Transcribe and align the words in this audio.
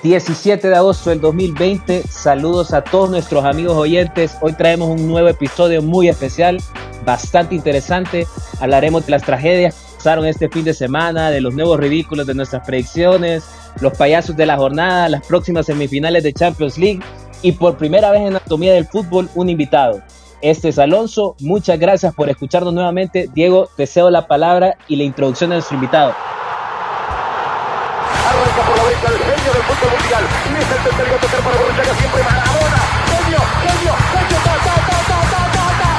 17 0.00 0.68
de 0.68 0.74
agosto 0.74 1.10
del 1.10 1.20
2020. 1.20 2.04
Saludos 2.08 2.72
a 2.72 2.82
todos 2.82 3.10
nuestros 3.10 3.44
amigos 3.44 3.76
oyentes. 3.76 4.36
Hoy 4.40 4.54
traemos 4.54 4.88
un 4.88 5.06
nuevo 5.06 5.28
episodio 5.28 5.82
muy 5.82 6.08
especial, 6.08 6.58
bastante 7.04 7.54
interesante. 7.54 8.26
Hablaremos 8.60 9.04
de 9.04 9.12
las 9.12 9.22
tragedias 9.22 9.74
que 9.74 9.96
pasaron 9.96 10.26
este 10.26 10.48
fin 10.48 10.64
de 10.64 10.74
semana, 10.74 11.30
de 11.30 11.40
los 11.40 11.54
nuevos 11.54 11.78
ridículos 11.78 12.26
de 12.26 12.34
nuestras 12.34 12.66
predicciones, 12.66 13.44
los 13.80 13.96
payasos 13.96 14.36
de 14.36 14.46
la 14.46 14.56
jornada, 14.56 15.08
las 15.08 15.24
próximas 15.26 15.66
semifinales 15.66 16.24
de 16.24 16.32
Champions 16.32 16.78
League 16.78 17.00
y 17.42 17.52
por 17.52 17.76
primera 17.76 18.10
vez 18.10 18.22
en 18.22 18.28
Anatomía 18.28 18.72
del 18.72 18.86
Fútbol 18.86 19.28
un 19.34 19.50
invitado. 19.50 20.02
Este 20.40 20.70
es 20.70 20.78
Alonso, 20.78 21.36
muchas 21.38 21.78
gracias 21.78 22.12
por 22.14 22.28
escucharnos 22.28 22.74
nuevamente. 22.74 23.28
Diego, 23.32 23.68
te 23.76 23.86
cedo 23.86 24.10
la 24.10 24.26
palabra 24.26 24.76
y 24.88 24.96
la 24.96 25.04
introducción 25.04 25.50
de 25.50 25.56
nuestro 25.56 25.76
invitado. 25.76 26.12
Arranca 28.26 28.62
por 28.66 28.76
la 28.78 29.21
genio 29.42 29.52
del 29.54 29.62
fútbol 29.62 29.90
mundial. 29.98 30.24
Y 30.46 30.62
es 30.62 30.70
el 30.70 30.82
tercero 30.84 31.16
a 31.16 31.20
tocar 31.20 31.40
para 31.42 31.56
Borruchaga 31.56 31.94
siempre 31.94 32.22
Maradona. 32.22 32.78
Genio, 33.10 33.40
genio, 33.64 33.94
genio, 34.12 34.38
ta, 34.44 34.54
ta, 34.66 34.74
ta, 34.88 34.98
ta, 35.10 35.18
ta, 35.32 35.42
ta, 35.52 35.64
ta. 35.80 35.90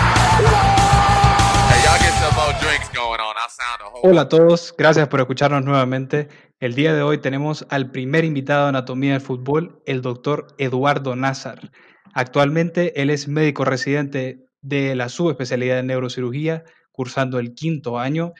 Hey, 1.70 1.79
y'all 1.84 1.99
get 1.99 2.13
some 2.21 2.35
more 2.35 2.53
drinks 2.61 2.89
going 2.93 3.20
on. 3.20 3.35
I 3.35 3.48
sound 3.49 3.81
a 3.81 3.89
whole 3.89 4.09
Hola 4.09 4.21
a 4.21 4.29
todos, 4.29 4.73
gracias 4.77 5.07
por 5.07 5.20
escucharnos 5.20 5.63
nuevamente. 5.63 6.29
El 6.59 6.75
día 6.75 6.93
de 6.93 7.01
hoy 7.01 7.17
tenemos 7.17 7.65
al 7.70 7.91
primer 7.91 8.23
invitado 8.23 8.63
de 8.63 8.70
Anatomía 8.70 9.13
del 9.13 9.21
Fútbol, 9.21 9.81
el 9.85 10.01
doctor 10.01 10.48
Eduardo 10.57 11.15
Nazar. 11.15 11.71
Actualmente 12.13 13.01
él 13.01 13.09
es 13.09 13.27
médico 13.27 13.65
residente 13.65 14.45
de 14.62 14.95
la 14.95 15.09
subespecialidad 15.09 15.75
de 15.77 15.84
neurocirugía, 15.84 16.63
cursando 16.93 17.39
el 17.39 17.53
quinto 17.53 17.99
año, 17.99 18.34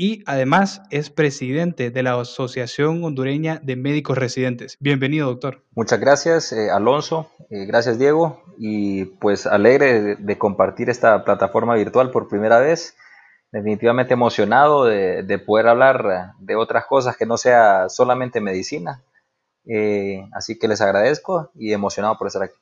y 0.00 0.22
además 0.26 0.80
es 0.90 1.10
presidente 1.10 1.90
de 1.90 2.02
la 2.04 2.18
Asociación 2.18 3.02
Hondureña 3.02 3.60
de 3.64 3.74
Médicos 3.74 4.16
Residentes. 4.16 4.76
Bienvenido, 4.78 5.26
doctor. 5.26 5.64
Muchas 5.74 5.98
gracias, 5.98 6.52
eh, 6.52 6.70
Alonso. 6.70 7.32
Eh, 7.50 7.66
gracias, 7.66 7.98
Diego. 7.98 8.44
Y 8.58 9.06
pues 9.06 9.44
alegre 9.44 10.00
de, 10.00 10.14
de 10.14 10.38
compartir 10.38 10.88
esta 10.88 11.24
plataforma 11.24 11.74
virtual 11.74 12.12
por 12.12 12.28
primera 12.28 12.60
vez. 12.60 12.96
Definitivamente 13.50 14.12
emocionado 14.12 14.84
de, 14.84 15.24
de 15.24 15.38
poder 15.40 15.66
hablar 15.66 16.34
de 16.38 16.54
otras 16.54 16.86
cosas 16.86 17.16
que 17.16 17.26
no 17.26 17.36
sea 17.36 17.88
solamente 17.88 18.40
medicina. 18.40 19.02
Eh, 19.66 20.28
así 20.32 20.60
que 20.60 20.68
les 20.68 20.80
agradezco 20.80 21.50
y 21.56 21.72
emocionado 21.72 22.16
por 22.16 22.28
estar 22.28 22.44
aquí. 22.44 22.54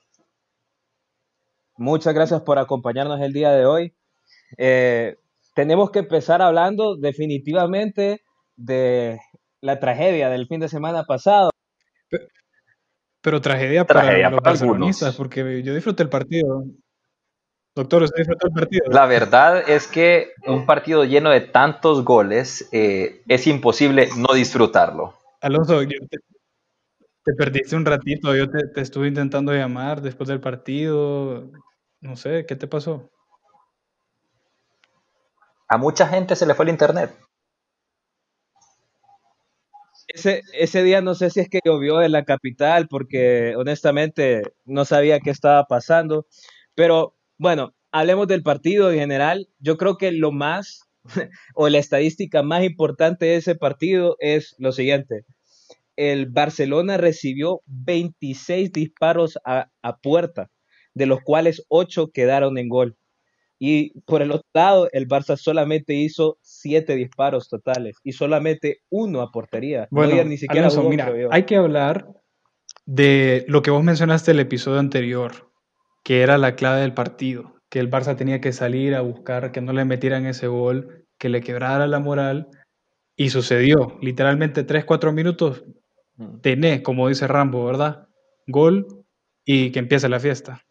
Muchas 1.77 2.15
gracias 2.15 2.41
por 2.41 2.59
acompañarnos 2.59 3.21
el 3.21 3.35
día 3.35 3.51
de 3.51 3.67
hoy. 3.67 3.95
Eh, 4.57 5.19
tenemos 5.57 5.91
que 5.91 6.01
empezar 6.01 6.43
hablando 6.43 6.97
definitivamente 6.97 8.21
de 8.57 9.19
la 9.63 9.81
tragedia 9.81 10.29
del 10.29 10.47
fin 10.47 10.61
de 10.61 10.69
semana 10.69 11.05
pasado. 11.05 11.51
Pero 13.23 13.41
tragedia, 13.41 13.85
Tragedia 13.87 14.25
para 14.25 14.31
los 14.31 14.41
para 14.41 14.51
barcelonistas, 14.51 15.03
algunos. 15.09 15.17
porque 15.17 15.63
yo 15.63 15.75
disfruté 15.75 16.03
el 16.03 16.11
partido. 16.11 16.65
Doctor, 17.75 18.03
¿usted 18.03 18.19
disfrutó 18.19 18.47
el 18.49 18.53
partido? 18.53 18.85
La 18.91 19.07
verdad 19.07 19.69
es 19.69 19.89
que 19.89 20.29
un 20.47 20.67
partido 20.67 21.05
lleno 21.05 21.31
de 21.31 21.41
tantos 21.41 22.05
goles 22.05 22.69
eh, 22.73 23.23
es 23.27 23.47
imposible 23.47 24.11
no 24.17 24.35
disfrutarlo. 24.35 25.15
Alonso, 25.41 25.83
yo 25.83 25.99
te, 26.11 26.19
te 27.25 27.33
perdiste 27.33 27.77
un 27.77 27.87
ratito, 27.87 28.37
yo 28.37 28.49
te, 28.51 28.69
te 28.75 28.83
estuve 28.83 29.09
intentando 29.09 29.53
llamar 29.55 30.03
después 30.03 30.29
del 30.29 30.41
partido, 30.41 31.51
no 32.01 32.17
sé, 32.17 32.45
¿qué 32.47 32.57
te 32.57 32.69
pasó? 32.69 33.11
A 35.69 35.79
mucha 35.79 36.09
gente 36.09 36.35
se 36.35 36.45
le 36.45 36.55
fue 36.57 36.65
el 36.65 36.71
internet. 36.71 37.15
Ese, 40.09 40.43
ese 40.53 40.83
día 40.83 41.01
no 41.01 41.15
sé 41.15 41.31
si 41.31 41.41
es 41.41 41.49
que 41.49 41.61
llovió 41.65 42.03
en 42.03 42.13
la 42.13 42.25
capital, 42.25 42.87
porque 42.89 43.55
honestamente 43.57 44.43
no 44.65 44.85
sabía 44.85 45.21
qué 45.21 45.31
estaba 45.31 45.65
pasando. 45.65 46.27
Pero 46.75 47.17
bueno, 47.39 47.75
hablemos 47.91 48.29
del 48.29 48.43
partido 48.43 48.91
en 48.93 48.99
general. 48.99 49.49
Yo 49.59 49.77
creo 49.77 49.97
que 49.99 50.13
lo 50.13 50.33
más, 50.33 50.83
o 51.55 51.69
la 51.69 51.79
estadística 51.79 52.43
más 52.43 52.65
importante 52.65 53.27
de 53.27 53.37
ese 53.37 53.55
partido 53.57 54.17
es 54.21 54.55
lo 54.59 54.73
siguiente. 54.73 55.25
El 55.97 56.27
Barcelona 56.27 56.99
recibió 56.99 57.63
26 57.67 58.73
disparos 58.73 59.39
a, 59.45 59.71
a 59.83 59.97
puerta, 59.99 60.51
de 60.95 61.07
los 61.07 61.21
cuales 61.23 61.65
8 61.69 62.11
quedaron 62.13 62.59
en 62.59 62.69
gol. 62.69 62.97
Y 63.59 64.01
por 64.01 64.21
el 64.23 64.33
otro 64.33 64.49
lado, 64.53 64.89
el 64.93 65.09
Barça 65.09 65.37
solamente 65.37 65.95
hizo 65.95 66.39
7 66.43 66.95
disparos 66.95 67.49
totales 67.49 67.97
y 68.05 68.13
solamente 68.13 68.81
uno 68.91 69.23
a 69.23 69.31
portería. 69.31 69.89
Bueno, 69.91 70.23
ni 70.25 70.37
siquiera 70.37 70.67
Alonso, 70.67 70.89
mira, 70.89 71.11
hay 71.31 71.45
que 71.45 71.57
hablar 71.57 72.07
de 72.85 73.45
lo 73.49 73.63
que 73.63 73.71
vos 73.71 73.83
mencionaste 73.83 74.33
el 74.33 74.41
episodio 74.41 74.79
anterior, 74.79 75.51
que 76.05 76.23
era 76.23 76.37
la 76.39 76.55
clave 76.55 76.83
del 76.83 76.93
partido, 76.95 77.55
que 77.71 77.79
el 77.79 77.91
Barça 77.91 78.17
tenía 78.17 78.41
que 78.41 78.53
salir 78.53 78.95
a 78.95 79.01
buscar 79.01 79.53
que 79.53 79.61
no 79.61 79.73
le 79.73 79.85
metieran 79.85 80.27
ese 80.27 80.47
gol, 80.47 81.07
que 81.19 81.31
le 81.31 81.41
quebrara 81.41 81.87
la 81.87 81.99
moral, 81.99 82.49
y 83.17 83.31
sucedió. 83.31 83.99
Literalmente 84.03 84.65
3, 84.65 84.85
4 84.85 85.13
minutos, 85.13 85.65
Mm. 86.19 86.41
tenés, 86.41 86.81
como 86.81 87.09
dice 87.09 87.27
Rambo, 87.27 87.65
¿verdad? 87.67 88.09
Gol 88.47 89.05
y 89.45 89.71
que 89.71 89.79
empiece 89.79 90.09
la 90.09 90.21
fiesta. 90.21 90.65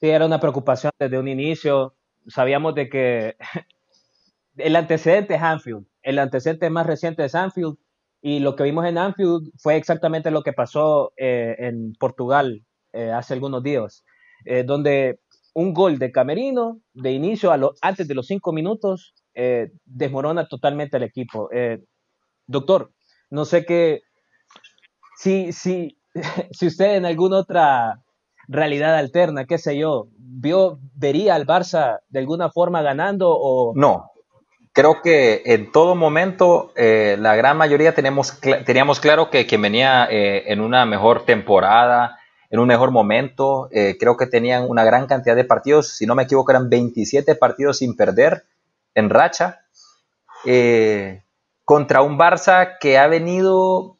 Sí, 0.00 0.08
era 0.10 0.26
una 0.26 0.40
preocupación 0.40 0.92
desde 0.98 1.18
un 1.18 1.28
inicio. 1.28 1.94
Sabíamos 2.28 2.74
de 2.74 2.88
que 2.88 3.36
el 4.56 4.76
antecedente 4.76 5.34
es 5.34 5.42
Anfield, 5.42 5.86
el 6.02 6.18
antecedente 6.18 6.70
más 6.70 6.86
reciente 6.86 7.24
es 7.24 7.34
Anfield, 7.34 7.76
y 8.20 8.40
lo 8.40 8.56
que 8.56 8.64
vimos 8.64 8.84
en 8.86 8.98
Anfield 8.98 9.50
fue 9.58 9.76
exactamente 9.76 10.30
lo 10.30 10.42
que 10.42 10.52
pasó 10.52 11.12
eh, 11.16 11.54
en 11.58 11.92
Portugal 11.94 12.64
eh, 12.92 13.12
hace 13.12 13.34
algunos 13.34 13.62
días, 13.62 14.04
eh, 14.44 14.64
donde 14.64 15.20
un 15.54 15.72
gol 15.72 15.98
de 15.98 16.10
Camerino 16.12 16.80
de 16.94 17.12
inicio 17.12 17.52
a 17.52 17.56
lo- 17.56 17.74
antes 17.80 18.08
de 18.08 18.14
los 18.14 18.26
cinco 18.26 18.52
minutos 18.52 19.14
desmorona 19.84 20.48
totalmente 20.48 20.96
el 20.96 21.04
equipo. 21.04 21.48
Doctor, 22.48 22.92
no 23.30 23.44
sé 23.44 23.64
qué, 23.64 24.00
si, 25.16 25.52
si, 25.52 25.98
si 26.52 26.66
usted 26.66 26.96
en 26.96 27.06
alguna 27.06 27.38
otra 27.38 28.02
realidad 28.48 28.96
alterna, 28.96 29.44
qué 29.44 29.58
sé 29.58 29.76
yo, 29.76 30.08
vio, 30.18 30.78
vería 30.94 31.34
al 31.34 31.46
Barça 31.46 32.00
de 32.08 32.18
alguna 32.18 32.50
forma 32.50 32.82
ganando 32.82 33.30
o 33.30 33.74
No, 33.76 34.10
creo 34.72 35.02
que 35.02 35.42
en 35.44 35.70
todo 35.70 35.94
momento 35.94 36.72
eh, 36.76 37.16
la 37.18 37.36
gran 37.36 37.56
mayoría 37.56 37.94
teníamos 37.94 39.00
claro 39.00 39.30
que, 39.30 39.44
venía 39.58 40.08
eh, 40.10 40.44
en 40.46 40.60
una 40.60 40.86
mejor 40.86 41.24
temporada, 41.24 42.18
en 42.50 42.60
un 42.60 42.68
mejor 42.68 42.90
momento. 42.90 43.68
Eh, 43.70 43.96
creo 43.98 44.16
que 44.16 44.26
tenían 44.26 44.68
una 44.68 44.84
gran 44.84 45.06
cantidad 45.06 45.36
de 45.36 45.44
partidos, 45.44 45.96
si 45.96 46.06
no 46.06 46.14
me 46.14 46.22
equivoco 46.22 46.52
eran 46.52 46.70
27 46.70 47.34
partidos 47.34 47.78
sin 47.78 47.96
perder 47.96 48.44
en 48.94 49.10
racha, 49.10 49.60
contra 51.64 52.00
un 52.00 52.18
Barça 52.18 52.78
que 52.80 52.98
ha 52.98 53.06
venido 53.08 53.98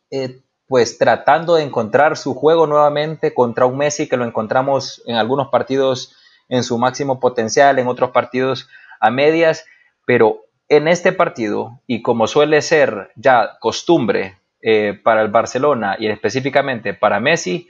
pues 0.68 0.98
tratando 0.98 1.54
de 1.54 1.64
encontrar 1.64 2.16
su 2.16 2.34
juego 2.34 2.66
nuevamente 2.66 3.34
contra 3.34 3.66
un 3.66 3.78
Messi 3.78 4.08
que 4.08 4.18
lo 4.18 4.24
encontramos 4.24 5.02
en 5.06 5.16
algunos 5.16 5.48
partidos 5.48 6.14
en 6.48 6.62
su 6.62 6.78
máximo 6.78 7.20
potencial, 7.20 7.78
en 7.78 7.88
otros 7.88 8.10
partidos 8.10 8.68
a 9.00 9.10
medias, 9.10 9.64
pero 10.06 10.44
en 10.68 10.86
este 10.86 11.12
partido, 11.12 11.80
y 11.86 12.02
como 12.02 12.26
suele 12.26 12.60
ser 12.60 13.10
ya 13.16 13.58
costumbre 13.60 14.38
eh, 14.60 14.98
para 15.02 15.22
el 15.22 15.28
Barcelona 15.28 15.96
y 15.98 16.08
específicamente 16.08 16.92
para 16.92 17.20
Messi, 17.20 17.68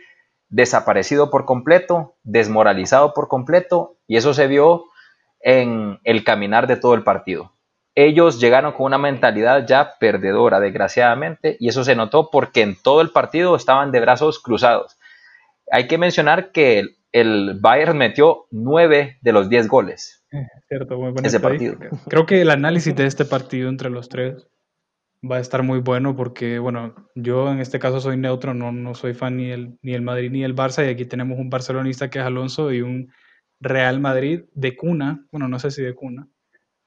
desaparecido 0.48 1.30
por 1.30 1.44
completo, 1.44 2.16
desmoralizado 2.24 3.14
por 3.14 3.28
completo, 3.28 3.96
y 4.06 4.16
eso 4.16 4.34
se 4.34 4.48
vio 4.48 4.86
en 5.40 6.00
el 6.02 6.24
caminar 6.24 6.66
de 6.66 6.76
todo 6.76 6.94
el 6.94 7.04
partido. 7.04 7.52
Ellos 8.00 8.40
llegaron 8.40 8.72
con 8.72 8.86
una 8.86 8.98
mentalidad 8.98 9.66
ya 9.66 9.94
perdedora, 9.98 10.60
desgraciadamente, 10.60 11.56
y 11.58 11.68
eso 11.68 11.82
se 11.82 11.96
notó 11.96 12.30
porque 12.30 12.62
en 12.62 12.76
todo 12.80 13.00
el 13.00 13.10
partido 13.10 13.56
estaban 13.56 13.90
de 13.90 14.00
brazos 14.00 14.38
cruzados. 14.38 14.96
Hay 15.72 15.88
que 15.88 15.98
mencionar 15.98 16.52
que 16.52 16.78
el, 16.78 16.96
el 17.10 17.58
Bayern 17.60 17.98
metió 17.98 18.46
nueve 18.50 19.18
de 19.20 19.32
los 19.32 19.48
10 19.48 19.66
goles 19.66 20.18
Cierto, 20.68 20.98
muy 20.98 21.10
buena 21.12 21.28
ese 21.28 21.40
partido. 21.40 21.76
Creo 22.08 22.26
que 22.26 22.42
el 22.42 22.50
análisis 22.50 22.94
de 22.94 23.06
este 23.06 23.24
partido 23.24 23.68
entre 23.68 23.90
los 23.90 24.08
tres 24.08 24.46
va 25.28 25.36
a 25.36 25.40
estar 25.40 25.62
muy 25.62 25.80
bueno 25.80 26.14
porque, 26.14 26.58
bueno, 26.58 26.94
yo 27.14 27.50
en 27.50 27.60
este 27.60 27.78
caso 27.78 28.00
soy 28.00 28.16
neutro, 28.16 28.54
no, 28.54 28.70
no 28.70 28.94
soy 28.94 29.14
fan 29.14 29.36
ni 29.36 29.48
del, 29.48 29.78
ni 29.82 29.92
del 29.92 30.02
Madrid 30.02 30.30
ni 30.30 30.42
del 30.42 30.54
Barça 30.54 30.86
y 30.86 30.90
aquí 30.90 31.06
tenemos 31.06 31.38
un 31.38 31.50
barcelonista 31.50 32.10
que 32.10 32.18
es 32.18 32.24
Alonso 32.24 32.72
y 32.72 32.82
un 32.82 33.10
Real 33.60 34.00
Madrid 34.00 34.44
de 34.52 34.76
cuna, 34.76 35.26
bueno, 35.32 35.48
no 35.48 35.58
sé 35.58 35.70
si 35.70 35.82
de 35.82 35.94
cuna, 35.94 36.28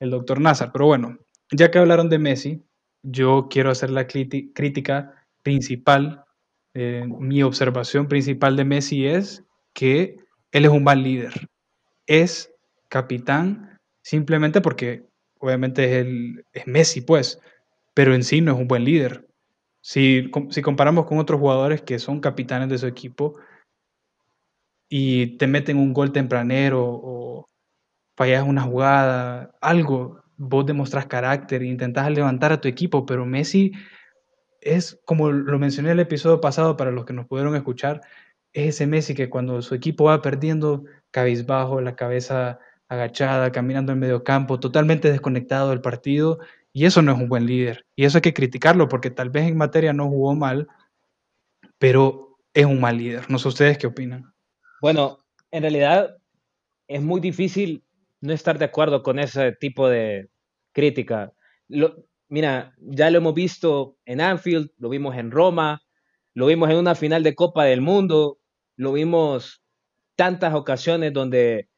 el 0.02 0.10
doctor 0.10 0.42
Nazar, 0.42 0.72
pero 0.74 0.88
bueno, 0.88 1.20
ya 1.52 1.70
que 1.70 1.78
hablaron 1.78 2.10
de 2.10 2.20
Messi, 2.20 2.66
yo 3.04 3.48
quiero 3.50 3.70
hacer 3.70 3.92
la 3.92 4.08
crítica 4.08 5.14
principal, 5.44 6.26
eh, 6.74 7.06
mi 7.08 7.44
observación 7.44 8.08
principal 8.08 8.56
de 8.56 8.66
Messi 8.66 9.06
es 9.06 9.46
que 9.74 10.18
él 10.52 10.66
es 10.66 10.72
un 10.72 10.84
mal 10.84 11.04
líder, 11.04 11.50
es 12.08 12.52
capitán 12.90 13.80
simplemente 14.02 14.60
porque 14.60 15.06
obviamente 15.40 15.86
es, 15.86 16.06
el, 16.06 16.46
es 16.52 16.66
Messi, 16.66 17.02
pues, 17.02 17.40
pero 17.94 18.16
en 18.16 18.24
sí 18.24 18.42
no 18.42 18.54
es 18.54 18.60
un 18.60 18.68
buen 18.68 18.84
líder. 18.84 19.28
Si, 19.82 20.30
si 20.50 20.62
comparamos 20.62 21.06
con 21.06 21.20
otros 21.20 21.40
jugadores 21.40 21.82
que 21.84 22.00
son 22.00 22.20
capitanes 22.20 22.70
de 22.70 22.78
su 22.78 22.88
equipo 22.88 23.38
y 24.90 25.38
te 25.38 25.48
meten 25.48 25.78
un 25.78 25.94
gol 25.94 26.12
tempranero 26.12 26.84
o 26.84 27.51
fallas 28.16 28.44
una 28.48 28.62
jugada, 28.62 29.52
algo, 29.62 30.24
vos 30.38 30.66
demostrás 30.66 31.06
carácter 31.06 31.64
intentás 31.64 32.10
levantar 32.12 32.52
a 32.52 32.62
tu 32.62 32.68
equipo, 32.68 33.06
pero 33.06 33.26
Messi 33.26 33.72
es, 34.60 35.00
como 35.06 35.32
lo 35.32 35.60
mencioné 35.60 35.90
en 35.90 35.94
el 35.94 36.02
episodio 36.02 36.42
pasado 36.42 36.78
para 36.78 36.92
los 36.92 37.06
que 37.06 37.14
nos 37.14 37.28
pudieron 37.28 37.56
escuchar, 37.56 38.02
es 38.54 38.76
ese 38.76 38.88
Messi 38.88 39.16
que 39.16 39.30
cuando 39.30 39.62
su 39.62 39.76
equipo 39.76 40.06
va 40.06 40.22
perdiendo, 40.22 40.84
cabizbajo, 41.12 41.82
la 41.82 41.96
cabeza 41.96 42.60
agachada, 42.88 43.52
caminando 43.52 43.94
en 43.94 44.00
medio 44.00 44.24
campo, 44.24 44.60
totalmente 44.60 45.12
desconectado 45.12 45.70
del 45.70 45.82
partido, 45.82 46.40
y 46.74 46.86
eso 46.86 47.02
no 47.02 47.14
es 47.14 47.20
un 47.20 47.30
buen 47.30 47.46
líder. 47.46 47.86
Y 47.96 48.06
eso 48.06 48.18
hay 48.18 48.22
que 48.22 48.34
criticarlo 48.34 48.88
porque 48.88 49.10
tal 49.10 49.30
vez 49.30 49.48
en 49.48 49.58
materia 49.58 49.94
no 49.94 50.10
jugó 50.10 50.36
mal, 50.36 50.68
pero 51.78 52.38
es 52.54 52.66
un 52.66 52.80
mal 52.80 52.98
líder. 52.98 53.30
No 53.30 53.40
sé 53.40 53.48
ustedes 53.48 53.78
qué 53.78 53.88
opinan. 53.88 54.34
Bueno, 54.82 55.20
en 55.52 55.62
realidad 55.64 56.18
es 56.88 57.02
muy 57.02 57.22
difícil 57.22 57.84
no 58.22 58.34
estar 58.34 58.58
de 58.60 58.66
acuerdo 58.66 59.04
con 59.04 59.20
ese 59.20 59.52
tipo 59.54 59.90
de 59.90 60.30
crítica. 60.72 61.34
Lo, 61.68 62.06
mira, 62.30 62.74
ya 62.80 63.10
lo 63.10 63.18
hemos 63.18 63.34
visto 63.34 63.98
en 64.06 64.22
Anfield, 64.22 64.70
lo 64.78 64.90
vimos 64.90 65.18
en 65.18 65.32
Roma, 65.32 65.82
lo 66.34 66.46
vimos 66.46 66.70
en 66.70 66.78
una 66.78 66.96
final 66.96 67.24
de 67.24 67.36
Copa 67.36 67.66
del 67.66 67.82
Mundo, 67.82 68.38
lo 68.78 68.94
vimos 68.94 69.62
tantas 70.16 70.54
ocasiones 70.54 71.14
donde 71.14 71.70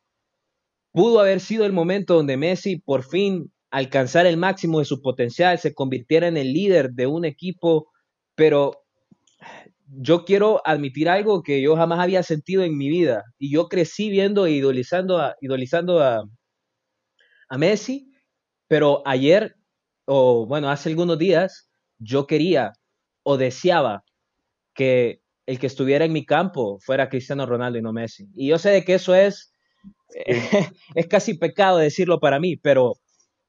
pudo 0.92 1.22
haber 1.22 1.40
sido 1.40 1.66
el 1.66 1.74
momento 1.74 2.16
donde 2.16 2.38
Messi 2.38 2.78
por 2.78 3.04
fin 3.04 3.52
alcanzara 3.72 4.30
el 4.30 4.38
máximo 4.38 4.80
de 4.80 4.86
su 4.86 5.02
potencial, 5.02 5.58
se 5.58 5.74
convirtiera 5.74 6.28
en 6.28 6.38
el 6.38 6.54
líder 6.54 6.92
de 6.92 7.08
un 7.08 7.26
equipo, 7.26 7.90
pero 8.36 8.84
yo 9.88 10.26
quiero 10.26 10.62
admitir 10.66 11.10
algo 11.10 11.44
que 11.44 11.62
yo 11.62 11.76
jamás 11.76 12.00
había 12.00 12.24
sentido 12.24 12.64
en 12.64 12.78
mi 12.78 12.90
vida 12.90 13.24
y 13.38 13.52
yo 13.52 13.68
crecí 13.68 14.10
viendo 14.10 14.46
e 14.46 14.52
idolizando 14.52 15.20
a, 15.20 15.36
idolizando 15.42 16.02
a, 16.02 16.24
a 17.50 17.58
Messi, 17.58 18.12
pero 18.68 19.02
ayer 19.06 19.56
o 20.06 20.46
bueno, 20.46 20.70
hace 20.70 20.90
algunos 20.90 21.18
días, 21.18 21.70
yo 21.98 22.28
quería 22.28 22.74
o 23.24 23.38
deseaba 23.38 24.04
que 24.74 25.22
el 25.46 25.60
que 25.60 25.68
estuviera 25.68 26.06
en 26.06 26.14
mi 26.14 26.26
campo 26.26 26.80
fuera 26.80 27.10
Cristiano 27.10 27.46
Ronaldo 27.46 27.80
y 27.80 27.82
no 27.82 27.94
Messi. 27.94 28.28
Y 28.36 28.50
yo 28.50 28.58
sé 28.58 28.70
de 28.70 28.84
que 28.84 28.96
eso 28.96 29.16
es, 29.16 29.54
es 30.96 31.08
casi 31.08 31.36
pecado 31.36 31.78
decirlo 31.78 32.20
para 32.20 32.40
mí, 32.40 32.58
pero 32.58 32.94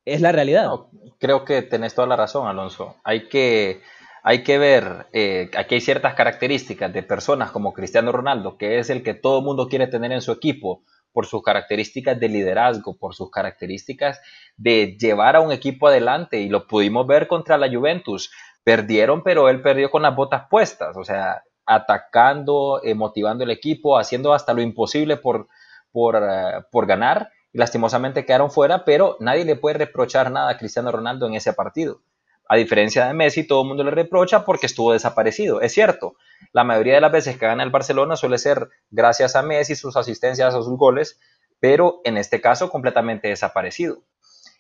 es 0.05 0.21
la 0.21 0.33
realidad. 0.33 0.71
creo 1.19 1.45
que 1.45 1.63
tenés 1.63 1.95
toda 1.95 2.07
la 2.07 2.17
razón, 2.17 2.47
Alonso. 2.47 2.97
Hay 3.05 3.29
que, 3.29 3.81
hay 4.26 4.43
que 4.43 4.56
ver, 4.56 5.06
eh, 5.12 5.50
aquí 5.55 5.75
hay 5.75 5.81
ciertas 5.82 6.15
características 6.15 6.91
de 6.94 7.03
personas 7.03 7.50
como 7.50 7.75
Cristiano 7.75 8.11
Ronaldo, 8.11 8.56
que 8.56 8.79
es 8.79 8.88
el 8.88 9.03
que 9.03 9.12
todo 9.12 9.38
el 9.41 9.44
mundo 9.44 9.69
quiere 9.69 9.87
tener 9.87 10.12
en 10.12 10.23
su 10.23 10.32
equipo, 10.32 10.82
por 11.12 11.26
sus 11.26 11.43
características 11.43 12.19
de 12.19 12.29
liderazgo, 12.29 12.97
por 12.97 13.15
sus 13.15 13.31
características 13.31 14.21
de 14.56 14.97
llevar 14.99 15.37
a 15.37 15.41
un 15.41 15.53
equipo 15.53 15.88
adelante 15.88 16.41
y 16.41 16.49
lo 16.49 16.67
pudimos 16.67 17.06
ver 17.06 17.29
contra 17.29 17.59
la 17.59 17.73
Juventus. 17.73 18.32
Perdieron, 18.65 19.23
pero 19.23 19.50
él 19.50 19.61
perdió 19.61 19.91
con 19.91 20.03
las 20.03 20.17
botas 20.17 20.44
puestas, 20.50 20.97
o 20.97 21.05
sea, 21.05 21.44
atacando, 21.67 22.81
eh, 22.82 22.94
motivando 22.94 23.44
el 23.44 23.50
equipo, 23.50 23.99
haciendo 23.99 24.32
hasta 24.32 24.55
lo 24.55 24.62
imposible 24.62 25.19
por, 25.19 25.49
por, 25.93 26.17
eh, 26.17 26.65
por 26.73 26.87
ganar 26.87 27.31
y 27.53 27.59
lastimosamente 27.59 28.25
quedaron 28.25 28.50
fuera, 28.50 28.87
pero 28.87 29.19
nadie 29.21 29.44
le 29.44 29.56
puede 29.56 29.79
reprochar 29.79 30.32
nada 30.32 30.50
a 30.50 30.56
Cristiano 30.56 30.91
Ronaldo 30.91 31.26
en 31.26 31.35
ese 31.35 31.53
partido. 31.53 32.00
A 32.49 32.56
diferencia 32.56 33.06
de 33.06 33.14
Messi, 33.14 33.46
todo 33.46 33.62
el 33.62 33.69
mundo 33.69 33.85
le 33.85 33.91
reprocha 33.91 34.44
porque 34.44 34.67
estuvo 34.67 34.93
desaparecido. 34.93 35.61
Es 35.61 35.73
cierto, 35.73 36.17
la 36.52 36.64
mayoría 36.64 36.94
de 36.94 37.00
las 37.00 37.12
veces 37.12 37.38
que 37.38 37.46
gana 37.46 37.62
el 37.62 37.70
Barcelona 37.70 38.17
suele 38.17 38.38
ser 38.38 38.69
gracias 38.91 39.35
a 39.35 39.43
Messi, 39.43 39.75
sus 39.75 39.96
asistencias 39.96 40.55
o 40.55 40.62
sus 40.62 40.76
goles, 40.76 41.19
pero 41.58 42.00
en 42.05 42.19
este 42.19 42.41
caso 42.41 42.70
completamente 42.70 43.29
desaparecido. 43.29 44.02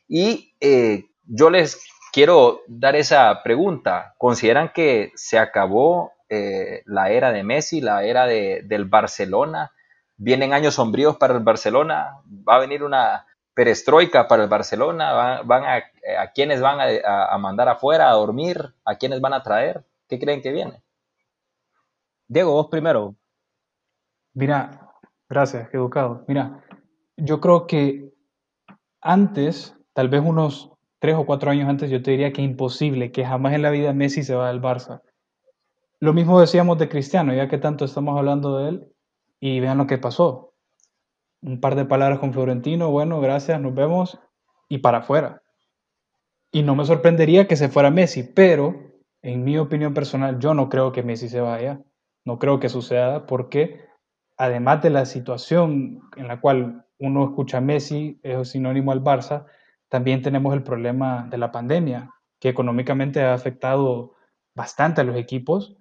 Y 0.08 0.54
eh, 0.60 1.04
yo 1.26 1.50
les 1.50 1.86
quiero 2.12 2.62
dar 2.66 2.96
esa 2.96 3.42
pregunta. 3.42 4.14
¿Consideran 4.18 4.70
que 4.72 5.12
se 5.14 5.38
acabó 5.38 6.12
eh, 6.28 6.82
la 6.86 7.10
era 7.10 7.32
de 7.32 7.42
Messi, 7.42 7.80
la 7.80 8.04
era 8.04 8.26
del 8.26 8.86
Barcelona? 8.86 9.72
¿Vienen 10.16 10.54
años 10.54 10.74
sombríos 10.74 11.16
para 11.16 11.34
el 11.34 11.40
Barcelona? 11.40 12.18
¿Va 12.48 12.56
a 12.56 12.60
venir 12.60 12.82
una, 12.82 13.26
perestroika 13.54 14.28
para 14.28 14.42
el 14.42 14.48
Barcelona? 14.48 15.42
¿Van, 15.42 15.64
a, 15.64 15.76
a 16.18 16.32
quiénes 16.32 16.60
van 16.60 16.78
a, 17.04 17.38
mandar 17.38 17.68
afuera 17.68 18.10
a 18.10 18.14
dormir? 18.14 18.74
¿A 18.84 18.96
quiénes 18.96 19.20
van 19.20 19.32
a 19.32 19.42
traer? 19.42 19.84
¿Qué 20.08 20.18
creen 20.18 20.42
que 20.42 20.52
viene? 20.52 20.82
Diego, 22.28 22.52
vos 22.52 22.66
primero. 22.70 23.14
Mira, 24.34 24.90
gracias, 25.28 25.72
educado. 25.72 26.24
Mira, 26.26 26.64
yo 27.16 27.40
creo 27.40 27.66
que 27.66 28.12
antes, 29.00 29.76
tal 29.92 30.08
vez 30.08 30.22
unos 30.24 30.72
tres 30.98 31.14
o 31.16 31.26
cuatro 31.26 31.50
años 31.50 31.68
antes, 31.68 31.90
yo 31.90 32.02
te 32.02 32.10
diría 32.10 32.32
que 32.32 32.42
imposible, 32.42 33.12
que 33.12 33.24
jamás 33.24 33.54
en 33.54 33.62
la 33.62 33.70
vida 33.70 33.92
Messi 33.92 34.22
se 34.22 34.34
va 34.34 34.48
del 34.48 34.60
Barça. 34.60 35.02
Lo 36.00 36.12
mismo 36.12 36.40
decíamos 36.40 36.78
de 36.78 36.88
Cristiano, 36.88 37.32
ya 37.32 37.48
que 37.48 37.58
tanto 37.58 37.84
estamos 37.84 38.18
hablando 38.18 38.58
de 38.58 38.68
él, 38.70 38.92
y 39.38 39.60
vean 39.60 39.78
lo 39.78 39.86
que 39.86 39.98
pasó 39.98 40.53
un 41.44 41.60
par 41.60 41.74
de 41.74 41.84
palabras 41.84 42.18
con 42.18 42.32
Florentino, 42.32 42.90
bueno, 42.90 43.20
gracias, 43.20 43.60
nos 43.60 43.74
vemos 43.74 44.18
y 44.68 44.78
para 44.78 44.98
afuera. 44.98 45.42
Y 46.50 46.62
no 46.62 46.74
me 46.74 46.86
sorprendería 46.86 47.46
que 47.46 47.56
se 47.56 47.68
fuera 47.68 47.90
Messi, 47.90 48.22
pero 48.22 48.94
en 49.22 49.44
mi 49.44 49.58
opinión 49.58 49.92
personal 49.92 50.38
yo 50.38 50.54
no 50.54 50.68
creo 50.68 50.92
que 50.92 51.02
Messi 51.02 51.28
se 51.28 51.40
vaya, 51.40 51.80
no 52.24 52.38
creo 52.38 52.60
que 52.60 52.70
suceda 52.70 53.26
porque 53.26 53.84
además 54.38 54.82
de 54.82 54.90
la 54.90 55.04
situación 55.04 56.00
en 56.16 56.28
la 56.28 56.40
cual 56.40 56.86
uno 56.98 57.24
escucha 57.24 57.60
Messi 57.60 58.18
es 58.22 58.48
sinónimo 58.48 58.92
al 58.92 59.02
Barça, 59.02 59.44
también 59.88 60.22
tenemos 60.22 60.54
el 60.54 60.62
problema 60.62 61.26
de 61.30 61.38
la 61.38 61.52
pandemia 61.52 62.10
que 62.40 62.48
económicamente 62.48 63.22
ha 63.22 63.34
afectado 63.34 64.14
bastante 64.54 65.02
a 65.02 65.04
los 65.04 65.16
equipos 65.16 65.76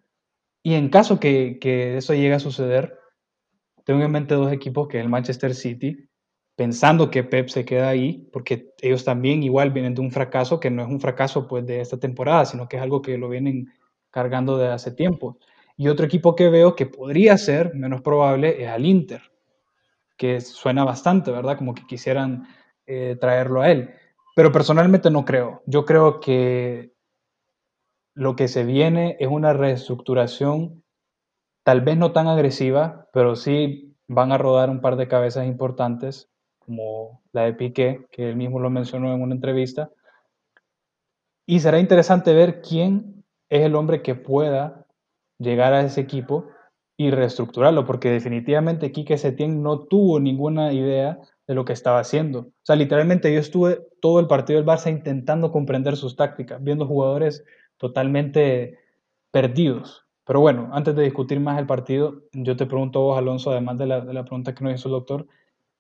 y 0.62 0.74
en 0.74 0.90
caso 0.90 1.20
que, 1.20 1.58
que 1.60 1.98
eso 1.98 2.14
llegue 2.14 2.34
a 2.34 2.40
suceder, 2.40 2.98
tengo 3.84 4.04
en 4.04 4.12
mente 4.12 4.36
dos 4.36 4.52
equipos 4.52 4.88
que 4.88 4.98
es 4.98 5.04
el 5.04 5.10
Manchester 5.10 5.54
City, 5.54 6.10
pensando 6.56 7.10
que 7.10 7.24
Pep 7.24 7.50
se 7.50 7.66
queda 7.66 7.90
ahí, 7.90 8.30
porque 8.32 8.74
ellos 8.82 9.04
también 9.04 9.44
igual 9.44 9.72
vienen 9.72 9.96
de 9.96 10.02
un 10.02 10.12
fracaso 10.12 10.60
que 10.60 10.70
no 10.70 10.84
es 10.84 10.88
un 10.88 11.00
fracaso 11.00 11.48
pues 11.48 11.66
de 11.66 11.82
esta 11.82 12.00
temporada, 12.00 12.46
sino 12.46 12.68
que 12.68 12.78
es 12.78 12.84
algo 12.84 13.02
que 13.02 13.18
lo 13.18 13.30
vienen 13.30 13.72
cargando 14.12 14.58
de 14.58 14.68
hace 14.68 14.92
tiempo. 14.92 15.38
Y 15.76 15.88
otro 15.88 16.06
equipo 16.06 16.36
que 16.36 16.50
veo 16.50 16.76
que 16.76 16.86
podría 16.86 17.38
ser 17.38 17.74
menos 17.74 18.02
probable 18.02 18.62
es 18.64 18.70
al 18.70 18.86
Inter, 18.86 19.22
que 20.18 20.40
suena 20.42 20.84
bastante, 20.84 21.32
¿verdad? 21.32 21.58
Como 21.58 21.74
que 21.74 21.88
quisieran 21.88 22.48
eh, 22.86 23.18
traerlo 23.20 23.62
a 23.62 23.72
él. 23.72 23.90
Pero 24.36 24.52
personalmente 24.52 25.10
no 25.10 25.26
creo. 25.26 25.64
Yo 25.66 25.86
creo 25.86 26.20
que 26.20 26.94
lo 28.14 28.36
que 28.36 28.48
se 28.48 28.64
viene 28.64 29.18
es 29.20 29.28
una 29.28 29.54
reestructuración 29.54 30.83
tal 31.64 31.82
vez 31.82 31.98
no 31.98 32.12
tan 32.12 32.28
agresiva, 32.28 33.08
pero 33.14 33.36
sí 33.36 33.96
van 34.08 34.32
a 34.32 34.38
rodar 34.38 34.70
un 34.70 34.82
par 34.82 34.96
de 34.96 35.08
cabezas 35.08 35.48
importantes, 35.48 36.30
como 36.60 37.22
la 37.32 37.44
de 37.44 37.54
Piqué, 37.54 38.06
que 38.12 38.30
él 38.30 38.36
mismo 38.36 38.60
lo 38.60 38.70
mencionó 38.70 39.14
en 39.14 39.22
una 39.22 39.36
entrevista. 39.36 39.90
Y 41.46 41.60
será 41.60 41.80
interesante 41.80 42.34
ver 42.34 42.62
quién 42.62 43.24
es 43.50 43.62
el 43.62 43.76
hombre 43.76 44.02
que 44.02 44.16
pueda 44.16 44.86
llegar 45.40 45.74
a 45.74 45.82
ese 45.82 46.02
equipo 46.02 46.48
y 46.96 47.12
reestructurarlo, 47.12 47.86
porque 47.86 48.12
definitivamente 48.12 48.92
Quique 48.92 49.18
Setién 49.18 49.62
no 49.62 49.80
tuvo 49.80 50.20
ninguna 50.20 50.72
idea 50.74 51.20
de 51.48 51.56
lo 51.56 51.66
que 51.66 51.74
estaba 51.74 52.00
haciendo. 52.00 52.40
O 52.40 52.52
sea, 52.64 52.76
literalmente 52.76 53.34
yo 53.34 53.40
estuve 53.40 53.82
todo 54.00 54.20
el 54.20 54.28
partido 54.28 54.58
del 54.58 54.68
Barça 54.68 54.92
intentando 54.92 55.52
comprender 55.52 55.98
sus 55.98 56.16
tácticas, 56.16 56.64
viendo 56.64 56.88
jugadores 56.88 57.44
totalmente 57.78 58.80
perdidos. 59.32 60.03
Pero 60.26 60.40
bueno, 60.40 60.70
antes 60.72 60.96
de 60.96 61.04
discutir 61.04 61.40
más 61.40 61.60
el 61.60 61.66
partido, 61.66 62.24
yo 62.32 62.56
te 62.56 62.66
pregunto 62.66 63.02
vos, 63.02 63.18
Alonso, 63.18 63.52
además 63.52 63.78
de 63.78 63.88
la, 63.88 64.02
de 64.02 64.14
la 64.14 64.24
pregunta 64.24 64.56
que 64.56 64.64
nos 64.64 64.74
hizo 64.74 64.88
el 64.88 64.94
doctor, 64.94 65.28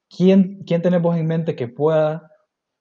¿quién, 0.09 0.63
¿quién 0.65 0.81
tenemos 0.81 1.15
en 1.15 1.27
mente 1.27 1.55
que 1.55 1.69
pueda 1.69 2.29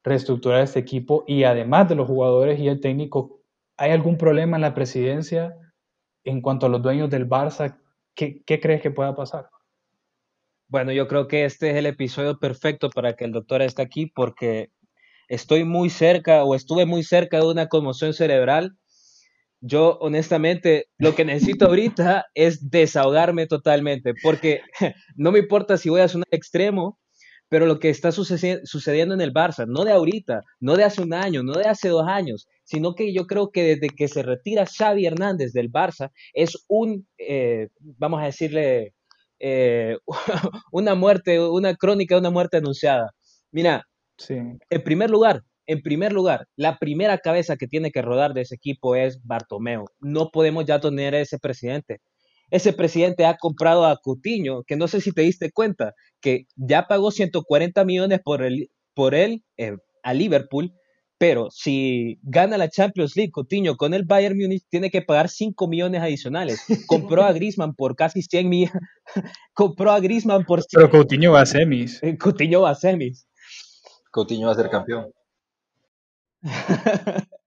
reestructurar 0.02 0.62
este 0.62 0.80
equipo? 0.80 1.24
Y 1.26 1.44
además 1.44 1.88
de 1.88 1.94
los 1.94 2.08
jugadores 2.08 2.58
y 2.58 2.68
el 2.68 2.80
técnico, 2.80 3.40
¿hay 3.76 3.92
algún 3.92 4.18
problema 4.18 4.56
en 4.56 4.62
la 4.62 4.74
presidencia 4.74 5.56
en 6.24 6.40
cuanto 6.40 6.66
a 6.66 6.68
los 6.68 6.82
dueños 6.82 7.10
del 7.10 7.28
Barça? 7.28 7.78
¿Qué, 8.14 8.42
qué 8.44 8.60
crees 8.60 8.82
que 8.82 8.90
pueda 8.90 9.14
pasar? 9.14 9.48
Bueno, 10.66 10.90
yo 10.90 11.06
creo 11.06 11.28
que 11.28 11.44
este 11.44 11.70
es 11.70 11.76
el 11.76 11.86
episodio 11.86 12.38
perfecto 12.38 12.90
para 12.90 13.14
que 13.14 13.24
el 13.24 13.32
doctor 13.32 13.62
esté 13.62 13.82
aquí 13.82 14.06
porque 14.06 14.70
estoy 15.28 15.64
muy 15.64 15.90
cerca 15.90 16.44
o 16.44 16.54
estuve 16.54 16.86
muy 16.86 17.04
cerca 17.04 17.38
de 17.38 17.46
una 17.46 17.68
conmoción 17.68 18.14
cerebral 18.14 18.76
yo 19.62 19.96
honestamente 20.00 20.88
lo 20.98 21.14
que 21.14 21.24
necesito 21.24 21.66
ahorita 21.66 22.26
es 22.34 22.68
desahogarme 22.70 23.46
totalmente, 23.46 24.12
porque 24.22 24.60
no 25.16 25.32
me 25.32 25.38
importa 25.38 25.78
si 25.78 25.88
voy 25.88 26.00
a 26.02 26.08
sonar 26.08 26.26
extremo, 26.30 26.98
pero 27.48 27.66
lo 27.66 27.78
que 27.78 27.88
está 27.90 28.10
sucedi- 28.10 28.60
sucediendo 28.64 29.14
en 29.14 29.20
el 29.20 29.32
Barça, 29.32 29.66
no 29.66 29.84
de 29.84 29.92
ahorita, 29.92 30.40
no 30.60 30.76
de 30.76 30.84
hace 30.84 31.02
un 31.02 31.14
año, 31.14 31.42
no 31.42 31.52
de 31.52 31.68
hace 31.68 31.88
dos 31.88 32.06
años, 32.08 32.48
sino 32.64 32.94
que 32.94 33.12
yo 33.14 33.26
creo 33.26 33.50
que 33.50 33.62
desde 33.62 33.88
que 33.88 34.08
se 34.08 34.22
retira 34.22 34.66
Xavi 34.66 35.06
Hernández 35.06 35.52
del 35.52 35.70
Barça, 35.70 36.10
es 36.34 36.64
un, 36.68 37.06
eh, 37.18 37.68
vamos 37.78 38.20
a 38.20 38.24
decirle, 38.26 38.94
eh, 39.38 39.96
una 40.72 40.94
muerte, 40.94 41.40
una 41.40 41.74
crónica 41.76 42.14
de 42.14 42.20
una 42.20 42.30
muerte 42.30 42.56
anunciada. 42.58 43.10
Mira, 43.50 43.86
Sí. 44.18 44.34
en 44.70 44.82
primer 44.84 45.10
lugar, 45.10 45.42
en 45.66 45.82
primer 45.82 46.12
lugar, 46.12 46.48
la 46.56 46.78
primera 46.78 47.18
cabeza 47.18 47.56
que 47.56 47.68
tiene 47.68 47.90
que 47.90 48.02
rodar 48.02 48.34
de 48.34 48.42
ese 48.42 48.54
equipo 48.54 48.96
es 48.96 49.20
Bartomeu. 49.24 49.86
No 50.00 50.30
podemos 50.30 50.64
ya 50.64 50.80
tener 50.80 51.14
a 51.14 51.20
ese 51.20 51.38
presidente. 51.38 52.00
Ese 52.50 52.72
presidente 52.72 53.24
ha 53.24 53.36
comprado 53.38 53.86
a 53.86 53.96
Coutinho, 53.96 54.62
que 54.64 54.76
no 54.76 54.86
sé 54.88 55.00
si 55.00 55.12
te 55.12 55.22
diste 55.22 55.50
cuenta, 55.52 55.94
que 56.20 56.44
ya 56.56 56.86
pagó 56.86 57.10
140 57.10 57.84
millones 57.84 58.20
por, 58.22 58.42
el, 58.42 58.70
por 58.94 59.14
él 59.14 59.42
eh, 59.56 59.76
a 60.02 60.12
Liverpool, 60.12 60.74
pero 61.16 61.50
si 61.50 62.18
gana 62.24 62.58
la 62.58 62.68
Champions 62.68 63.14
League 63.14 63.30
Coutinho 63.30 63.76
con 63.76 63.94
el 63.94 64.04
Bayern 64.04 64.36
Múnich, 64.36 64.64
tiene 64.68 64.90
que 64.90 65.02
pagar 65.02 65.28
5 65.28 65.68
millones 65.68 66.02
adicionales. 66.02 66.60
Compró 66.88 67.22
a 67.22 67.32
Griezmann 67.32 67.74
por 67.74 67.94
casi 67.94 68.22
100 68.22 68.48
millones. 68.48 68.82
compró 69.54 69.92
a 69.92 70.00
Griezmann 70.00 70.44
por 70.44 70.62
100 70.62 70.68
Pero 70.72 70.90
Coutinho 70.90 71.32
va 71.32 71.42
a 71.42 71.46
semis. 71.46 72.02
eh, 72.02 72.18
Coutinho 72.18 72.62
va 72.62 72.70
a 72.70 72.74
semis. 72.74 73.28
Coutinho 74.10 74.48
va 74.48 74.52
a 74.52 74.56
ser 74.56 74.68
campeón. 74.68 75.12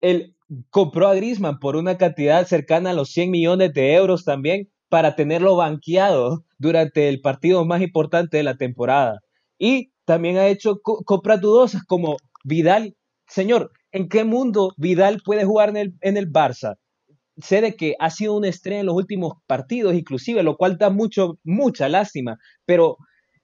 Él 0.00 0.36
compró 0.70 1.08
a 1.08 1.14
Griezmann 1.14 1.58
por 1.58 1.76
una 1.76 1.96
cantidad 1.98 2.46
cercana 2.46 2.90
a 2.90 2.94
los 2.94 3.10
100 3.10 3.30
millones 3.30 3.72
de 3.72 3.94
euros 3.94 4.24
también 4.24 4.70
para 4.88 5.16
tenerlo 5.16 5.56
banqueado 5.56 6.44
durante 6.58 7.08
el 7.08 7.20
partido 7.20 7.64
más 7.64 7.82
importante 7.82 8.36
de 8.36 8.42
la 8.44 8.56
temporada. 8.56 9.20
Y 9.58 9.92
también 10.04 10.36
ha 10.36 10.48
hecho 10.48 10.80
co- 10.82 11.02
compras 11.04 11.40
dudosas 11.40 11.82
como 11.84 12.16
Vidal. 12.44 12.94
Señor, 13.26 13.72
¿en 13.92 14.08
qué 14.08 14.24
mundo 14.24 14.74
Vidal 14.76 15.20
puede 15.24 15.44
jugar 15.44 15.70
en 15.70 15.76
el, 15.76 15.94
en 16.02 16.16
el 16.16 16.30
Barça? 16.30 16.76
Sé 17.38 17.60
de 17.60 17.74
que 17.76 17.96
ha 17.98 18.10
sido 18.10 18.34
una 18.36 18.48
estrella 18.48 18.80
en 18.80 18.86
los 18.86 18.94
últimos 18.96 19.34
partidos, 19.46 19.94
inclusive, 19.94 20.42
lo 20.44 20.56
cual 20.56 20.78
da 20.78 20.90
mucho, 20.90 21.38
mucha 21.44 21.88
lástima, 21.88 22.38
pero 22.64 22.96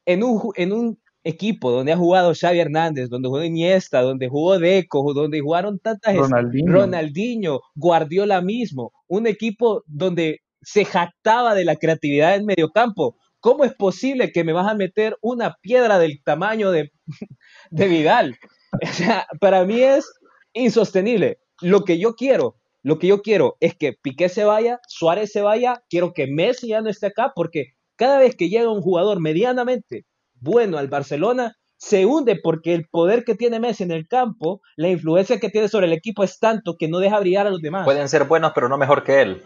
en 0.06 0.22
un, 0.22 0.40
en 0.56 0.72
un 0.72 0.99
equipo 1.24 1.70
donde 1.70 1.92
ha 1.92 1.96
jugado 1.96 2.34
Xavi 2.34 2.60
Hernández, 2.60 3.08
donde 3.08 3.28
jugó 3.28 3.44
Iniesta, 3.44 4.02
donde 4.02 4.28
jugó 4.28 4.58
Deco, 4.58 5.12
donde 5.12 5.40
jugaron 5.40 5.78
tantas 5.78 6.16
Ronaldinho. 6.16 6.72
Ronaldinho, 6.72 7.60
Guardiola 7.74 8.40
mismo, 8.40 8.92
un 9.06 9.26
equipo 9.26 9.82
donde 9.86 10.40
se 10.62 10.84
jactaba 10.84 11.54
de 11.54 11.64
la 11.64 11.76
creatividad 11.76 12.36
en 12.36 12.46
mediocampo. 12.46 13.16
¿Cómo 13.40 13.64
es 13.64 13.74
posible 13.74 14.32
que 14.32 14.44
me 14.44 14.52
vas 14.52 14.70
a 14.70 14.74
meter 14.74 15.16
una 15.22 15.56
piedra 15.62 15.98
del 15.98 16.22
tamaño 16.22 16.70
de, 16.70 16.90
de 17.70 17.88
Vidal? 17.88 18.36
O 18.72 18.86
sea, 18.86 19.26
para 19.40 19.64
mí 19.64 19.80
es 19.80 20.08
insostenible. 20.52 21.40
Lo 21.60 21.82
que 21.82 21.98
yo 21.98 22.14
quiero, 22.14 22.54
lo 22.84 23.00
que 23.00 23.08
yo 23.08 23.20
quiero 23.20 23.56
es 23.58 23.74
que 23.74 23.94
Piqué 24.00 24.28
se 24.28 24.44
vaya, 24.44 24.78
Suárez 24.86 25.32
se 25.32 25.42
vaya, 25.42 25.82
quiero 25.90 26.12
que 26.12 26.28
Messi 26.28 26.68
ya 26.68 26.80
no 26.80 26.88
esté 26.88 27.08
acá, 27.08 27.32
porque 27.34 27.72
cada 27.96 28.20
vez 28.20 28.36
que 28.36 28.48
llega 28.48 28.70
un 28.70 28.80
jugador 28.80 29.20
medianamente 29.20 30.06
bueno 30.40 30.78
al 30.78 30.88
Barcelona, 30.88 31.56
se 31.76 32.04
hunde 32.04 32.38
porque 32.42 32.74
el 32.74 32.88
poder 32.88 33.24
que 33.24 33.34
tiene 33.34 33.60
Messi 33.60 33.84
en 33.84 33.90
el 33.90 34.06
campo, 34.06 34.60
la 34.76 34.88
influencia 34.88 35.40
que 35.40 35.48
tiene 35.48 35.68
sobre 35.68 35.86
el 35.86 35.92
equipo 35.92 36.24
es 36.24 36.38
tanto 36.38 36.76
que 36.78 36.88
no 36.88 36.98
deja 36.98 37.18
brillar 37.20 37.46
a 37.46 37.50
los 37.50 37.60
demás. 37.60 37.84
Pueden 37.84 38.08
ser 38.08 38.24
buenos, 38.24 38.52
pero 38.54 38.68
no 38.68 38.76
mejor 38.76 39.02
que 39.04 39.22
él. 39.22 39.42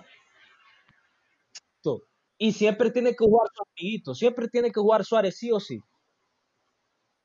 Y 2.38 2.52
siempre 2.52 2.90
tiene 2.90 3.10
que 3.10 3.24
jugar 3.24 3.48
su 3.54 3.62
amiguito, 3.62 4.14
siempre 4.14 4.48
tiene 4.48 4.72
que 4.72 4.80
jugar 4.80 5.04
Suárez 5.04 5.36
sí 5.38 5.52
o 5.52 5.60
sí. 5.60 5.80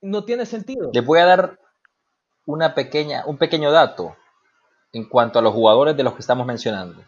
No 0.02 0.24
tiene 0.24 0.46
sentido. 0.46 0.92
Les 0.94 1.06
voy 1.06 1.20
a 1.20 1.26
dar 1.26 1.60
una 2.46 2.74
pequeña, 2.76 3.26
un 3.26 3.38
pequeño 3.38 3.72
dato 3.72 4.16
en 4.94 5.10
cuanto 5.10 5.40
a 5.40 5.42
los 5.42 5.54
jugadores 5.54 5.98
de 5.98 6.04
los 6.04 6.14
que 6.14 6.22
estamos 6.22 6.46
mencionando. 6.46 7.04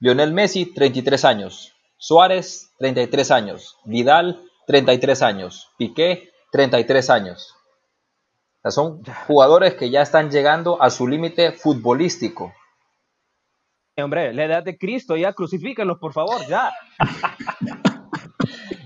Lionel 0.00 0.32
Messi, 0.32 0.74
33 0.74 1.24
años. 1.24 1.72
Suárez, 1.96 2.72
33 2.78 3.30
años. 3.30 3.78
Vidal, 3.84 4.45
33 4.66 5.22
años. 5.22 5.72
Piqué, 5.78 6.30
33 6.52 7.10
años. 7.10 7.54
O 8.58 8.62
sea, 8.62 8.70
son 8.72 9.02
jugadores 9.26 9.74
que 9.74 9.90
ya 9.90 10.02
están 10.02 10.30
llegando 10.30 10.82
a 10.82 10.90
su 10.90 11.06
límite 11.06 11.52
futbolístico. 11.52 12.52
Hombre, 13.96 14.34
la 14.34 14.44
edad 14.44 14.62
de 14.62 14.76
Cristo, 14.76 15.16
ya 15.16 15.32
crucifíquenlos, 15.32 15.98
por 15.98 16.12
favor, 16.12 16.46
ya. 16.46 16.70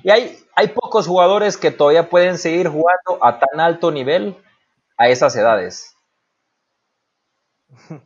Y 0.02 0.08
hay, 0.08 0.38
hay 0.56 0.68
pocos 0.68 1.06
jugadores 1.06 1.58
que 1.58 1.70
todavía 1.70 2.08
pueden 2.08 2.38
seguir 2.38 2.68
jugando 2.68 3.22
a 3.22 3.38
tan 3.38 3.60
alto 3.60 3.90
nivel 3.90 4.34
a 4.96 5.10
esas 5.10 5.36
edades. 5.36 5.94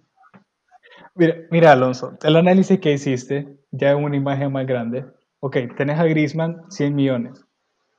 Mira, 1.14 1.36
mira, 1.52 1.70
Alonso, 1.70 2.18
el 2.24 2.34
análisis 2.34 2.80
que 2.80 2.90
hiciste, 2.90 3.60
ya 3.70 3.92
en 3.92 4.02
una 4.02 4.16
imagen 4.16 4.50
más 4.50 4.66
grande. 4.66 5.06
Ok, 5.38 5.58
tenés 5.76 6.00
a 6.00 6.04
Griezmann 6.06 6.68
100 6.72 6.92
millones 6.92 7.43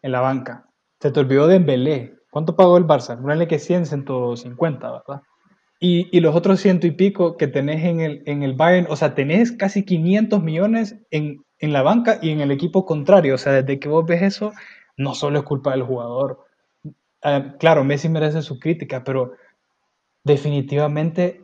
en 0.06 0.12
la 0.12 0.22
banca. 0.22 0.70
Se 1.02 1.12
te 1.12 1.20
olvidó 1.20 1.48
de 1.48 1.54
Dembélé. 1.54 2.16
¿Cuánto 2.30 2.56
pagó 2.56 2.78
el 2.78 2.86
Barça? 2.86 3.20
Ponle 3.20 3.48
que 3.48 3.58
100, 3.58 3.88
150, 3.88 4.92
¿verdad? 4.92 5.24
Y, 5.80 6.16
y 6.16 6.20
los 6.20 6.36
otros 6.36 6.60
ciento 6.60 6.86
y 6.86 6.92
pico 6.92 7.38
que 7.38 7.48
tenés 7.48 7.84
en 7.84 8.02
el, 8.02 8.22
en 8.28 8.44
el 8.44 8.54
Bayern, 8.54 8.86
o 8.90 8.96
sea, 8.96 9.16
tenés 9.16 9.52
casi 9.52 9.84
500 9.84 10.44
millones 10.44 10.96
en, 11.10 11.44
en 11.58 11.74
la 11.74 11.82
banca 11.82 12.20
y 12.22 12.30
en 12.30 12.40
el 12.40 12.52
equipo 12.52 12.86
contrario. 12.86 13.34
O 13.34 13.38
sea, 13.40 13.54
desde 13.54 13.80
que 13.80 13.90
vos 13.90 14.06
ves 14.06 14.22
eso, 14.22 14.54
no 14.96 15.16
solo 15.16 15.40
es 15.40 15.46
culpa 15.46 15.72
del 15.72 15.84
jugador. 15.84 16.46
Ah, 17.24 17.56
claro, 17.60 17.84
Messi 17.84 18.08
merece 18.08 18.44
su 18.44 18.60
crítica, 18.60 19.04
pero 19.04 19.32
definitivamente 20.24 21.42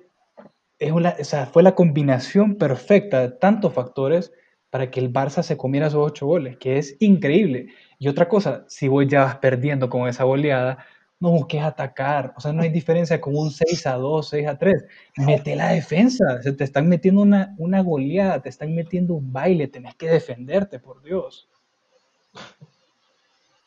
es 0.77 0.91
una, 0.91 1.15
o 1.19 1.23
sea, 1.23 1.47
fue 1.47 1.63
la 1.63 1.73
combinación 1.73 2.57
perfecta 2.57 3.21
de 3.21 3.31
tantos 3.31 3.73
factores 3.73 4.31
para 4.69 4.91
que 4.91 4.99
el 4.99 5.11
Barça 5.11 5.41
se 5.41 5.57
comiera 5.57 5.87
esos 5.87 6.05
ocho 6.05 6.27
goles, 6.27 6.57
que 6.57 6.77
es 6.77 6.95
increíble. 6.99 7.67
Y 8.01 8.07
otra 8.07 8.27
cosa, 8.27 8.65
si 8.67 8.87
vos 8.87 9.05
ya 9.07 9.25
vas 9.25 9.35
perdiendo 9.35 9.87
con 9.87 10.07
esa 10.07 10.23
goleada, 10.23 10.83
no 11.19 11.29
busques 11.29 11.61
atacar. 11.61 12.33
O 12.35 12.41
sea, 12.41 12.51
no 12.51 12.63
hay 12.63 12.69
diferencia 12.69 13.21
con 13.21 13.35
un 13.37 13.51
6 13.51 13.85
a 13.85 13.93
2, 13.93 14.27
6 14.27 14.47
a 14.47 14.57
3. 14.57 14.85
Mete 15.17 15.55
la 15.55 15.69
defensa. 15.69 16.41
Se 16.41 16.51
te 16.53 16.63
están 16.63 16.89
metiendo 16.89 17.21
una, 17.21 17.53
una 17.59 17.81
goleada, 17.81 18.41
te 18.41 18.49
están 18.49 18.73
metiendo 18.73 19.13
un 19.13 19.31
baile, 19.31 19.67
tenés 19.67 19.93
que 19.93 20.09
defenderte, 20.09 20.79
por 20.79 21.03
Dios. 21.03 21.47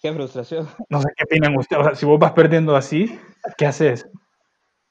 Qué 0.02 0.12
frustración. 0.12 0.68
No 0.88 1.00
sé 1.00 1.10
qué 1.16 1.22
opinan 1.22 1.56
ustedes. 1.56 1.82
O 1.82 1.84
sea, 1.84 1.94
si 1.94 2.04
vos 2.04 2.18
vas 2.18 2.32
perdiendo 2.32 2.74
así, 2.74 3.16
¿qué 3.56 3.66
haces? 3.66 4.08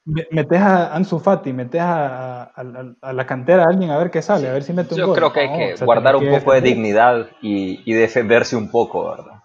Me- 0.06 0.28
Metes 0.32 0.60
a 0.62 0.94
Ansu 0.98 1.18
Fati, 1.20 1.54
metes 1.54 1.82
a, 1.82 2.44
a- 2.44 3.14
la 3.14 3.26
cantera 3.26 3.64
a 3.64 3.70
alguien 3.70 3.90
a 3.92 3.98
ver 3.98 4.12
qué 4.12 4.22
sale, 4.22 4.48
a 4.50 4.54
ver 4.54 4.64
si 4.64 4.74
mete 4.74 4.96
un 4.96 5.02
Yo 5.02 5.06
gol. 5.06 5.20
creo 5.20 5.34
que 5.34 5.42
hay 5.42 5.50
No, 5.50 5.52
que 5.52 5.74
o 5.74 5.78
sea, 5.78 5.88
guardar 5.88 6.16
un 6.16 6.24
que 6.24 6.30
poco 6.30 6.54
de 6.54 6.62
dignidad 6.62 7.28
y, 7.42 7.82
y 7.86 7.94
defenderse 7.94 8.56
un 8.56 8.72
poco, 8.72 9.10
¿verdad? 9.10 9.42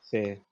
Sí. 0.00 0.42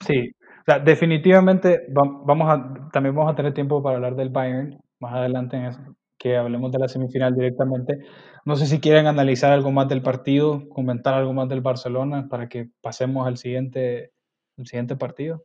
Sí, 0.00 0.32
o 0.62 0.64
sea, 0.66 0.78
definitivamente 0.80 1.86
va- 1.96 2.22
vamos 2.26 2.48
a, 2.50 2.90
también 2.92 3.14
vamos 3.16 3.32
a 3.32 3.36
tener 3.36 3.54
tiempo 3.54 3.82
para 3.82 3.96
hablar 3.96 4.16
del 4.16 4.30
Bayern 4.30 4.80
más 5.00 5.14
adelante 5.14 5.56
en 5.56 5.66
eso, 5.66 5.80
que 6.18 6.36
hablemos 6.36 6.72
de 6.72 6.78
la 6.80 6.88
semifinal 6.88 7.34
directamente. 7.34 7.98
No 8.46 8.56
sé 8.56 8.66
si 8.66 8.80
quieren 8.80 9.06
analizar 9.08 9.52
algo 9.52 9.72
más 9.72 9.88
del 9.88 10.02
partido, 10.02 10.68
comentar 10.70 11.14
algo 11.14 11.32
más 11.34 11.48
del 11.50 11.62
Barcelona 11.62 12.28
para 12.30 12.48
que 12.48 12.70
pasemos 12.82 13.26
al 13.28 13.38
siguiente, 13.38 14.12
al 14.58 14.66
siguiente 14.66 14.96
partido. 14.96 15.44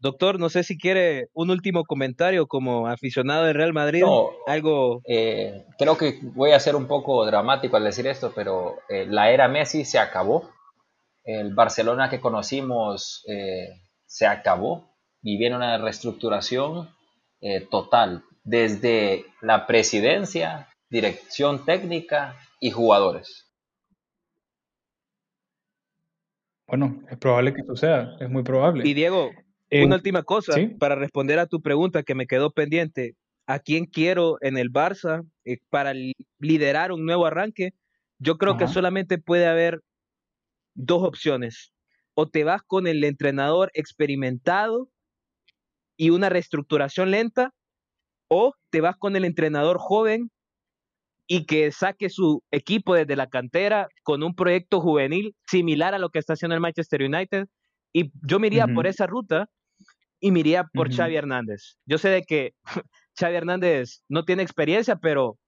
Doctor, 0.00 0.40
no 0.40 0.48
sé 0.48 0.62
si 0.64 0.78
quiere 0.78 1.28
un 1.34 1.50
último 1.50 1.84
comentario 1.84 2.46
como 2.46 2.88
aficionado 2.88 3.44
del 3.44 3.54
Real 3.54 3.74
Madrid. 3.74 4.00
No. 4.00 4.30
Algo. 4.46 5.02
Eh, 5.06 5.66
creo 5.78 5.98
que 5.98 6.18
voy 6.22 6.52
a 6.52 6.60
ser 6.60 6.74
un 6.74 6.86
poco 6.86 7.26
dramático 7.26 7.76
al 7.76 7.84
decir 7.84 8.06
esto, 8.06 8.32
pero 8.34 8.78
eh, 8.88 9.06
la 9.06 9.30
era 9.30 9.46
Messi 9.48 9.84
se 9.84 9.98
acabó. 9.98 10.50
El 11.22 11.54
Barcelona 11.54 12.08
que 12.08 12.18
conocimos 12.18 13.22
eh, 13.28 13.68
se 14.06 14.26
acabó 14.26 14.90
y 15.22 15.36
viene 15.36 15.56
una 15.56 15.76
reestructuración 15.76 16.88
eh, 17.42 17.60
total 17.70 18.24
desde 18.42 19.26
la 19.42 19.66
presidencia, 19.66 20.68
dirección 20.88 21.66
técnica 21.66 22.36
y 22.58 22.70
jugadores. 22.70 23.46
Bueno, 26.66 27.02
es 27.10 27.18
probable 27.18 27.52
que 27.52 27.64
suceda, 27.64 28.16
es 28.20 28.30
muy 28.30 28.42
probable. 28.42 28.88
Y 28.88 28.94
Diego, 28.94 29.30
Eh, 29.70 29.84
una 29.84 29.96
última 29.96 30.22
cosa 30.22 30.54
sí. 30.54 30.76
para 30.78 30.94
responder 30.94 31.38
a 31.38 31.46
tu 31.46 31.60
pregunta 31.62 32.02
que 32.02 32.14
me 32.14 32.26
quedó 32.26 32.50
pendiente. 32.52 33.14
¿A 33.46 33.58
quién 33.58 33.86
quiero 33.86 34.36
en 34.42 34.58
el 34.58 34.70
Barça 34.70 35.26
eh, 35.44 35.58
para 35.70 35.92
li- 35.94 36.14
liderar 36.38 36.92
un 36.92 37.04
nuevo 37.04 37.26
arranque? 37.26 37.70
Yo 38.18 38.36
creo 38.36 38.56
que 38.56 38.68
solamente 38.68 39.18
puede 39.18 39.46
haber 39.46 39.80
dos 40.74 41.02
opciones. 41.02 41.72
O 42.14 42.28
te 42.28 42.44
vas 42.44 42.62
con 42.62 42.86
el 42.86 43.04
entrenador 43.04 43.70
experimentado 43.74 44.90
y 45.96 46.10
una 46.10 46.28
reestructuración 46.28 47.10
lenta, 47.10 47.52
o 48.28 48.54
te 48.70 48.80
vas 48.80 48.96
con 48.96 49.16
el 49.16 49.24
entrenador 49.24 49.78
joven 49.78 50.30
y 51.26 51.46
que 51.46 51.70
saque 51.72 52.10
su 52.10 52.42
equipo 52.50 52.94
desde 52.94 53.16
la 53.16 53.28
cantera 53.28 53.88
con 54.02 54.22
un 54.22 54.34
proyecto 54.34 54.80
juvenil 54.80 55.34
similar 55.46 55.94
a 55.94 55.98
lo 55.98 56.10
que 56.10 56.18
está 56.18 56.34
haciendo 56.34 56.54
el 56.54 56.60
Manchester 56.60 57.02
United 57.02 57.46
Y 57.92 58.10
yo 58.26 58.40
me 58.40 58.48
iría 58.48 58.68
por 58.68 58.86
esa 58.86 59.06
ruta 59.06 59.48
y 60.20 60.30
me 60.30 60.40
iría 60.40 60.64
por 60.72 60.88
Ujú. 60.88 60.96
Xavi 60.96 61.16
Hernández. 61.16 61.76
Yo 61.86 61.98
sé 61.98 62.08
de 62.10 62.22
que 62.22 62.54
Xavi 63.18 63.36
Hernández 63.36 64.02
no 64.08 64.24
tiene 64.24 64.42
experiencia, 64.42 64.96
pero 64.96 65.38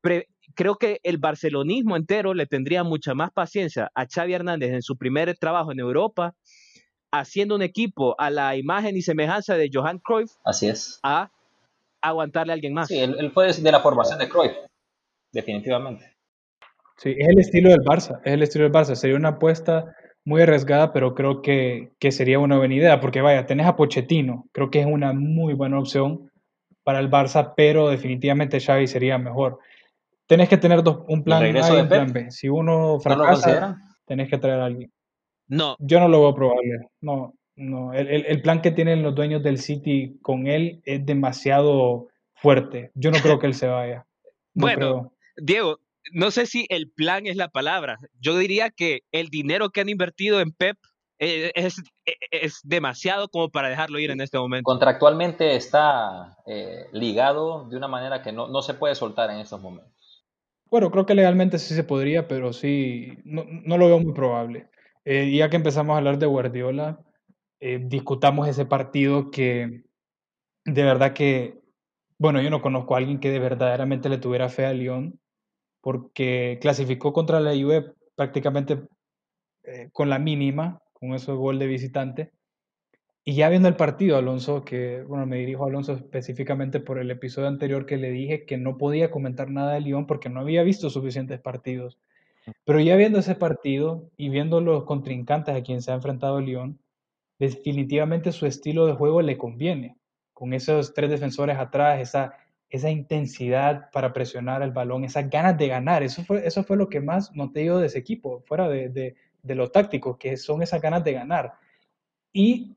pre- 0.00 0.28
creo 0.54 0.76
que 0.76 1.00
el 1.02 1.18
barcelonismo 1.18 1.96
entero 1.96 2.32
le 2.34 2.46
tendría 2.46 2.84
mucha 2.84 3.14
más 3.14 3.30
paciencia 3.32 3.90
a 3.94 4.06
Xavi 4.06 4.34
Hernández 4.34 4.72
en 4.72 4.82
su 4.82 4.96
primer 4.96 5.36
trabajo 5.36 5.72
en 5.72 5.80
Europa, 5.80 6.34
haciendo 7.12 7.54
un 7.54 7.62
equipo 7.62 8.14
a 8.18 8.30
la 8.30 8.56
imagen 8.56 8.96
y 8.96 9.02
semejanza 9.02 9.56
de 9.56 9.70
Johan 9.72 9.98
Cruyff, 9.98 10.32
Así 10.44 10.68
es. 10.68 11.00
a 11.02 11.30
aguantarle 12.02 12.52
a 12.52 12.54
alguien 12.54 12.74
más. 12.74 12.88
Sí, 12.88 12.98
él, 12.98 13.16
él 13.18 13.30
fue 13.32 13.52
de 13.52 13.72
la 13.72 13.80
formación 13.80 14.18
de 14.18 14.28
Cruyff, 14.28 14.52
definitivamente. 15.32 16.12
Sí, 16.98 17.14
es 17.18 17.28
el 17.28 17.38
estilo 17.38 17.70
del 17.70 17.80
Barça, 17.80 18.20
es 18.24 18.32
el 18.32 18.42
estilo 18.42 18.64
del 18.64 18.72
Barça. 18.72 18.94
Sería 18.94 19.16
una 19.16 19.30
apuesta 19.30 19.94
muy 20.26 20.42
arriesgada, 20.42 20.92
pero 20.92 21.14
creo 21.14 21.40
que, 21.40 21.92
que 21.98 22.12
sería 22.12 22.38
una 22.38 22.58
buena 22.58 22.74
idea, 22.74 23.00
porque 23.00 23.22
vaya, 23.22 23.46
tenés 23.46 23.66
a 23.66 23.76
Pochettino, 23.76 24.46
creo 24.52 24.70
que 24.70 24.80
es 24.80 24.86
una 24.86 25.14
muy 25.14 25.54
buena 25.54 25.78
opción 25.78 26.30
para 26.82 26.98
el 26.98 27.08
Barça, 27.10 27.54
pero 27.56 27.88
definitivamente 27.88 28.60
Xavi 28.60 28.86
sería 28.88 29.16
mejor. 29.18 29.60
Tenés 30.26 30.48
que 30.48 30.56
tener 30.56 30.82
dos, 30.82 31.04
un 31.08 31.22
plan 31.22 31.42
A 31.44 31.48
y 31.48 31.80
un 31.80 31.88
plan? 31.88 32.12
B. 32.12 32.30
Si 32.32 32.48
uno 32.48 32.94
¿No 32.94 33.00
fracasa, 33.00 33.30
consideran? 33.32 33.76
tenés 34.04 34.28
que 34.28 34.38
traer 34.38 34.60
a 34.60 34.66
alguien. 34.66 34.92
No, 35.48 35.76
Yo 35.78 36.00
no 36.00 36.08
lo 36.08 36.20
veo 36.22 36.34
probable. 36.34 36.88
No, 37.00 37.34
no. 37.54 37.94
El, 37.94 38.08
el- 38.08 38.26
el 38.26 38.42
plan 38.42 38.60
que 38.60 38.72
tienen 38.72 39.04
los 39.04 39.14
dueños 39.14 39.44
del 39.44 39.58
City 39.58 40.18
con 40.22 40.48
él 40.48 40.80
es 40.84 41.06
demasiado 41.06 42.08
fuerte. 42.34 42.90
Yo 42.94 43.12
no 43.12 43.18
creo 43.18 43.38
que 43.38 43.46
él 43.46 43.54
se 43.54 43.68
vaya. 43.68 44.04
No 44.54 44.62
Bueno, 44.62 44.76
creo. 44.78 45.12
Diego, 45.36 45.78
no 46.12 46.30
sé 46.30 46.46
si 46.46 46.66
el 46.68 46.90
plan 46.90 47.26
es 47.26 47.36
la 47.36 47.48
palabra. 47.48 47.98
Yo 48.20 48.36
diría 48.36 48.70
que 48.70 49.00
el 49.12 49.28
dinero 49.28 49.70
que 49.70 49.80
han 49.80 49.88
invertido 49.88 50.40
en 50.40 50.52
Pep 50.52 50.76
eh, 51.18 51.50
es, 51.54 51.82
es 52.30 52.60
demasiado 52.62 53.28
como 53.28 53.50
para 53.50 53.68
dejarlo 53.68 53.98
ir 53.98 54.10
en 54.10 54.20
este 54.20 54.38
momento. 54.38 54.64
Contractualmente 54.64 55.56
está 55.56 56.36
eh, 56.46 56.86
ligado 56.92 57.68
de 57.68 57.76
una 57.76 57.88
manera 57.88 58.22
que 58.22 58.32
no, 58.32 58.48
no 58.48 58.62
se 58.62 58.74
puede 58.74 58.94
soltar 58.94 59.30
en 59.30 59.38
estos 59.38 59.60
momentos. 59.60 60.24
Bueno, 60.68 60.90
creo 60.90 61.06
que 61.06 61.14
legalmente 61.14 61.58
sí 61.58 61.74
se 61.74 61.84
podría, 61.84 62.26
pero 62.26 62.52
sí, 62.52 63.18
no, 63.24 63.44
no 63.46 63.78
lo 63.78 63.86
veo 63.86 64.00
muy 64.00 64.12
probable. 64.12 64.68
Eh, 65.04 65.30
ya 65.30 65.48
que 65.48 65.56
empezamos 65.56 65.94
a 65.94 65.98
hablar 65.98 66.18
de 66.18 66.26
Guardiola, 66.26 66.98
eh, 67.60 67.78
discutamos 67.80 68.48
ese 68.48 68.66
partido 68.66 69.30
que 69.30 69.84
de 70.64 70.82
verdad 70.82 71.12
que, 71.12 71.60
bueno, 72.18 72.42
yo 72.42 72.50
no 72.50 72.60
conozco 72.60 72.94
a 72.94 72.98
alguien 72.98 73.20
que 73.20 73.30
de 73.30 73.38
verdaderamente 73.38 74.08
le 74.08 74.18
tuviera 74.18 74.48
fe 74.48 74.66
a 74.66 74.72
Lyon, 74.72 75.20
porque 75.86 76.58
clasificó 76.60 77.12
contra 77.12 77.38
la 77.38 77.52
Juve 77.52 77.92
prácticamente 78.16 78.88
eh, 79.62 79.88
con 79.92 80.10
la 80.10 80.18
mínima, 80.18 80.82
con 80.92 81.14
ese 81.14 81.30
gol 81.30 81.60
de 81.60 81.68
visitante. 81.68 82.32
Y 83.22 83.36
ya 83.36 83.48
viendo 83.48 83.68
el 83.68 83.76
partido, 83.76 84.16
Alonso, 84.16 84.64
que, 84.64 85.04
bueno, 85.04 85.26
me 85.26 85.36
dirijo 85.36 85.62
a 85.62 85.68
Alonso 85.68 85.92
específicamente 85.92 86.80
por 86.80 86.98
el 86.98 87.08
episodio 87.12 87.46
anterior 87.46 87.86
que 87.86 87.98
le 87.98 88.10
dije 88.10 88.46
que 88.46 88.56
no 88.56 88.78
podía 88.78 89.12
comentar 89.12 89.48
nada 89.48 89.74
de 89.74 89.80
Lyon 89.80 90.08
porque 90.08 90.28
no 90.28 90.40
había 90.40 90.64
visto 90.64 90.90
suficientes 90.90 91.38
partidos. 91.38 92.00
Pero 92.64 92.80
ya 92.80 92.96
viendo 92.96 93.20
ese 93.20 93.36
partido 93.36 94.10
y 94.16 94.28
viendo 94.28 94.60
los 94.60 94.82
contrincantes 94.86 95.54
a 95.54 95.62
quien 95.62 95.82
se 95.82 95.92
ha 95.92 95.94
enfrentado 95.94 96.40
Lyon, 96.40 96.80
definitivamente 97.38 98.32
su 98.32 98.46
estilo 98.46 98.86
de 98.86 98.94
juego 98.94 99.22
le 99.22 99.38
conviene. 99.38 99.96
Con 100.32 100.52
esos 100.52 100.94
tres 100.94 101.10
defensores 101.10 101.58
atrás, 101.58 102.00
esa, 102.00 102.32
esa 102.70 102.90
intensidad 102.90 103.90
para 103.92 104.12
presionar 104.12 104.62
el 104.62 104.72
balón, 104.72 105.04
esas 105.04 105.30
ganas 105.30 105.56
de 105.58 105.68
ganar. 105.68 106.02
Eso 106.02 106.24
fue, 106.24 106.46
eso 106.46 106.64
fue 106.64 106.76
lo 106.76 106.88
que 106.88 107.00
más 107.00 107.34
noté 107.34 107.64
yo 107.64 107.78
de 107.78 107.86
ese 107.86 107.98
equipo, 107.98 108.42
fuera 108.46 108.68
de, 108.68 108.88
de, 108.88 109.16
de 109.42 109.54
lo 109.54 109.70
táctico, 109.70 110.18
que 110.18 110.36
son 110.36 110.62
esas 110.62 110.82
ganas 110.82 111.04
de 111.04 111.12
ganar. 111.12 111.52
Y 112.32 112.76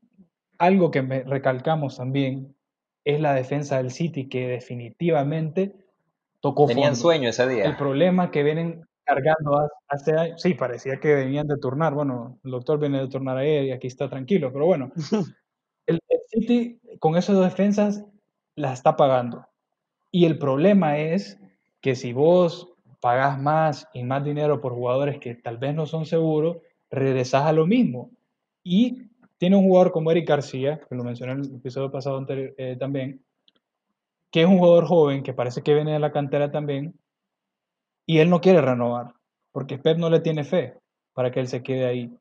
algo 0.58 0.90
que 0.90 1.02
me 1.02 1.22
recalcamos 1.24 1.96
también 1.96 2.54
es 3.04 3.20
la 3.20 3.34
defensa 3.34 3.78
del 3.78 3.90
City, 3.90 4.28
que 4.28 4.46
definitivamente 4.48 5.74
tocó 6.40 6.66
Tenían 6.66 6.92
fondo. 6.92 7.00
sueño 7.00 7.28
ese 7.30 7.42
El 7.44 7.48
día. 7.50 7.76
problema 7.76 8.30
que 8.30 8.42
vienen 8.42 8.84
cargando 9.04 9.58
ha- 9.58 9.68
hace 9.88 10.12
años, 10.16 10.40
sí, 10.40 10.54
parecía 10.54 11.00
que 11.00 11.14
venían 11.14 11.48
de 11.48 11.58
turnar. 11.58 11.94
Bueno, 11.94 12.38
el 12.44 12.50
doctor 12.52 12.78
viene 12.78 13.00
de 13.00 13.08
turnar 13.08 13.36
ayer 13.38 13.64
y 13.64 13.72
aquí 13.72 13.86
está 13.88 14.08
tranquilo, 14.08 14.52
pero 14.52 14.66
bueno, 14.66 14.92
el, 15.86 15.98
el 16.08 16.20
City 16.28 16.80
con 17.00 17.16
esas 17.16 17.36
dos 17.36 17.44
defensas 17.44 18.04
las 18.54 18.74
está 18.74 18.96
pagando. 18.96 19.46
Y 20.10 20.24
el 20.24 20.38
problema 20.38 20.98
es 20.98 21.38
que 21.80 21.94
si 21.94 22.12
vos 22.12 22.72
pagás 23.00 23.40
más 23.40 23.88
y 23.94 24.02
más 24.04 24.24
dinero 24.24 24.60
por 24.60 24.74
jugadores 24.74 25.18
que 25.18 25.34
tal 25.34 25.58
vez 25.58 25.74
no 25.74 25.86
son 25.86 26.04
seguros, 26.04 26.58
regresás 26.90 27.44
a 27.44 27.52
lo 27.52 27.66
mismo. 27.66 28.10
Y 28.62 29.10
tiene 29.38 29.56
un 29.56 29.64
jugador 29.64 29.92
como 29.92 30.10
Eric 30.10 30.28
García, 30.28 30.80
que 30.86 30.94
lo 30.94 31.04
mencioné 31.04 31.32
en 31.32 31.40
el 31.40 31.54
episodio 31.54 31.90
pasado 31.90 32.24
eh, 32.28 32.76
también, 32.78 33.24
que 34.30 34.42
es 34.42 34.46
un 34.46 34.58
jugador 34.58 34.86
joven 34.86 35.22
que 35.22 35.32
parece 35.32 35.62
que 35.62 35.74
viene 35.74 35.92
de 35.92 35.98
la 35.98 36.12
cantera 36.12 36.50
también, 36.50 36.94
y 38.06 38.18
él 38.18 38.28
no 38.28 38.40
quiere 38.40 38.60
renovar, 38.60 39.14
porque 39.52 39.78
Pep 39.78 39.96
no 39.96 40.10
le 40.10 40.20
tiene 40.20 40.44
fe 40.44 40.74
para 41.14 41.30
que 41.30 41.40
él 41.40 41.48
se 41.48 41.62
quede 41.62 41.86
ahí. 41.86 42.12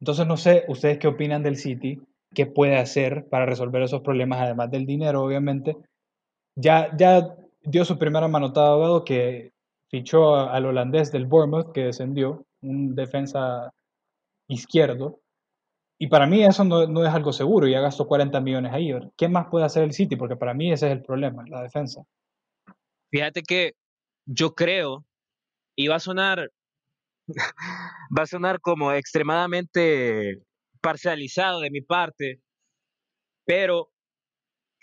Entonces 0.00 0.26
no 0.26 0.36
sé, 0.36 0.64
ustedes 0.68 0.98
qué 0.98 1.08
opinan 1.08 1.42
del 1.42 1.56
City, 1.56 2.00
qué 2.34 2.46
puede 2.46 2.76
hacer 2.76 3.26
para 3.28 3.46
resolver 3.46 3.82
esos 3.82 4.02
problemas, 4.02 4.40
además 4.40 4.70
del 4.70 4.86
dinero, 4.86 5.22
obviamente. 5.22 5.76
Ya, 6.56 6.90
dio 7.62 7.84
su 7.84 7.98
primera 7.98 8.28
manotada 8.28 8.68
ahogado 8.68 9.04
que 9.04 9.52
fichó 9.90 10.36
al 10.36 10.66
holandés 10.66 11.10
del 11.10 11.26
Bournemouth, 11.26 11.72
que 11.72 11.86
descendió, 11.86 12.46
un 12.62 12.94
defensa 12.94 13.72
izquierdo. 14.48 15.20
Y 15.98 16.08
para 16.08 16.26
mí 16.26 16.44
eso 16.44 16.64
no, 16.64 17.06
es 17.06 17.14
algo 17.14 17.32
seguro, 17.32 17.68
ya 17.68 17.80
gastó 17.80 18.06
40 18.06 18.40
millones 18.40 18.72
ahí. 18.72 18.92
¿Qué 19.16 19.28
más 19.28 19.46
puede 19.50 19.64
hacer 19.64 19.84
el 19.84 19.92
City? 19.92 20.16
Porque 20.16 20.36
para 20.36 20.54
mí 20.54 20.72
ese 20.72 20.86
es 20.86 20.92
el 20.92 21.02
problema, 21.02 21.44
la 21.46 21.62
defensa. 21.62 22.04
Fíjate 23.10 23.42
que 23.42 23.74
yo 24.26 24.54
creo, 24.54 25.04
y 25.76 25.88
a 25.88 25.98
sonar, 25.98 26.50
va 28.18 28.22
a 28.22 28.26
sonar 28.26 28.60
como 28.60 28.92
extremadamente 28.92 30.42
parcializado 30.80 31.60
de 31.60 31.70
mi 31.70 31.80
parte, 31.80 32.40
pero 33.46 33.90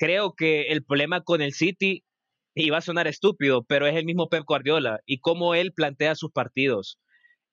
creo 0.02 0.34
que 0.34 0.70
el 0.70 0.84
problema 0.84 1.22
con 1.22 1.44
el 1.44 1.54
City, 1.54 2.04
y 2.56 2.72
va 2.72 2.80
a 2.80 2.82
sonar 2.82 3.06
estúpido, 3.06 3.64
pero 3.64 3.86
es 3.86 3.96
el 3.96 4.04
mismo 4.04 4.30
Pep 4.30 4.44
Guardiola 4.48 5.00
y 5.06 5.20
cómo 5.20 5.54
él 5.54 5.74
plantea 5.74 6.16
sus 6.16 6.32
partidos. 6.32 6.98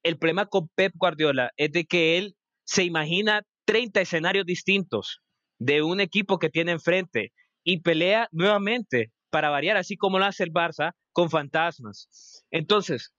El 0.02 0.16
problema 0.16 0.46
con 0.46 0.68
Pep 0.74 0.92
Guardiola 0.94 1.50
es 1.58 1.72
de 1.72 1.84
que 1.84 2.16
él 2.16 2.36
se 2.64 2.84
imagina 2.84 3.42
30 3.66 4.00
escenarios 4.00 4.46
distintos 4.46 5.20
de 5.58 5.82
un 5.82 6.00
equipo 6.00 6.38
que 6.38 6.48
tiene 6.48 6.72
enfrente 6.72 7.32
y 7.64 7.82
pelea 7.82 8.28
nuevamente 8.32 9.12
para 9.28 9.50
variar, 9.50 9.76
así 9.76 9.98
como 9.98 10.18
lo 10.18 10.24
hace 10.24 10.44
el 10.44 10.50
Barça, 10.50 10.92
con 11.12 11.28
fantasmas. 11.28 12.46
Entonces, 12.50 13.12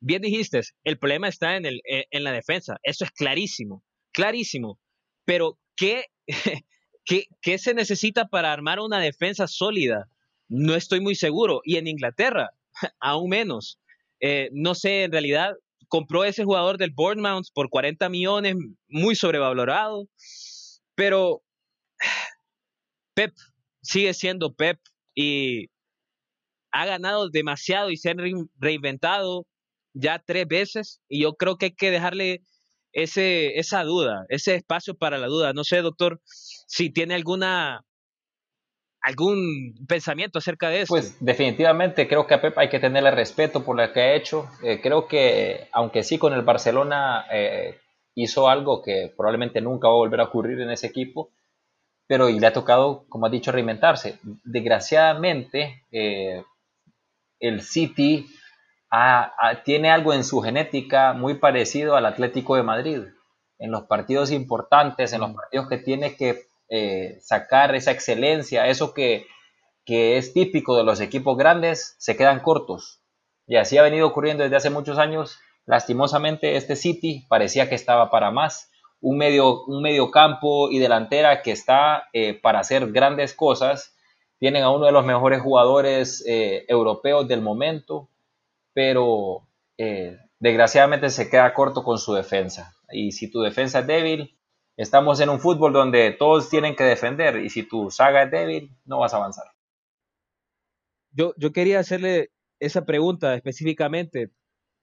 bien 0.00 0.20
dijiste, 0.20 0.60
el 0.84 0.98
problema 0.98 1.28
está 1.28 1.56
en, 1.56 1.64
el, 1.64 1.80
eh, 1.90 2.04
en 2.10 2.24
la 2.24 2.32
defensa. 2.32 2.76
Eso 2.82 3.06
es 3.06 3.10
clarísimo, 3.10 3.82
clarísimo. 4.12 4.78
Pero, 5.24 5.58
¿qué, 5.76 6.04
¿qué, 7.04 7.26
¿qué 7.40 7.58
se 7.58 7.74
necesita 7.74 8.26
para 8.26 8.52
armar 8.52 8.80
una 8.80 9.00
defensa 9.00 9.46
sólida? 9.46 10.08
No 10.48 10.74
estoy 10.74 11.00
muy 11.00 11.14
seguro. 11.14 11.60
Y 11.64 11.76
en 11.76 11.86
Inglaterra, 11.86 12.50
aún 13.00 13.30
menos. 13.30 13.78
Eh, 14.20 14.50
no 14.52 14.74
sé, 14.74 15.04
en 15.04 15.12
realidad, 15.12 15.54
compró 15.88 16.24
ese 16.24 16.44
jugador 16.44 16.78
del 16.78 16.90
Bournemouth 16.90 17.46
por 17.52 17.68
40 17.68 18.08
millones, 18.08 18.56
muy 18.88 19.14
sobrevalorado. 19.14 20.08
Pero 20.94 21.42
Pep 23.14 23.34
sigue 23.82 24.14
siendo 24.14 24.54
Pep 24.54 24.78
y 25.14 25.68
ha 26.72 26.86
ganado 26.86 27.28
demasiado 27.28 27.90
y 27.90 27.96
se 27.96 28.10
ha 28.10 28.14
reinventado 28.58 29.46
ya 29.92 30.18
tres 30.18 30.48
veces 30.48 31.00
y 31.08 31.22
yo 31.22 31.34
creo 31.34 31.56
que 31.56 31.66
hay 31.66 31.74
que 31.74 31.92
dejarle 31.92 32.42
ese, 32.92 33.58
esa 33.58 33.84
duda, 33.84 34.24
ese 34.28 34.56
espacio 34.56 34.94
para 34.96 35.18
la 35.18 35.28
duda. 35.28 35.52
No 35.52 35.64
sé, 35.64 35.82
doctor, 35.82 36.20
si 36.66 36.90
tiene 36.90 37.14
alguna 37.14 37.84
algún 39.04 39.74
pensamiento 39.86 40.38
acerca 40.38 40.70
de 40.70 40.80
eso. 40.80 40.94
Pues 40.94 41.22
definitivamente 41.22 42.08
creo 42.08 42.26
que 42.26 42.34
a 42.34 42.40
Pep 42.40 42.56
hay 42.56 42.70
que 42.70 42.80
tenerle 42.80 43.10
respeto 43.10 43.62
por 43.62 43.76
lo 43.76 43.92
que 43.92 44.00
ha 44.00 44.14
hecho. 44.14 44.48
Eh, 44.62 44.80
creo 44.80 45.06
que 45.06 45.68
aunque 45.72 46.02
sí 46.02 46.16
con 46.18 46.32
el 46.32 46.40
Barcelona 46.40 47.26
eh, 47.30 47.78
hizo 48.14 48.48
algo 48.48 48.82
que 48.82 49.12
probablemente 49.14 49.60
nunca 49.60 49.88
va 49.88 49.94
a 49.94 49.98
volver 49.98 50.20
a 50.20 50.24
ocurrir 50.24 50.58
en 50.62 50.70
ese 50.70 50.86
equipo, 50.86 51.30
pero 52.06 52.30
y 52.30 52.40
le 52.40 52.46
ha 52.46 52.54
tocado, 52.54 53.04
como 53.10 53.26
ha 53.26 53.30
dicho, 53.30 53.52
reinventarse. 53.52 54.18
Desgraciadamente, 54.42 55.82
eh, 55.92 56.42
el 57.40 57.60
City 57.60 58.26
ha, 58.90 59.34
ha, 59.38 59.62
tiene 59.64 59.90
algo 59.90 60.14
en 60.14 60.24
su 60.24 60.40
genética 60.40 61.12
muy 61.12 61.34
parecido 61.34 61.94
al 61.94 62.06
Atlético 62.06 62.56
de 62.56 62.62
Madrid. 62.62 63.02
En 63.58 63.70
los 63.70 63.82
partidos 63.82 64.30
importantes, 64.30 65.12
en 65.12 65.20
los 65.20 65.34
partidos 65.34 65.68
que 65.68 65.76
tiene 65.76 66.16
que 66.16 66.46
eh, 66.68 67.18
sacar 67.20 67.74
esa 67.74 67.90
excelencia, 67.90 68.66
eso 68.68 68.94
que, 68.94 69.26
es 69.86 70.32
típico 70.32 70.76
de 70.76 70.84
los 70.84 71.00
equipos 71.00 71.36
grandes, 71.36 71.94
se 71.98 72.16
quedan 72.16 72.40
cortos. 72.40 73.02
Y 73.46 73.56
así 73.56 73.76
ha 73.76 73.82
venido 73.82 74.06
ocurriendo 74.06 74.42
desde 74.42 74.56
hace 74.56 74.70
muchos 74.70 74.98
años. 74.98 75.38
Lastimosamente, 75.66 76.56
este 76.56 76.76
City 76.76 77.26
parecía 77.28 77.68
que 77.68 77.74
estaba 77.74 78.10
para 78.10 78.30
más. 78.30 78.70
un 79.00 79.18
medio, 79.18 79.64
un 79.66 79.82
medio 79.82 80.10
campo 80.10 80.70
y 80.70 80.78
delantera 80.78 81.42
que 81.42 81.50
está 81.52 82.08
eh, 82.14 82.40
para 82.40 82.60
hacer 82.60 82.90
grandes 82.90 83.34
cosas. 83.34 83.94
Tienen 84.38 84.62
a 84.62 84.70
uno 84.70 84.86
de 84.86 84.92
los 84.92 85.04
mejores 85.04 85.42
jugadores 85.42 86.24
eh, 86.26 86.64
europeos 86.68 87.28
del 87.28 87.42
momento, 87.42 88.08
pero 88.72 89.46
eh, 89.78 90.18
desgraciadamente 90.38 91.10
se 91.10 91.28
queda 91.30 91.54
corto 91.54 91.82
con 91.82 91.98
su 91.98 92.14
defensa. 92.14 92.74
Y 92.90 93.12
si 93.12 93.30
tu 93.30 93.40
defensa 93.40 93.80
es 93.80 93.86
débil, 93.86 94.33
estamos 94.76 95.20
en 95.20 95.28
un 95.28 95.40
fútbol 95.40 95.72
donde 95.72 96.12
todos 96.12 96.50
tienen 96.50 96.74
que 96.74 96.84
defender 96.84 97.36
y 97.36 97.50
si 97.50 97.62
tu 97.62 97.90
saga 97.90 98.24
es 98.24 98.30
débil, 98.30 98.70
no 98.84 98.98
vas 98.98 99.14
a 99.14 99.18
avanzar. 99.18 99.46
Yo, 101.12 101.32
yo 101.36 101.52
quería 101.52 101.78
hacerle 101.78 102.30
esa 102.58 102.84
pregunta 102.84 103.34
específicamente 103.34 104.30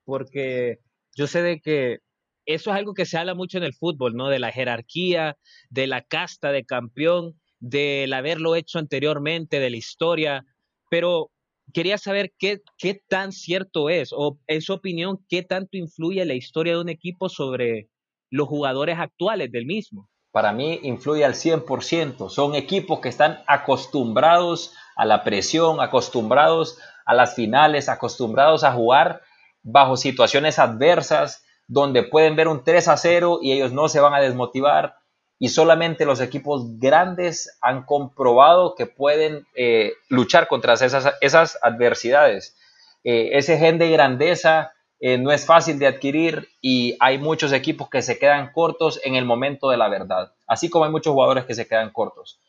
porque 0.05 0.79
yo 1.15 1.27
sé 1.27 1.41
de 1.41 1.59
que 1.59 1.99
eso 2.45 2.71
es 2.71 2.77
algo 2.77 2.93
que 2.93 3.05
se 3.05 3.17
habla 3.17 3.35
mucho 3.35 3.57
en 3.57 3.63
el 3.63 3.73
fútbol, 3.73 4.15
¿no? 4.15 4.29
De 4.29 4.39
la 4.39 4.51
jerarquía, 4.51 5.37
de 5.69 5.87
la 5.87 6.01
casta 6.01 6.51
de 6.51 6.65
campeón, 6.65 7.39
del 7.59 8.11
haberlo 8.13 8.55
hecho 8.55 8.79
anteriormente, 8.79 9.59
de 9.59 9.69
la 9.69 9.77
historia, 9.77 10.45
pero 10.89 11.31
quería 11.73 11.97
saber 11.97 12.33
qué, 12.39 12.61
qué 12.77 13.01
tan 13.07 13.31
cierto 13.31 13.89
es, 13.89 14.11
o 14.11 14.39
en 14.47 14.61
su 14.61 14.73
opinión, 14.73 15.23
qué 15.29 15.43
tanto 15.43 15.77
influye 15.77 16.25
la 16.25 16.33
historia 16.33 16.73
de 16.73 16.81
un 16.81 16.89
equipo 16.89 17.29
sobre 17.29 17.89
los 18.31 18.47
jugadores 18.47 18.97
actuales 18.97 19.51
del 19.51 19.65
mismo. 19.65 20.09
Para 20.31 20.53
mí 20.53 20.79
influye 20.83 21.25
al 21.25 21.33
100%. 21.33 22.29
Son 22.29 22.55
equipos 22.55 22.99
que 23.01 23.09
están 23.09 23.43
acostumbrados 23.45 24.73
a 24.95 25.05
la 25.05 25.23
presión, 25.23 25.81
acostumbrados 25.81 26.79
a 27.05 27.13
las 27.13 27.35
finales, 27.35 27.89
acostumbrados 27.89 28.63
a 28.63 28.71
jugar 28.71 29.21
bajo 29.61 29.97
situaciones 29.97 30.57
adversas, 30.57 31.43
donde 31.67 32.03
pueden 32.03 32.35
ver 32.35 32.47
un 32.47 32.63
3 32.63 32.87
a 32.87 32.97
0 32.97 33.39
y 33.41 33.51
ellos 33.51 33.73
no 33.73 33.89
se 33.89 33.99
van 33.99 34.13
a 34.13 34.21
desmotivar. 34.21 34.95
Y 35.37 35.49
solamente 35.49 36.05
los 36.05 36.21
equipos 36.21 36.77
grandes 36.79 37.57
han 37.61 37.83
comprobado 37.83 38.75
que 38.75 38.85
pueden 38.85 39.45
eh, 39.55 39.93
luchar 40.07 40.47
contra 40.47 40.73
esas, 40.73 41.57
adversidades. 41.61 42.55
Eh, 43.03 43.31
ese 43.33 43.57
gen 43.57 43.79
de 43.79 43.89
grandeza 43.89 44.71
eh, 45.01 45.17
no 45.17 45.31
es 45.31 45.45
fácil 45.45 45.77
de 45.77 45.87
adquirir 45.87 46.47
y 46.61 46.95
hay 46.99 47.17
muchos 47.17 47.51
equipos 47.51 47.89
que 47.89 48.01
se 48.01 48.17
quedan 48.17 48.53
cortos 48.53 49.01
en 49.03 49.15
el 49.15 49.25
momento 49.25 49.69
de 49.69 49.77
la 49.77 49.89
verdad, 49.89 50.31
así 50.47 50.69
como 50.69 50.85
hay 50.85 50.91
muchos 50.91 51.11
jugadores 51.11 51.45
que 51.45 51.55
se 51.55 51.67
quedan 51.67 51.91
cortos. 51.91 52.39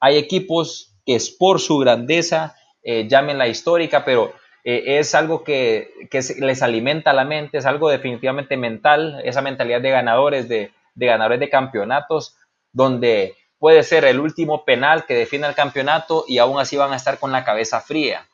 Hay 0.00 0.16
equipos 0.16 0.94
que 1.04 1.16
es 1.16 1.28
por 1.28 1.60
su 1.60 1.78
grandeza, 1.78 2.56
llamen 2.84 3.36
la 3.36 3.48
histórica, 3.48 4.04
pero 4.04 4.32
eh, 4.70 4.98
es 4.98 5.14
algo 5.14 5.44
que, 5.44 5.94
les 6.38 6.62
alimenta 6.62 7.14
la 7.14 7.24
mente, 7.24 7.56
es 7.56 7.64
algo 7.64 7.88
definitivamente 7.88 8.58
mental, 8.58 9.18
esa 9.24 9.40
mentalidad 9.40 9.80
de 9.80 9.90
ganadores, 9.90 10.46
de, 10.46 10.72
ganadores 10.94 11.40
de 11.40 11.48
campeonatos, 11.48 12.36
donde 12.72 13.34
puede 13.58 13.82
ser 13.82 14.04
el 14.04 14.20
último 14.20 14.66
penal 14.66 15.06
que 15.06 15.14
define 15.14 15.46
el 15.46 15.54
campeonato 15.54 16.26
y 16.28 16.36
aún 16.36 16.60
así 16.60 16.76
van 16.76 16.92
a 16.92 16.96
estar 16.96 17.18
con 17.18 17.32
la 17.32 17.44
cabeza 17.44 17.80
fría. 17.80 18.26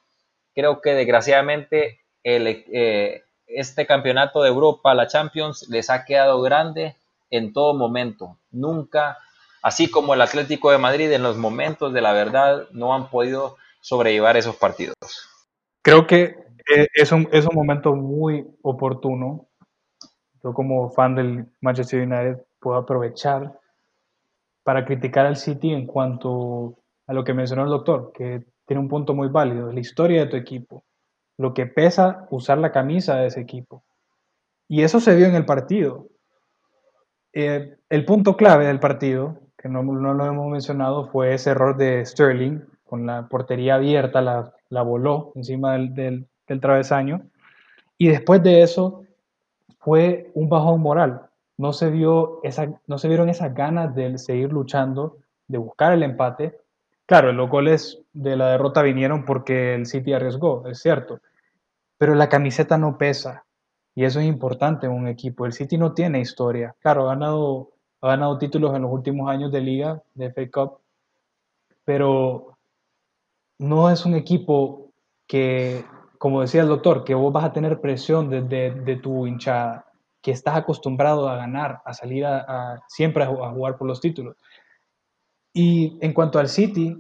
Creo 0.57 0.81
que 0.81 0.95
desgraciadamente 0.95 2.01
eh, 2.25 3.23
este 3.47 3.87
campeonato 3.87 4.43
de 4.43 4.49
Europa, 4.49 4.95
la 4.95 5.07
Champions, 5.07 5.69
les 5.69 5.91
ha 5.91 6.05
quedado 6.05 6.41
grande 6.43 6.97
en 7.31 7.53
todo 7.53 7.75
momento. 7.75 8.39
Nunca, 8.51 9.19
así 9.63 9.91
como 9.91 10.15
el 10.15 10.21
Atlético 10.21 10.71
de 10.71 10.79
Madrid, 10.79 11.13
en 11.13 11.23
los 11.23 11.37
momentos 11.37 11.93
de 11.93 12.01
la 12.01 12.13
verdad 12.13 12.69
no 12.73 12.95
han 12.95 13.11
podido 13.11 13.57
sobrellevar 13.81 14.37
esos 14.37 14.57
partidos. 14.57 14.97
Creo 15.83 16.07
que 16.07 16.37
eh, 16.75 16.89
es 16.95 17.13
un, 17.13 17.29
es 17.33 17.47
un 17.47 17.55
momento 17.55 17.95
muy 17.95 18.47
oportuno. 18.63 19.49
Yo 20.43 20.53
como 20.55 20.91
fan 20.91 21.15
del 21.15 21.47
Manchester 21.61 22.01
United 22.01 22.43
puedo 22.61 22.79
aprovechar 22.79 23.59
para 24.63 24.85
criticar 24.85 25.27
al 25.27 25.37
City 25.37 25.73
en 25.73 25.87
cuanto 25.87 26.79
a 27.07 27.13
lo 27.13 27.23
que 27.25 27.35
mencionó 27.35 27.65
el 27.65 27.71
doctor, 27.71 28.13
que 28.15 28.45
tiene 28.67 28.81
un 28.81 28.89
punto 28.89 29.15
muy 29.15 29.29
válido, 29.29 29.71
la 29.71 29.81
historia 29.81 30.25
de 30.25 30.31
tu 30.31 30.37
equipo, 30.37 30.85
lo 31.37 31.55
que 31.55 31.67
pesa 31.67 32.27
usar 32.31 32.59
la 32.59 32.73
camisa 32.73 33.17
de 33.17 33.27
ese 33.27 33.41
equipo. 33.41 33.85
Y 34.69 34.83
eso 34.83 35.01
se 35.01 35.15
vio 35.15 35.27
en 35.27 35.35
el 35.35 35.45
partido. 35.45 36.09
Eh, 37.33 37.77
el 37.89 38.05
punto 38.05 38.37
clave 38.37 38.67
del 38.67 38.81
partido, 38.81 39.41
que 39.59 39.69
no, 39.69 39.83
no, 39.83 40.15
lo 40.15 40.25
hemos 40.25 40.51
mencionado, 40.51 41.09
fue 41.09 41.35
ese 41.35 41.51
error 41.51 41.77
de 41.77 42.05
Sterling 42.05 42.61
con 42.85 43.07
la 43.07 43.29
portería 43.29 43.75
abierta, 43.75 44.21
la, 44.21 44.53
la 44.69 44.83
voló 44.83 45.33
encima 45.35 45.73
del, 45.73 45.95
del, 46.47 46.61
travesaño. 46.61 47.23
Y 47.99 48.09
después 48.09 48.43
de 48.43 48.63
eso 48.63 49.05
fue 49.79 50.31
un 50.35 50.49
bajón 50.49 50.81
moral. 50.81 51.23
No 51.57 51.73
se, 51.73 51.91
vio 51.91 52.41
esa, 52.43 52.69
no 52.87 52.99
se 52.99 53.09
vieron 53.09 53.29
esas 53.29 53.55
ganas 53.55 53.95
de 53.95 54.19
seguir 54.19 54.53
luchando, 54.53 55.19
de 55.49 55.59
buscar 55.59 55.93
el 55.93 56.03
empate. 56.03 56.59
Claro, 57.07 57.33
los 57.33 57.51
goles 57.51 58.01
de 58.13 58.37
la 58.37 58.51
derrota 58.51 58.83
vinieron 58.83 59.25
porque 59.25 59.75
el 59.75 59.87
City 59.87 60.13
arriesgó, 60.13 60.67
es 60.69 60.81
cierto. 60.81 61.21
Pero 61.99 62.15
la 62.15 62.29
camiseta 62.29 62.79
no 62.79 62.99
pesa. 62.99 63.45
Y 63.95 64.05
eso 64.05 64.21
es 64.21 64.27
importante 64.27 64.87
en 64.87 64.93
un 64.93 65.07
equipo. 65.07 65.47
El 65.47 65.53
City 65.53 65.79
no 65.79 65.93
tiene 65.95 66.21
historia. 66.21 66.75
Claro, 66.81 67.03
ha 67.05 67.15
ganado, 67.15 67.71
ha 68.01 68.09
ganado 68.09 68.39
títulos 68.39 68.75
en 68.75 68.83
los 68.83 68.93
últimos 68.93 69.31
años 69.31 69.53
de 69.53 69.61
liga, 69.61 70.03
de 70.15 70.31
FA 70.31 70.51
Cup. 70.51 70.79
Pero 71.85 72.57
no 73.59 73.91
es 73.91 74.05
un 74.05 74.15
equipo 74.15 74.91
que, 75.27 75.85
como 76.19 76.41
decía 76.41 76.63
el 76.63 76.69
doctor, 76.69 77.05
que 77.05 77.15
vos 77.15 77.33
vas 77.33 77.45
a 77.45 77.53
tener 77.53 77.81
presión 77.81 78.31
de, 78.31 78.43
de, 78.43 78.97
tu 78.97 79.27
hinchada, 79.27 79.87
que 80.21 80.31
estás 80.31 80.57
acostumbrado 80.57 81.29
a 81.29 81.37
ganar, 81.37 81.81
a 81.85 81.93
salir 81.93 82.27
a, 82.27 82.83
siempre 82.89 83.25
a, 83.25 83.27
jugar 83.27 83.77
por 83.77 83.87
los 83.87 84.01
títulos. 84.01 84.37
Y 85.55 85.97
en 86.01 86.13
cuanto 86.13 86.39
al 86.39 86.49
City, 86.49 86.97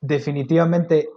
definitivamente 0.00 1.08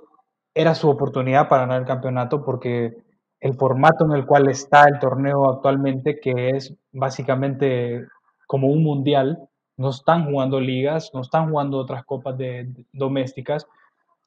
era 0.56 0.74
su 0.74 0.89
oportunidad 0.89 1.48
para 1.48 1.63
ganar 1.63 1.82
el 1.82 1.88
campeonato 1.88 2.44
porque 2.44 2.96
el 3.39 3.54
formato 3.56 4.06
en 4.06 4.12
el 4.13 4.26
cual 4.26 4.50
está 4.50 4.86
el 4.88 5.00
torneo 5.00 5.50
actualmente, 5.50 6.20
que 6.20 6.50
es 6.52 6.74
básicamente 6.91 8.06
como 8.48 8.67
un 8.67 8.84
mundial, 8.84 9.50
no 9.78 9.89
están 9.89 10.26
jugando 10.26 10.60
ligas, 10.60 11.12
no 11.13 11.22
están 11.22 11.50
jugando 11.50 11.78
otras 11.78 12.06
copas 12.06 12.38
de, 12.38 12.70
domésticas, 12.94 13.67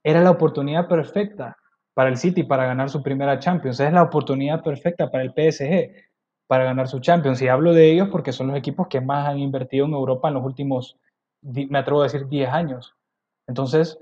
era 0.02 0.20
la 0.20 0.30
oportunidad 0.30 0.88
perfecta 0.88 1.56
para 1.94 2.10
el 2.10 2.16
City 2.16 2.42
para 2.42 2.66
ganar 2.66 2.90
su 2.90 3.02
primera 3.02 3.38
Champions. 3.38 3.80
Es 3.80 3.92
la 3.92 4.02
oportunidad 4.02 4.62
perfecta 4.62 5.10
para 5.10 5.24
el 5.24 5.30
PSG 5.30 5.90
para 6.46 6.64
ganar 6.64 6.88
su 6.88 7.00
Champions. 7.00 7.40
Y 7.40 7.48
hablo 7.48 7.72
de 7.72 7.90
ellos 7.90 8.08
porque 8.10 8.32
son 8.32 8.48
los 8.48 8.56
equipos 8.56 8.88
que 8.88 9.00
más 9.00 9.28
han 9.28 9.38
invertido 9.38 9.86
en 9.86 9.92
Europa 9.92 10.28
en 10.28 10.34
los 10.34 10.44
últimos, 10.44 10.98
me 11.44 11.78
atrevo 11.78 12.00
a 12.00 12.04
decir, 12.04 12.26
10 12.26 12.48
años. 12.50 12.94
Entonces, 13.46 13.98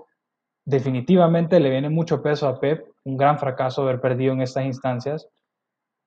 definitivamente 0.65 1.61
le 1.61 1.71
viene 1.71 1.91
mucho 1.91 2.23
peso 2.23 2.49
a 2.49 2.61
Pep, 2.61 2.87
un 3.05 3.17
gran 3.17 3.39
fracaso 3.39 3.83
haber 3.83 4.01
perdido 4.01 4.33
en 4.33 4.43
estas 4.43 4.65
instancias. 4.65 5.29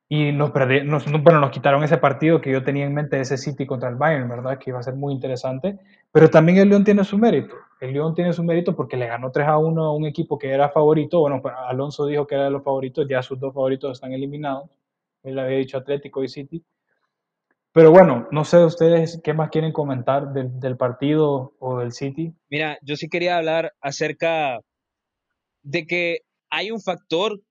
Y 0.08 0.32
nos, 0.32 0.54
nos, 0.86 1.24
bueno, 1.24 1.40
nos 1.40 1.50
quitaron 1.50 1.84
ese 1.84 1.98
partido 1.98 2.40
que 2.40 2.52
yo 2.52 2.64
tenía 2.64 2.86
en 2.86 2.94
mente, 2.94 3.20
ese 3.20 3.38
City 3.38 3.66
contra 3.66 3.90
el 3.90 3.96
Bayern, 3.96 4.30
¿verdad? 4.30 4.60
Que 4.60 4.70
iba 4.70 4.80
a 4.80 4.84
ser 4.84 4.96
muy 4.96 5.14
interesante. 5.14 5.80
Pero 6.12 6.30
también 6.30 6.60
el 6.60 6.70
León 6.70 6.84
tiene 6.84 7.04
su 7.04 7.18
mérito. 7.18 7.56
El 7.82 7.94
León 7.94 8.14
tiene 8.14 8.32
su 8.32 8.44
mérito 8.44 8.76
porque 8.76 8.98
le 8.98 9.08
ganó 9.08 9.32
3 9.32 9.48
a 9.48 9.58
1 9.58 9.84
a 9.84 9.94
un 9.96 10.06
equipo 10.06 10.38
que 10.38 10.52
era 10.52 10.70
favorito. 10.70 11.22
Bueno, 11.22 11.42
pues, 11.42 11.56
Alonso 11.58 12.06
dijo 12.06 12.28
que 12.28 12.36
era 12.36 12.46
de 12.46 12.52
los 12.52 12.64
favoritos, 12.64 13.08
ya 13.10 13.22
sus 13.24 13.40
dos 13.40 13.54
favoritos 13.54 13.94
están 13.94 14.14
eliminados. 14.14 14.70
Él 15.24 15.40
había 15.40 15.58
dicho 15.58 15.78
Atlético 15.78 16.24
y 16.24 16.30
City. 16.30 16.64
Pero 17.76 17.92
bueno, 17.92 18.26
no 18.32 18.46
sé 18.46 18.64
ustedes 18.64 19.20
qué 19.22 19.34
más 19.34 19.50
quieren 19.50 19.74
comentar 19.74 20.32
del, 20.32 20.62
del 20.62 20.78
partido 20.78 21.58
o 21.60 21.80
del 21.80 21.92
City. 21.92 22.34
Mira, 22.50 22.80
yo 22.82 22.96
sí 22.96 23.10
quería 23.10 23.36
hablar 23.36 23.74
acerca 23.82 24.62
de 25.62 25.86
que 25.86 26.20
hay 26.50 26.72
un 26.72 26.80
factor 26.80 27.42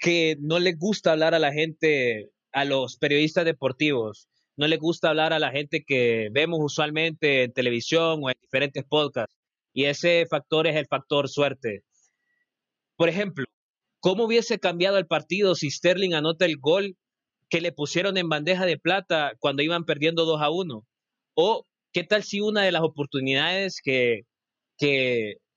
que 0.00 0.36
no 0.40 0.58
le 0.58 0.72
gusta 0.72 1.12
hablar 1.12 1.32
a 1.32 1.38
la 1.38 1.52
gente, 1.52 2.32
a 2.50 2.64
los 2.64 2.96
periodistas 2.96 3.44
deportivos, 3.44 4.26
no 4.56 4.66
le 4.66 4.78
gusta 4.78 5.10
hablar 5.10 5.32
a 5.32 5.38
la 5.38 5.52
gente 5.52 5.84
que 5.86 6.28
vemos 6.32 6.58
usualmente 6.60 7.44
en 7.44 7.52
televisión 7.52 8.18
o 8.24 8.30
en 8.30 8.36
diferentes 8.40 8.82
podcasts. 8.82 9.36
Y 9.72 9.84
ese 9.84 10.26
factor 10.28 10.66
es 10.66 10.74
el 10.74 10.86
factor 10.86 11.28
suerte. 11.28 11.84
Por 12.96 13.08
ejemplo, 13.08 13.44
¿cómo 14.00 14.24
hubiese 14.24 14.58
cambiado 14.58 14.98
el 14.98 15.06
partido 15.06 15.54
si 15.54 15.70
Sterling 15.70 16.14
anota 16.14 16.46
el 16.46 16.56
gol 16.58 16.96
que 17.48 17.60
le 17.60 17.72
pusieron 17.72 18.16
en 18.16 18.28
bandeja 18.28 18.66
de 18.66 18.78
plata 18.78 19.32
cuando 19.38 19.62
iban 19.62 19.84
perdiendo 19.84 20.24
2 20.24 20.40
a 20.42 20.50
1? 20.50 20.86
¿O 21.34 21.66
qué 21.92 22.04
tal 22.04 22.22
si 22.24 22.40
una 22.40 22.62
de 22.62 22.72
las 22.72 22.82
oportunidades 22.82 23.80
que, 23.82 24.24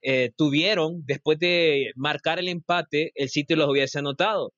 eh, 0.02 0.30
tuvieron 0.36 1.04
después 1.04 1.38
de 1.38 1.92
marcar 1.94 2.38
el 2.38 2.48
empate, 2.48 3.12
el 3.14 3.28
sitio 3.28 3.56
los 3.56 3.68
hubiese 3.68 3.98
anotado. 3.98 4.54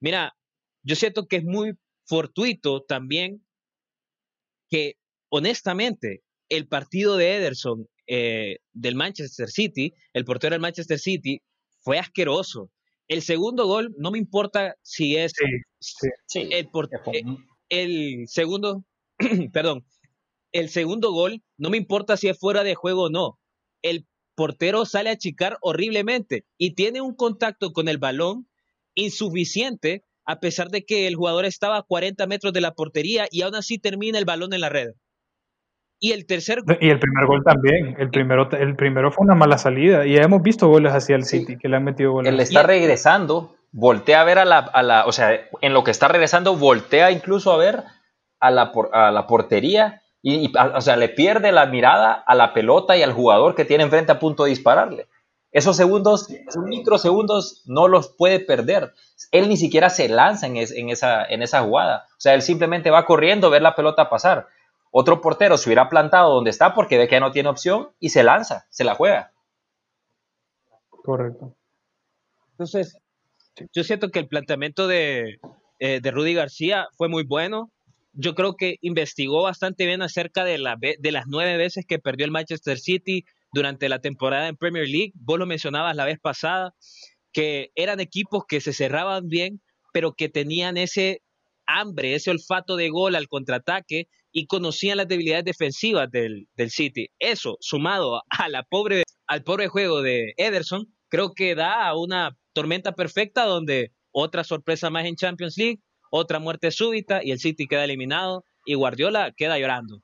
Mira, 0.00 0.34
yo 0.82 0.96
siento 0.96 1.26
que 1.26 1.36
es 1.36 1.44
muy 1.44 1.72
fortuito 2.04 2.82
también 2.82 3.42
que, 4.68 4.96
honestamente, 5.30 6.22
el 6.50 6.68
partido 6.68 7.16
de 7.16 7.36
Ederson 7.36 7.86
eh, 8.06 8.58
del 8.72 8.96
Manchester 8.96 9.48
City, 9.48 9.94
el 10.12 10.24
portero 10.24 10.54
del 10.54 10.60
Manchester 10.60 10.98
City, 10.98 11.40
fue 11.80 11.98
asqueroso. 11.98 12.70
El 13.10 13.22
segundo 13.22 13.66
gol, 13.66 13.92
no 13.98 14.12
me 14.12 14.18
importa 14.18 14.76
si 14.82 15.16
es 15.16 15.32
sí, 15.80 16.48
El, 17.12 17.38
el 17.68 18.28
segundo 18.28 18.84
perdón, 19.52 19.84
el 20.52 20.68
segundo 20.68 21.10
gol, 21.10 21.42
no 21.58 21.70
me 21.70 21.76
importa 21.76 22.16
si 22.16 22.28
es 22.28 22.38
fuera 22.38 22.62
de 22.62 22.76
juego 22.76 23.06
o 23.06 23.10
no, 23.10 23.40
el 23.82 24.06
portero 24.36 24.86
sale 24.86 25.10
a 25.10 25.18
chicar 25.18 25.58
horriblemente 25.60 26.44
y 26.56 26.76
tiene 26.76 27.00
un 27.00 27.16
contacto 27.16 27.72
con 27.72 27.88
el 27.88 27.98
balón 27.98 28.48
insuficiente 28.94 30.04
a 30.24 30.38
pesar 30.38 30.70
de 30.70 30.84
que 30.84 31.08
el 31.08 31.16
jugador 31.16 31.46
estaba 31.46 31.78
a 31.78 31.82
40 31.82 32.28
metros 32.28 32.52
de 32.52 32.60
la 32.60 32.74
portería 32.74 33.26
y 33.32 33.42
aún 33.42 33.56
así 33.56 33.78
termina 33.78 34.20
el 34.20 34.24
balón 34.24 34.52
en 34.52 34.60
la 34.60 34.68
red. 34.68 34.90
Y 36.02 36.12
el 36.12 36.26
tercer 36.26 36.62
Y 36.80 36.88
el 36.88 36.98
primer 36.98 37.26
gol 37.26 37.44
también. 37.44 37.94
El 37.98 38.08
primero, 38.10 38.48
el 38.52 38.74
primero 38.74 39.12
fue 39.12 39.24
una 39.26 39.34
mala 39.34 39.58
salida. 39.58 40.06
Y 40.06 40.14
ya 40.14 40.22
hemos 40.22 40.42
visto 40.42 40.66
goles 40.66 40.92
hacia 40.94 41.14
el 41.14 41.24
City, 41.24 41.58
que 41.58 41.68
le 41.68 41.76
han 41.76 41.84
metido 41.84 42.12
goles. 42.12 42.32
Él 42.32 42.40
está 42.40 42.62
regresando, 42.62 43.54
voltea 43.70 44.22
a 44.22 44.24
ver 44.24 44.38
a 44.38 44.46
la, 44.46 44.58
a 44.60 44.82
la, 44.82 45.04
o 45.06 45.12
sea, 45.12 45.38
en 45.60 45.72
lo 45.74 45.84
que 45.84 45.90
está 45.90 46.08
regresando, 46.08 46.56
voltea 46.56 47.10
incluso 47.10 47.52
a 47.52 47.58
ver 47.58 47.82
a 48.40 48.50
la, 48.50 48.72
por- 48.72 48.88
a 48.94 49.10
la 49.10 49.26
portería 49.26 50.00
y, 50.22 50.46
y, 50.46 50.52
a- 50.56 50.78
o 50.78 50.80
sea, 50.80 50.96
le 50.96 51.10
pierde 51.10 51.52
la 51.52 51.66
mirada 51.66 52.12
a 52.12 52.34
la 52.34 52.54
pelota 52.54 52.96
y 52.96 53.02
al 53.02 53.12
jugador 53.12 53.54
que 53.54 53.66
tiene 53.66 53.84
enfrente 53.84 54.10
a 54.12 54.18
punto 54.18 54.44
de 54.44 54.50
dispararle. 54.50 55.06
Esos 55.52 55.76
segundos, 55.76 56.30
esos 56.30 56.64
microsegundos, 56.64 57.62
no 57.66 57.88
los 57.88 58.08
puede 58.08 58.40
perder. 58.40 58.92
Él 59.32 59.48
ni 59.48 59.56
siquiera 59.58 59.90
se 59.90 60.08
lanza 60.08 60.46
en, 60.46 60.56
es- 60.56 60.72
en 60.72 60.88
esa, 60.88 61.24
en 61.24 61.42
esa 61.42 61.60
jugada. 61.60 62.06
O 62.12 62.20
sea, 62.20 62.32
él 62.34 62.40
simplemente 62.40 62.90
va 62.90 63.04
corriendo 63.04 63.48
a 63.48 63.50
ver 63.50 63.60
la 63.60 63.74
pelota 63.74 64.08
pasar. 64.08 64.46
Otro 64.90 65.20
portero 65.20 65.56
se 65.56 65.68
hubiera 65.68 65.88
plantado 65.88 66.34
donde 66.34 66.50
está 66.50 66.74
porque 66.74 66.98
ve 66.98 67.06
que 67.06 67.14
ya 67.16 67.20
no 67.20 67.32
tiene 67.32 67.48
opción 67.48 67.90
y 68.00 68.10
se 68.10 68.22
lanza, 68.22 68.66
se 68.70 68.84
la 68.84 68.94
juega. 68.94 69.32
Correcto. 70.88 71.56
Entonces, 72.52 72.98
yo 73.72 73.84
siento 73.84 74.10
que 74.10 74.18
el 74.18 74.28
planteamiento 74.28 74.86
de, 74.86 75.38
eh, 75.78 76.00
de 76.00 76.10
Rudy 76.10 76.34
García 76.34 76.88
fue 76.96 77.08
muy 77.08 77.24
bueno. 77.24 77.70
Yo 78.12 78.34
creo 78.34 78.56
que 78.56 78.76
investigó 78.80 79.42
bastante 79.42 79.86
bien 79.86 80.02
acerca 80.02 80.44
de, 80.44 80.58
la, 80.58 80.76
de 80.76 81.12
las 81.12 81.24
nueve 81.28 81.56
veces 81.56 81.84
que 81.86 82.00
perdió 82.00 82.26
el 82.26 82.32
Manchester 82.32 82.78
City 82.78 83.24
durante 83.52 83.88
la 83.88 84.00
temporada 84.00 84.48
en 84.48 84.56
Premier 84.56 84.88
League. 84.88 85.12
Vos 85.14 85.38
lo 85.38 85.46
mencionabas 85.46 85.94
la 85.94 86.04
vez 86.04 86.18
pasada, 86.20 86.74
que 87.32 87.70
eran 87.76 88.00
equipos 88.00 88.44
que 88.48 88.60
se 88.60 88.72
cerraban 88.72 89.28
bien, 89.28 89.60
pero 89.92 90.12
que 90.12 90.28
tenían 90.28 90.76
ese 90.76 91.22
hambre, 91.78 92.14
ese 92.14 92.30
olfato 92.30 92.76
de 92.76 92.88
gol 92.88 93.14
al 93.14 93.28
contraataque 93.28 94.08
y 94.32 94.46
conocían 94.46 94.96
las 94.96 95.08
debilidades 95.08 95.44
defensivas 95.44 96.10
del, 96.10 96.48
del 96.54 96.70
City. 96.70 97.08
Eso, 97.18 97.56
sumado 97.60 98.22
a 98.28 98.48
la 98.48 98.62
pobre, 98.62 99.02
al 99.26 99.42
pobre 99.42 99.68
juego 99.68 100.02
de 100.02 100.34
Ederson, 100.36 100.86
creo 101.08 101.32
que 101.34 101.54
da 101.54 101.86
a 101.86 101.96
una 101.96 102.36
tormenta 102.52 102.92
perfecta 102.92 103.44
donde 103.44 103.92
otra 104.12 104.44
sorpresa 104.44 104.90
más 104.90 105.04
en 105.04 105.16
Champions 105.16 105.56
League, 105.56 105.80
otra 106.10 106.38
muerte 106.38 106.70
súbita 106.70 107.22
y 107.22 107.30
el 107.30 107.38
City 107.38 107.66
queda 107.66 107.84
eliminado 107.84 108.44
y 108.64 108.74
Guardiola 108.74 109.32
queda 109.36 109.58
llorando. 109.58 110.02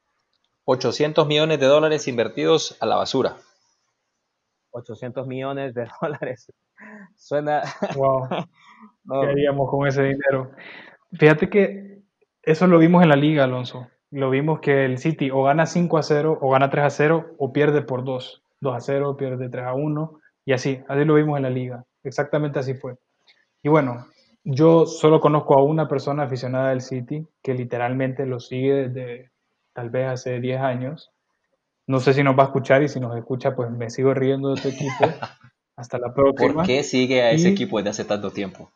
800 0.64 1.26
millones 1.26 1.60
de 1.60 1.66
dólares 1.66 2.08
invertidos 2.08 2.76
a 2.80 2.86
la 2.86 2.96
basura. 2.96 3.36
800 4.70 5.26
millones 5.26 5.74
de 5.74 5.88
dólares. 6.02 6.52
Suena... 7.16 7.62
Wow. 7.94 8.28
no, 9.04 9.20
¿Qué 9.20 9.26
haríamos 9.28 9.70
con 9.70 9.86
ese 9.86 10.02
dinero? 10.02 10.50
Fíjate 11.12 11.48
que 11.50 11.98
eso 12.42 12.66
lo 12.66 12.78
vimos 12.78 13.02
en 13.02 13.08
la 13.08 13.16
liga, 13.16 13.44
Alonso. 13.44 13.88
Lo 14.10 14.30
vimos 14.30 14.60
que 14.60 14.84
el 14.84 14.98
City 14.98 15.30
o 15.30 15.42
gana 15.42 15.66
5 15.66 15.98
a 15.98 16.02
0, 16.02 16.38
o 16.40 16.50
gana 16.50 16.70
3 16.70 16.84
a 16.84 16.90
0, 16.90 17.34
o 17.38 17.52
pierde 17.52 17.82
por 17.82 18.04
2. 18.04 18.42
2 18.60 18.74
a 18.74 18.80
0, 18.80 19.16
pierde 19.16 19.48
3 19.48 19.64
a 19.66 19.74
1, 19.74 20.20
y 20.44 20.52
así. 20.52 20.80
Así 20.88 21.04
lo 21.04 21.14
vimos 21.14 21.36
en 21.36 21.42
la 21.42 21.50
liga. 21.50 21.84
Exactamente 22.04 22.58
así 22.58 22.74
fue. 22.74 22.96
Y 23.62 23.68
bueno, 23.68 24.06
yo 24.44 24.86
solo 24.86 25.20
conozco 25.20 25.58
a 25.58 25.62
una 25.64 25.88
persona 25.88 26.22
aficionada 26.24 26.70
del 26.70 26.80
City 26.80 27.26
que 27.42 27.54
literalmente 27.54 28.26
lo 28.26 28.38
sigue 28.38 28.88
desde 28.88 29.30
tal 29.72 29.90
vez 29.90 30.06
hace 30.08 30.40
10 30.40 30.60
años. 30.60 31.10
No 31.88 32.00
sé 32.00 32.14
si 32.14 32.22
nos 32.22 32.38
va 32.38 32.44
a 32.44 32.46
escuchar 32.46 32.82
y 32.82 32.88
si 32.88 33.00
nos 33.00 33.16
escucha, 33.16 33.54
pues 33.56 33.70
me 33.70 33.90
sigo 33.90 34.14
riendo 34.14 34.54
de 34.54 34.60
tu 34.62 34.68
equipo. 34.68 35.04
Hasta 35.76 35.98
la 35.98 36.14
próxima. 36.14 36.54
¿Por 36.54 36.66
qué 36.66 36.82
sigue 36.82 37.22
a 37.22 37.32
ese 37.32 37.48
Y- 37.50 37.52
equipo 37.52 37.76
desde 37.78 37.90
hace 37.90 38.04
tanto 38.04 38.30
tiempo? 38.30 38.70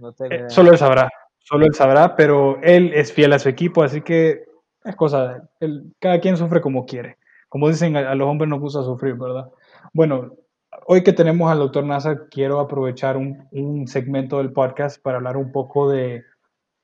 No 0.00 0.14
Eh, 0.30 0.44
solo 0.48 0.72
él 0.72 0.78
sabrá, 0.78 1.08
solo 1.38 1.66
él 1.66 1.74
sabrá, 1.74 2.16
pero 2.16 2.58
él 2.62 2.92
es 2.94 3.12
fiel 3.12 3.32
a 3.32 3.38
su 3.38 3.48
equipo, 3.48 3.82
así 3.82 4.02
que 4.02 4.44
es 4.84 4.96
cosa 4.96 5.28
de 5.28 5.34
él. 5.34 5.42
Él- 5.60 5.94
Cada 6.00 6.20
quien 6.20 6.36
sufre 6.36 6.60
como 6.60 6.84
quiere. 6.86 7.18
Como 7.48 7.68
dicen, 7.68 7.96
a, 7.96 8.10
a 8.10 8.14
los 8.14 8.28
hombres 8.28 8.48
nos 8.48 8.60
gusta 8.60 8.82
sufrir, 8.82 9.14
¿verdad? 9.14 9.48
Bueno, 9.92 10.32
hoy 10.86 11.02
que 11.02 11.12
tenemos 11.12 11.50
al 11.50 11.58
doctor 11.58 11.84
Nazar, 11.84 12.28
quiero 12.30 12.60
aprovechar 12.60 13.16
un, 13.16 13.48
un 13.52 13.86
segmento 13.86 14.38
del 14.38 14.52
podcast 14.52 15.00
para 15.00 15.16
hablar 15.18 15.36
un 15.36 15.52
poco 15.52 15.90
de 15.90 16.24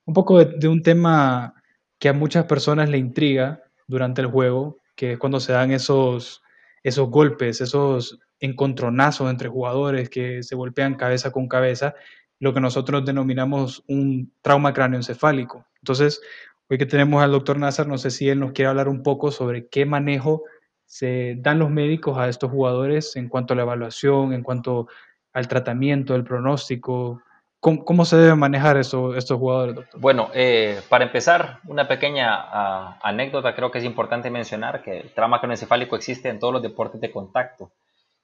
un 0.05 0.15
poco 0.15 0.39
de, 0.39 0.57
de 0.59 0.69
un 0.69 0.83
tema 0.83 1.55
que 1.99 2.09
a 2.09 2.13
muchas 2.13 2.47
personas 2.47 2.89
le 2.89 2.99
intriga 2.99 3.63
durante 3.87 4.21
el 4.21 4.27
juego, 4.29 4.79
que 4.97 5.13
es 5.13 5.19
cuando 5.19 5.39
se 5.39 5.53
dan 5.53 5.71
esos, 5.71 6.43
esos 6.83 7.09
golpes, 7.11 7.61
esos 7.61 8.19
encontronazos 8.41 9.31
entre 9.31 9.49
jugadores 9.49 10.09
que 10.11 10.43
se 10.43 10.57
golpean 10.57 10.97
cabeza 10.97 11.31
con 11.31 11.47
cabeza, 11.47 11.95
lo 12.43 12.53
que 12.53 12.61
nosotros 12.61 13.05
denominamos 13.05 13.85
un 13.87 14.33
trauma 14.43 14.73
cráneoencefálico. 14.73 15.65
Entonces, 15.77 16.21
hoy 16.69 16.77
que 16.77 16.87
tenemos 16.87 17.23
al 17.23 17.31
doctor 17.31 17.57
Nazar, 17.57 17.87
no 17.87 17.99
sé 17.99 18.11
si 18.11 18.29
él 18.29 18.41
nos 18.41 18.51
quiere 18.51 18.69
hablar 18.69 18.89
un 18.89 19.05
poco 19.05 19.31
sobre 19.31 19.69
qué 19.69 19.87
manejo 19.87 20.43
se 20.85 21.37
dan 21.39 21.61
los 21.61 21.71
médicos 21.71 22.19
a 22.19 22.29
estos 22.29 22.51
jugadores 22.51 23.15
en 23.15 23.29
cuanto 23.29 23.53
a 23.53 23.57
la 23.57 23.63
evaluación, 23.63 24.33
en 24.33 24.43
cuanto 24.43 24.89
al 25.33 25.47
tratamiento, 25.47 26.17
el 26.17 26.25
pronóstico, 26.25 27.23
¿Cómo, 27.61 27.85
cómo 27.85 28.05
se 28.05 28.17
deben 28.17 28.41
manejar 28.41 28.77
eso, 28.77 29.15
estos 29.15 29.39
jugadores, 29.39 29.77
doctor? 29.77 30.01
Bueno, 30.01 30.31
eh, 30.35 30.81
para 30.89 31.05
empezar, 31.05 31.61
una 31.69 31.87
pequeña 31.87 32.35
ah, 32.35 32.99
anécdota, 33.05 33.55
creo 33.55 33.71
que 33.71 33.79
es 33.79 33.85
importante 33.85 34.31
mencionar 34.31 34.83
que 34.83 34.99
el 34.99 35.11
trauma 35.15 35.39
craneoencefálico 35.39 35.95
existe 35.95 36.29
en 36.29 36.41
todos 36.41 36.53
los 36.53 36.63
deportes 36.63 37.01
de 37.01 37.13
contacto. 37.13 37.71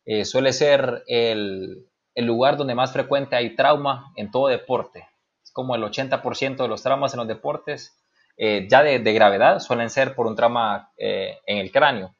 Eh, 0.05 0.25
suele 0.25 0.53
ser 0.53 1.05
el, 1.07 1.87
el 2.19 2.27
lugar 2.27 2.57
donde 2.57 2.75
más 2.75 2.93
frecuente 2.93 3.37
hay 3.37 3.55
trauma 3.55 4.13
en 4.17 4.33
todo 4.33 4.49
deporte. 4.49 5.07
Es 5.41 5.53
como 5.53 5.77
el 5.77 5.85
80% 5.85 6.57
de 6.57 6.67
los 6.67 6.83
traumas 6.83 7.15
en 7.15 7.19
los 7.19 7.29
deportes, 7.29 7.97
eh, 8.37 8.67
ya 8.69 8.83
de, 8.83 9.13
gravedad, 9.13 9.61
suelen 9.61 9.89
ser 9.89 10.17
por 10.17 10.27
un 10.27 10.35
trauma 10.35 10.91
eh, 10.97 11.39
en 11.47 11.59
el 11.59 11.71
cráneo. 11.71 12.17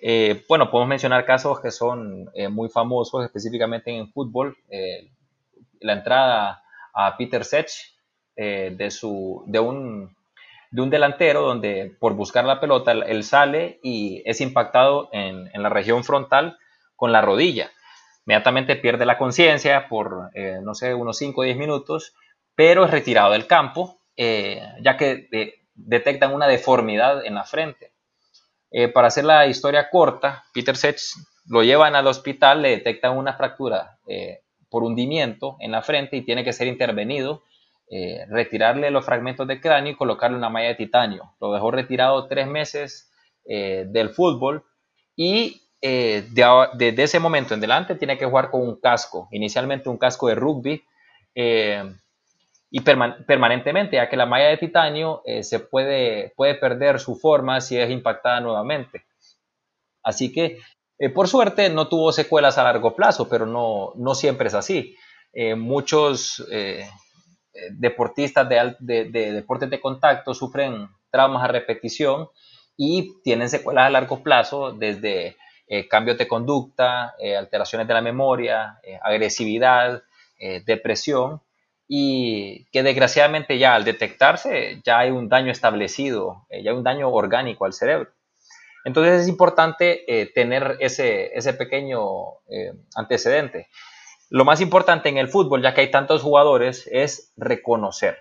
Eh, 0.00 0.44
bueno, 0.48 0.70
podemos 0.70 0.88
mencionar 0.88 1.24
casos 1.24 1.58
que 1.58 1.72
son 1.72 2.30
muy 2.50 2.68
famosos, 2.68 3.24
específicamente 3.24 3.90
en 3.90 4.08
fútbol. 4.12 4.56
La 5.80 5.94
entrada 5.94 6.62
a 6.94 7.16
Peter 7.16 7.44
Sech 7.44 7.68
de, 8.36 8.88
su, 8.92 9.42
de, 9.48 9.58
un, 9.58 10.16
de 10.70 10.80
un 10.80 10.90
delantero 10.90 11.40
donde 11.40 11.96
por 11.98 12.14
buscar 12.14 12.44
la 12.44 12.60
pelota 12.60 12.92
él 12.92 13.24
sale 13.24 13.80
y 13.82 14.22
es 14.26 14.40
impactado 14.40 15.08
en, 15.10 15.50
en 15.52 15.60
la 15.60 15.70
región 15.70 16.04
frontal 16.04 16.56
con 16.94 17.10
la 17.10 17.20
rodilla. 17.20 17.72
Inmediatamente 18.26 18.76
pierde 18.76 19.04
la 19.04 19.18
conciencia 19.18 19.86
por, 19.88 20.30
eh, 20.34 20.58
no 20.62 20.74
sé, 20.74 20.94
unos 20.94 21.18
5 21.18 21.40
o 21.40 21.44
10 21.44 21.56
minutos, 21.58 22.14
pero 22.54 22.84
es 22.84 22.90
retirado 22.90 23.32
del 23.32 23.46
campo, 23.46 23.98
eh, 24.16 24.62
ya 24.80 24.96
que 24.96 25.28
de, 25.30 25.54
detectan 25.74 26.32
una 26.32 26.46
deformidad 26.46 27.24
en 27.24 27.34
la 27.34 27.44
frente. 27.44 27.92
Eh, 28.70 28.88
para 28.88 29.08
hacer 29.08 29.24
la 29.24 29.46
historia 29.46 29.90
corta, 29.90 30.44
Peter 30.54 30.74
Sech 30.76 30.98
lo 31.46 31.62
llevan 31.62 31.94
al 31.94 32.06
hospital, 32.06 32.62
le 32.62 32.70
detectan 32.70 33.16
una 33.16 33.34
fractura 33.34 33.98
por 34.70 34.82
hundimiento 34.82 35.56
en 35.60 35.72
la 35.72 35.82
frente 35.82 36.16
y 36.16 36.22
tiene 36.22 36.42
que 36.42 36.54
ser 36.54 36.66
intervenido, 36.66 37.42
retirarle 38.28 38.90
los 38.90 39.04
fragmentos 39.04 39.46
de 39.46 39.60
cráneo 39.60 39.92
y 39.92 39.96
colocarle 39.96 40.38
una 40.38 40.48
malla 40.48 40.68
de 40.68 40.74
titanio. 40.76 41.34
Lo 41.40 41.52
dejó 41.52 41.70
retirado 41.70 42.26
tres 42.26 42.46
meses 42.46 43.12
del 43.44 44.08
fútbol 44.08 44.64
y 45.14 45.63
eh, 45.86 46.26
de, 46.30 46.46
desde 46.78 47.02
ese 47.02 47.20
momento 47.20 47.52
en 47.52 47.60
adelante 47.60 47.94
tiene 47.96 48.16
que 48.16 48.24
jugar 48.24 48.50
con 48.50 48.62
un 48.62 48.80
casco, 48.80 49.28
inicialmente 49.32 49.90
un 49.90 49.98
casco 49.98 50.28
de 50.28 50.34
rugby 50.34 50.82
eh, 51.34 51.84
y 52.70 52.80
perman 52.80 53.26
permanentemente, 53.26 53.96
ya 53.96 54.08
que 54.08 54.16
la 54.16 54.24
malla 54.24 54.46
de 54.46 54.56
titanio 54.56 55.20
eh, 55.26 55.42
se 55.42 55.58
puede, 55.58 56.32
puede 56.36 56.54
perder 56.54 56.98
su 57.00 57.16
forma 57.16 57.60
si 57.60 57.76
es 57.76 57.90
impactada 57.90 58.40
nuevamente. 58.40 59.04
Así 60.02 60.32
que 60.32 60.58
por 61.14 61.28
suerte 61.28 61.68
no 61.68 61.86
tuvo 61.86 62.12
secuelas 62.12 62.56
a 62.56 62.64
largo 62.64 62.96
plazo, 62.96 63.28
pero 63.28 63.44
no, 63.44 63.92
no 63.96 64.14
siempre 64.14 64.48
es 64.48 64.54
así. 64.54 64.96
Muchos 65.56 66.46
deportistas 67.72 68.48
de, 68.48 68.74
de, 68.78 69.04
de, 69.10 69.32
deportes 69.32 69.68
de 69.68 69.80
contacto 69.80 70.32
sufren 70.32 70.88
traumas 71.10 71.44
a 71.44 71.48
repetición 71.48 72.28
y 72.74 73.20
tienen 73.22 73.50
secuelas 73.50 73.86
a 73.86 73.90
largo 73.90 74.22
plazo 74.22 74.72
desde 74.72 75.36
eh, 75.66 75.88
cambios 75.88 76.18
de 76.18 76.28
conducta, 76.28 77.14
eh, 77.18 77.36
alteraciones 77.36 77.88
de 77.88 77.94
la 77.94 78.02
memoria, 78.02 78.78
eh, 78.82 78.98
agresividad, 79.02 80.02
depresión 80.66 81.40
y 81.88 82.66
que 82.66 82.82
desgraciadamente 82.82 83.56
ya 83.56 83.74
al 83.74 83.84
detectarse 83.84 84.82
ya 84.84 84.98
hay 84.98 85.10
un 85.10 85.30
daño 85.30 85.50
establecido, 85.50 86.44
ya 86.50 86.70
hay 86.70 86.76
un 86.76 86.82
daño 86.82 87.08
orgánico 87.08 87.64
al 87.64 87.72
cerebro. 87.72 88.10
Entonces 88.84 89.22
es 89.22 89.28
importante 89.28 90.04
eh, 90.06 90.26
tener 90.26 90.76
ese, 90.80 91.36
ese 91.36 91.54
pequeño 91.54 92.00
eh, 92.48 92.74
antecedente. 92.94 93.68
Lo 94.28 94.44
más 94.44 94.60
importante 94.60 95.08
en 95.08 95.16
el 95.16 95.28
fútbol, 95.28 95.62
ya 95.62 95.72
que 95.72 95.80
hay 95.80 95.90
tantos 95.90 96.22
jugadores, 96.22 96.88
es 96.92 97.32
reconocer. 97.36 98.18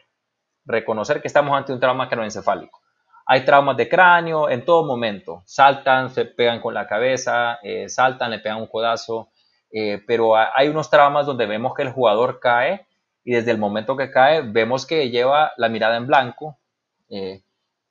Reconocer 0.65 1.21
que 1.21 1.27
estamos 1.27 1.56
ante 1.58 1.73
un 1.73 1.82
trauma 1.82 2.08
craneoencefálico. 2.08 2.83
Hay 3.25 3.45
traumas 3.45 3.77
de 3.77 3.88
cráneo 3.89 4.49
en 4.49 4.65
todo 4.65 4.83
momento. 4.86 5.43
Saltan, 5.45 6.09
se 6.09 6.25
pegan 6.25 6.59
con 6.62 6.73
la 6.73 6.88
cabeza, 6.88 7.59
eh, 7.63 7.88
saltan, 7.89 8.31
le 8.31 8.39
pegan 8.39 8.59
un 8.59 8.67
codazo. 8.67 9.29
eh, 9.75 10.03
pero 10.05 10.36
ha- 10.36 10.51
hay 10.55 10.67
unos 10.67 10.89
traumas 10.91 11.25
donde 11.25 11.47
vemos 11.47 11.73
que 11.73 11.81
el 11.81 11.89
jugador 11.91 12.39
cae 12.39 12.86
y 13.23 13.31
desde 13.33 13.49
el 13.49 13.57
momento 13.57 13.97
que 13.97 14.12
cae 14.12 14.41
vemos 14.43 14.86
que 14.86 15.09
lleva 15.09 15.51
la 15.57 15.67
mirada 15.69 15.97
en 15.97 16.05
blanco. 16.05 16.59
eh, 17.09 17.41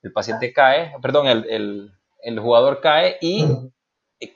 el 0.01 0.11
paciente 0.13 0.53
cae, 0.53 0.93
perdón, 1.01 1.27
el, 1.27 1.45
el- 1.49 1.91
el 2.23 2.39
jugador 2.39 2.79
cae 2.81 3.17
y 3.21 3.45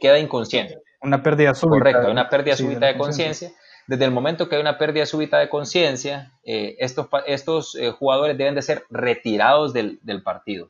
queda 0.01 0.19
inconsciente. 0.19 0.81
Una 1.01 1.21
pérdida 1.23 1.53
súbita. 1.53 1.77
Correcto, 1.77 2.05
hay 2.07 2.11
una 2.11 2.29
pérdida 2.29 2.55
sí, 2.57 2.63
súbita 2.63 2.87
de 2.87 2.97
conciencia. 2.97 3.51
Desde 3.87 4.03
el 4.05 4.11
momento 4.11 4.49
que 4.49 4.55
hay 4.55 4.61
una 4.61 4.77
pérdida 4.77 5.05
súbita 5.05 5.37
de 5.39 5.47
conciencia, 5.47 6.33
eh, 6.43 6.75
estos, 6.79 7.75
eh, 7.75 7.91
jugadores 7.91 8.37
deben 8.37 8.55
de 8.55 8.61
ser 8.61 8.83
retirados 8.89 9.71
del, 9.73 9.99
del 10.01 10.21
partido. 10.23 10.69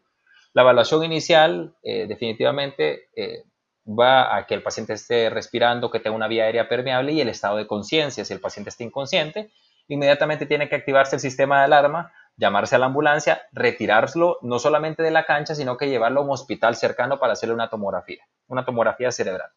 La 0.58 0.64
evaluación 0.64 1.04
inicial 1.04 1.76
eh, 1.84 2.08
definitivamente 2.08 3.10
eh, 3.16 3.44
va 3.88 4.36
a 4.36 4.48
que 4.48 4.56
el 4.56 4.64
paciente 4.64 4.94
esté 4.94 5.30
respirando, 5.30 5.92
que 5.92 6.00
tenga 6.00 6.16
una 6.16 6.28
vía 6.28 6.46
aérea 6.46 6.68
permeable 6.68 7.12
y 7.12 7.22
el 7.22 7.30
estado 7.30 7.58
de 7.58 7.68
conciencia. 7.68 8.26
Si 8.26 8.34
el 8.34 8.40
paciente 8.40 8.72
está 8.72 8.84
inconsciente, 8.84 9.52
inmediatamente 9.88 10.48
tiene 10.48 10.68
que 10.68 10.74
activarse 10.74 11.18
el 11.18 11.20
sistema 11.20 11.60
de 11.60 11.66
alarma, 11.66 12.12
llamarse 12.38 12.76
a 12.76 12.80
la 12.80 12.88
ambulancia, 12.88 13.44
retirarlo 13.52 14.40
no 14.42 14.58
solamente 14.58 15.04
de 15.04 15.12
la 15.12 15.26
cancha, 15.26 15.54
sino 15.54 15.78
que 15.78 15.90
llevarlo 15.90 16.22
a 16.22 16.24
un 16.24 16.32
hospital 16.32 16.76
cercano 16.76 17.20
para 17.20 17.34
hacerle 17.34 17.54
una 17.54 17.70
tomografía, 17.70 18.24
una 18.48 18.66
tomografía 18.66 19.12
cerebral. 19.12 19.52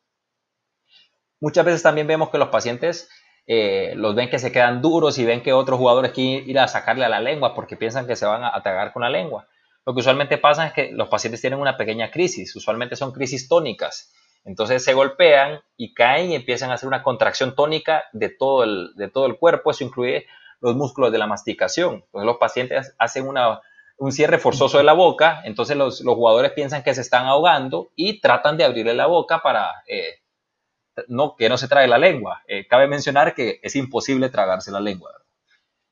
Muchas 1.41 1.65
veces 1.65 1.83
también 1.83 2.09
vemos 2.09 2.29
que 2.29 2.37
los 2.37 2.51
pacientes 2.51 3.09
eh, 3.47 3.95
los 3.97 4.15
ven 4.15 4.29
que 4.29 4.39
se 4.39 4.53
quedan 4.53 4.83
duros 4.83 5.17
y 5.17 5.25
ven 5.25 5.43
que 5.43 5.55
otros 5.55 5.79
jugadores 5.79 6.13
quieren 6.13 6.47
ir 6.47 6.59
a 6.59 6.69
sacarle 6.69 7.07
a 7.07 7.09
la 7.09 7.21
lengua 7.21 7.55
porque 7.55 7.79
piensan 7.79 8.07
que 8.07 8.17
se 8.17 8.27
van 8.27 8.45
a 8.45 8.55
atacar 8.55 8.93
con 8.93 9.01
la 9.01 9.09
lengua. 9.09 9.49
Lo 9.91 9.95
que 9.95 10.03
usualmente 10.03 10.39
pasa 10.39 10.69
es 10.69 10.73
que 10.73 10.93
los 10.93 11.09
pacientes 11.09 11.41
tienen 11.41 11.59
una 11.59 11.77
pequeña 11.77 12.13
crisis, 12.13 12.55
usualmente 12.55 12.95
son 12.95 13.11
crisis 13.11 13.49
tónicas. 13.49 14.13
Entonces 14.45 14.85
se 14.85 14.95
golpean 14.95 15.63
y 15.77 15.95
caen 15.95 16.31
y 16.31 16.37
empiezan 16.37 16.71
a 16.71 16.75
hacer 16.75 16.87
una 16.87 17.03
contracción 17.03 17.57
tónica 17.57 18.05
de 18.13 18.29
todo 18.29 18.63
el, 18.63 18.95
de 18.95 19.09
todo 19.09 19.27
el 19.27 19.37
cuerpo. 19.37 19.73
Eso 19.73 19.83
incluye 19.83 20.29
los 20.61 20.77
músculos 20.77 21.11
de 21.11 21.19
la 21.19 21.27
masticación. 21.27 22.05
Entonces 22.05 22.25
los 22.25 22.37
pacientes 22.37 22.95
hacen 23.01 23.27
una, 23.27 23.63
un 23.99 24.13
cierre 24.13 24.39
forzoso 24.39 24.79
de 24.79 24.85
la 24.85 24.93
boca. 24.93 25.43
Entonces 25.43 25.77
los, 25.77 26.03
los 26.03 26.15
jugadores 26.15 26.53
piensan 26.53 26.85
que 26.85 26.95
se 26.95 27.01
están 27.01 27.27
ahogando 27.27 27.91
y 27.97 28.21
tratan 28.21 28.57
de 28.59 28.67
abrirle 28.67 28.95
la 28.95 29.07
boca 29.07 29.43
para 29.43 29.83
eh, 29.89 30.21
no, 31.09 31.35
que 31.35 31.49
no 31.49 31.59
se 31.59 31.67
trague 31.67 31.89
la 31.89 31.99
lengua. 31.99 32.43
Eh, 32.47 32.69
cabe 32.69 32.87
mencionar 32.87 33.35
que 33.35 33.59
es 33.61 33.75
imposible 33.75 34.29
tragarse 34.29 34.71
la 34.71 34.79
lengua. 34.79 35.11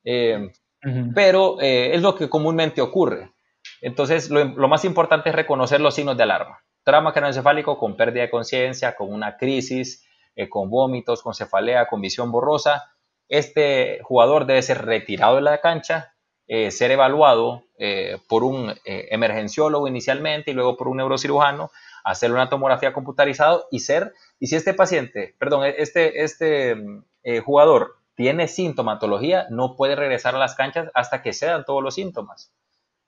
Eh, 0.05 0.51
Ujú. 0.85 1.11
pero 1.13 1.59
eh, 1.59 1.93
es 1.93 2.01
lo 2.01 2.15
que 2.15 2.29
comúnmente 2.29 2.79
ocurre. 2.79 3.33
Entonces, 3.81 4.29
lo, 4.29 4.67
más 4.67 4.85
importante 4.85 5.29
es 5.29 5.35
reconocer 5.35 5.81
los 5.81 5.95
signos 5.95 6.17
de 6.17 6.23
alarma. 6.23 6.63
Trauma 6.83 7.13
craneoencefálico 7.13 7.77
con 7.77 7.95
pérdida 7.95 8.23
de 8.23 8.29
conciencia, 8.29 8.95
con 8.95 9.13
una 9.13 9.37
crisis, 9.37 10.05
eh, 10.35 10.49
con 10.49 10.69
vómitos, 10.69 11.21
con 11.21 11.33
cefalea, 11.33 11.87
con 11.87 12.01
visión 12.01 12.31
borrosa. 12.31 12.91
Este 13.27 13.99
jugador 14.03 14.45
debe 14.45 14.61
ser 14.61 14.85
retirado 14.85 15.35
de 15.35 15.41
la 15.41 15.61
cancha, 15.61 16.15
eh, 16.47 16.71
ser 16.71 16.91
evaluado 16.91 17.63
eh, 17.77 18.17
por 18.27 18.43
un 18.43 18.73
emergenciólogo 18.85 19.87
inicialmente 19.87 20.51
y 20.51 20.53
luego 20.55 20.75
por 20.77 20.87
un 20.87 20.97
neurocirujano, 20.97 21.69
hacer 22.03 22.31
una 22.31 22.49
tomografía 22.49 22.93
computarizada 22.93 23.61
y 23.71 23.79
ser, 23.79 24.13
y 24.39 24.47
si 24.47 24.55
este 24.55 24.73
paciente, 24.73 25.35
perdón, 25.37 25.65
este, 25.77 26.23
este 26.23 26.75
eh, 27.23 27.39
jugador 27.41 27.97
tiene 28.15 28.47
sintomatología, 28.47 29.47
no 29.49 29.75
puede 29.75 29.95
regresar 29.95 30.35
a 30.35 30.39
las 30.39 30.55
canchas 30.55 30.89
hasta 30.93 31.21
que 31.21 31.33
sean 31.33 31.65
todos 31.65 31.83
los 31.83 31.95
síntomas. 31.95 32.51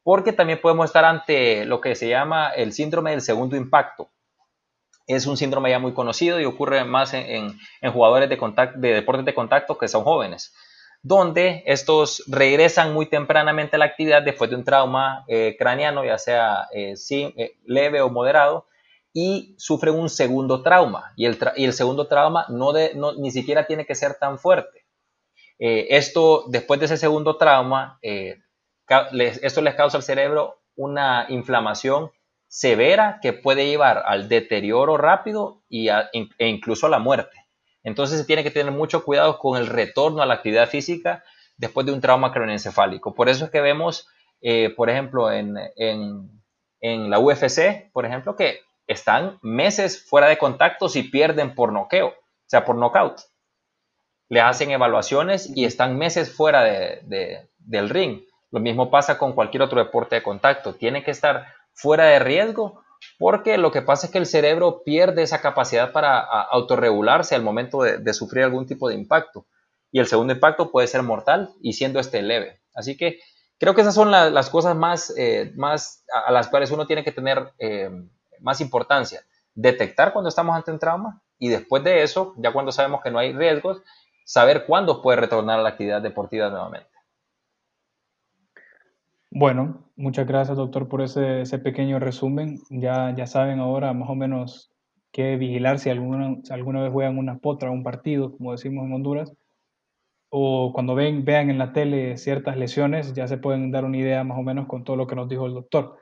Porque 0.03 0.33
también 0.33 0.59
podemos 0.61 0.85
estar 0.85 1.05
ante 1.05 1.65
lo 1.65 1.81
que 1.81 1.95
se 1.95 2.09
llama 2.09 2.49
el 2.51 2.73
síndrome 2.73 3.11
del 3.11 3.21
segundo 3.21 3.55
impacto. 3.55 4.09
Es 5.07 5.27
un 5.27 5.37
síndrome 5.37 5.69
ya 5.71 5.79
muy 5.79 5.93
conocido 5.93 6.39
y 6.39 6.45
ocurre 6.45 6.83
más 6.85 7.13
en, 7.13 7.25
en- 7.25 7.59
en 7.81 7.91
jugadores 7.91 8.29
de, 8.29 8.37
de 8.77 8.93
deportes 8.93 9.25
de 9.25 9.33
contacto 9.33 9.77
que 9.77 9.87
son 9.87 10.03
jóvenes, 10.03 10.53
donde 11.03 11.63
estos 11.65 12.23
regresan 12.27 12.93
muy 12.93 13.07
tempranamente 13.07 13.75
a 13.75 13.79
la 13.79 13.85
actividad 13.85 14.21
después 14.23 14.49
de 14.49 14.55
un 14.55 14.63
trauma 14.63 15.25
eh, 15.27 15.55
craneano, 15.57 16.05
ya 16.05 16.17
sea 16.17 16.67
eh, 16.73 16.95
sí, 16.95 17.33
eh, 17.37 17.57
leve 17.65 18.01
o 18.01 18.09
moderado, 18.09 18.67
y 19.13 19.55
sufren 19.57 19.95
un 19.95 20.09
segundo 20.09 20.61
trauma. 20.63 21.11
Y 21.17 21.25
el, 21.25 21.37
tra- 21.39 21.53
y 21.57 21.65
el 21.65 21.73
segundo 21.73 22.07
trauma 22.07 22.45
no 22.49 22.71
de- 22.71 22.93
no- 22.95 23.13
ni 23.13 23.31
siquiera 23.31 23.65
tiene 23.67 23.85
que 23.85 23.95
ser 23.95 24.15
tan 24.15 24.39
fuerte. 24.39 24.85
Eh, 25.59 25.87
esto, 25.97 26.45
después 26.49 26.79
de 26.79 26.87
ese 26.87 26.97
segundo 26.97 27.37
trauma, 27.37 27.99
eh, 28.01 28.37
les- 29.12 29.41
esto 29.43 29.62
les 29.62 29.75
causa 29.75 29.97
al 29.97 30.04
cerebro 30.04 30.62
una 30.75 31.25
inflamación 31.30 32.12
severa 32.47 33.19
que 33.21 33.34
puede 33.34 33.65
llevar 33.67 34.04
al 34.06 34.27
deterioro 34.27 34.97
rápido 34.97 35.63
y 35.69 35.89
a- 35.89 36.10
e 36.13 36.47
incluso 36.47 36.88
a 36.88 36.89
la 36.89 36.99
muerte. 36.99 37.38
Entonces 37.84 38.19
se 38.19 38.25
tiene 38.25 38.43
que 38.43 38.51
tener 38.51 38.71
mucho 38.71 39.04
cuidado 39.04 39.39
con 39.39 39.58
el 39.58 39.67
retorno 39.67 40.21
a 40.21 40.25
la 40.25 40.36
actividad 40.36 40.67
física 40.69 41.23
después 41.58 41.86
de 41.86 41.93
un 41.93 42.01
trauma 42.01 42.32
craneoencefálico. 42.32 43.13
Por 43.15 43.30
eso 43.30 43.45
es 43.45 43.51
que 43.51 43.62
vemos, 43.62 44.08
eh, 44.41 44.69
por 44.75 44.89
ejemplo, 44.89 45.32
en, 45.32 45.58
en- 45.77 46.30
en 46.82 47.10
la 47.10 47.19
UFC, 47.19 47.89
por 47.93 48.06
ejemplo, 48.06 48.36
que 48.36 48.60
están 48.88 49.38
meses 49.41 50.06
fuera 50.08 50.27
de 50.27 50.38
contactos 50.38 50.95
y 50.95 51.04
pierden 51.04 51.56
por 51.56 51.71
noqueo, 51.71 52.08
o 52.10 52.15
sea, 52.47 52.65
por 52.65 52.75
knockout 52.75 53.21
le 54.30 54.41
hacen 54.41 54.71
evaluaciones 54.71 55.51
y 55.56 55.65
están 55.65 55.97
meses 55.97 56.34
fuera 56.34 56.63
de- 56.63 57.49
del 57.60 57.89
ring. 57.89 58.21
Lo 58.51 58.59
mismo 58.59 58.91
pasa 58.91 59.17
con 59.17 59.33
cualquier 59.33 59.63
otro 59.63 59.79
deporte 59.83 60.15
de 60.15 60.23
contacto. 60.23 60.73
Tiene 60.75 61.03
que 61.03 61.11
estar 61.11 61.47
fuera 61.73 62.05
de 62.05 62.19
riesgo 62.19 62.83
porque 63.17 63.57
lo 63.57 63.71
que 63.71 63.81
pasa 63.81 64.05
es 64.07 64.11
que 64.11 64.17
el 64.19 64.25
cerebro 64.25 64.83
pierde 64.83 65.23
esa 65.23 65.41
capacidad 65.41 65.91
para 65.91 66.19
autorregularse 66.19 67.33
al 67.35 67.43
momento 67.43 67.81
de, 67.81 68.13
sufrir 68.13 68.43
algún 68.43 68.65
tipo 68.67 68.89
de 68.89 68.95
impacto. 68.95 69.47
Y 69.91 69.99
el 69.99 70.07
segundo 70.07 70.33
impacto 70.33 70.71
puede 70.71 70.87
ser 70.87 71.03
mortal 71.03 71.49
y 71.61 71.73
siendo 71.73 71.99
este 71.99 72.21
leve. 72.21 72.61
Así 72.75 72.95
que 72.97 73.19
creo 73.59 73.73
que 73.75 73.81
esas 73.81 73.95
son 73.95 74.11
la- 74.11 74.29
las 74.29 74.49
cosas 74.49 74.75
más, 74.75 75.13
eh, 75.17 75.51
más 75.55 76.03
a, 76.13 76.29
a 76.29 76.31
las 76.31 76.47
cuales 76.47 76.71
uno 76.71 76.85
tiene 76.87 77.03
que 77.03 77.11
tener 77.11 77.51
eh, 77.59 77.89
más 78.39 78.61
importancia. 78.61 79.21
Detectar 79.53 80.13
cuando 80.13 80.29
estamos 80.29 80.55
ante 80.55 80.71
un 80.71 80.79
trauma 80.79 81.21
y 81.39 81.49
después 81.49 81.83
de 81.83 82.03
eso, 82.03 82.33
ya 82.37 82.53
cuando 82.53 82.71
sabemos 82.71 83.01
que 83.01 83.11
no 83.11 83.19
hay 83.19 83.33
riesgos, 83.33 83.81
saber 84.25 84.65
cuándo 84.65 85.01
puede 85.01 85.19
retornar 85.21 85.59
a 85.59 85.63
la 85.63 85.69
actividad 85.69 86.01
deportiva 86.01 86.49
nuevamente. 86.49 86.89
Bueno, 89.34 89.89
muchas 89.96 90.28
gracias, 90.28 90.58
doctor, 90.58 90.89
por 90.89 91.02
ese, 91.02 91.41
ese 91.41 91.58
pequeño 91.58 92.00
resumen. 92.00 92.60
Ya, 92.70 93.15
ya 93.15 93.26
saben 93.28 93.60
ahora 93.60 93.94
más 93.94 94.10
o 94.10 94.15
menos 94.15 94.72
qué 95.12 95.38
vigilar 95.38 95.80
si 95.80 95.89
alguna, 95.89 96.38
si 96.44 96.52
alguna 96.54 96.84
vez 96.84 96.91
juegan 96.91 97.17
una 97.17 97.38
potra, 97.39 97.72
un 97.72 97.82
partido, 97.84 98.36
como 98.38 98.52
decimos 98.52 98.86
en 98.86 98.94
Honduras, 98.94 99.34
o 100.30 100.72
cuando 100.74 100.96
ven, 100.96 101.24
vean 101.24 101.50
en 101.50 101.58
la 101.58 101.72
tele 101.72 102.17
ciertas 102.17 102.58
lesiones, 102.58 103.13
ya 103.13 103.28
se 103.28 103.38
pueden 103.38 103.72
dar 103.72 103.86
una 103.86 103.98
idea 103.98 104.24
más 104.24 104.38
o 104.38 104.44
menos 104.44 104.67
con 104.67 104.84
todo 104.84 104.98
lo 104.98 105.08
que 105.08 105.15
nos 105.15 105.30
dijo 105.30 105.46
el 105.46 105.54
doctor. 105.54 105.98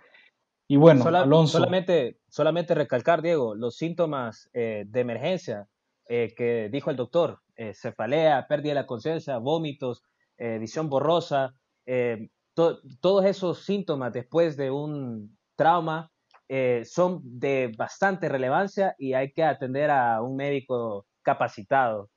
Y 0.68 0.76
bueno, 0.78 1.04
Sola- 1.04 1.22
Alonso, 1.22 1.58
Solamente, 1.60 2.18
solamente 2.30 2.76
recalcar, 2.76 3.22
Diego, 3.22 3.54
los 3.56 3.76
síntomas 3.76 4.50
eh, 4.54 4.86
de 4.88 5.00
emergencia 5.00 5.68
eh, 6.08 6.34
que 6.36 6.70
dijo 6.72 6.90
el 6.90 6.96
doctor, 6.96 7.40
eh, 7.56 7.74
cefalea, 7.76 8.48
pérdida 8.48 8.72
de 8.72 8.76
la 8.82 8.86
conciencia, 8.88 9.38
vómitos, 9.38 10.04
eh, 10.38 10.58
visión 10.60 10.90
borrosa, 10.90 11.54
eh, 11.86 12.30
to- 12.60 12.82
todos 13.00 13.24
esos 13.24 13.64
síntomas 13.64 14.12
después 14.12 14.58
de 14.58 14.70
un 14.70 15.38
trauma 15.56 16.12
eh, 16.50 16.84
son 16.84 17.22
de 17.24 17.72
bastante 17.78 18.28
relevancia 18.28 18.96
y 18.98 19.14
hay 19.14 19.32
que 19.32 19.46
atender 19.46 19.90
a 19.90 20.22
un 20.22 20.36
médico 20.36 21.06
capacitado. 21.22 22.10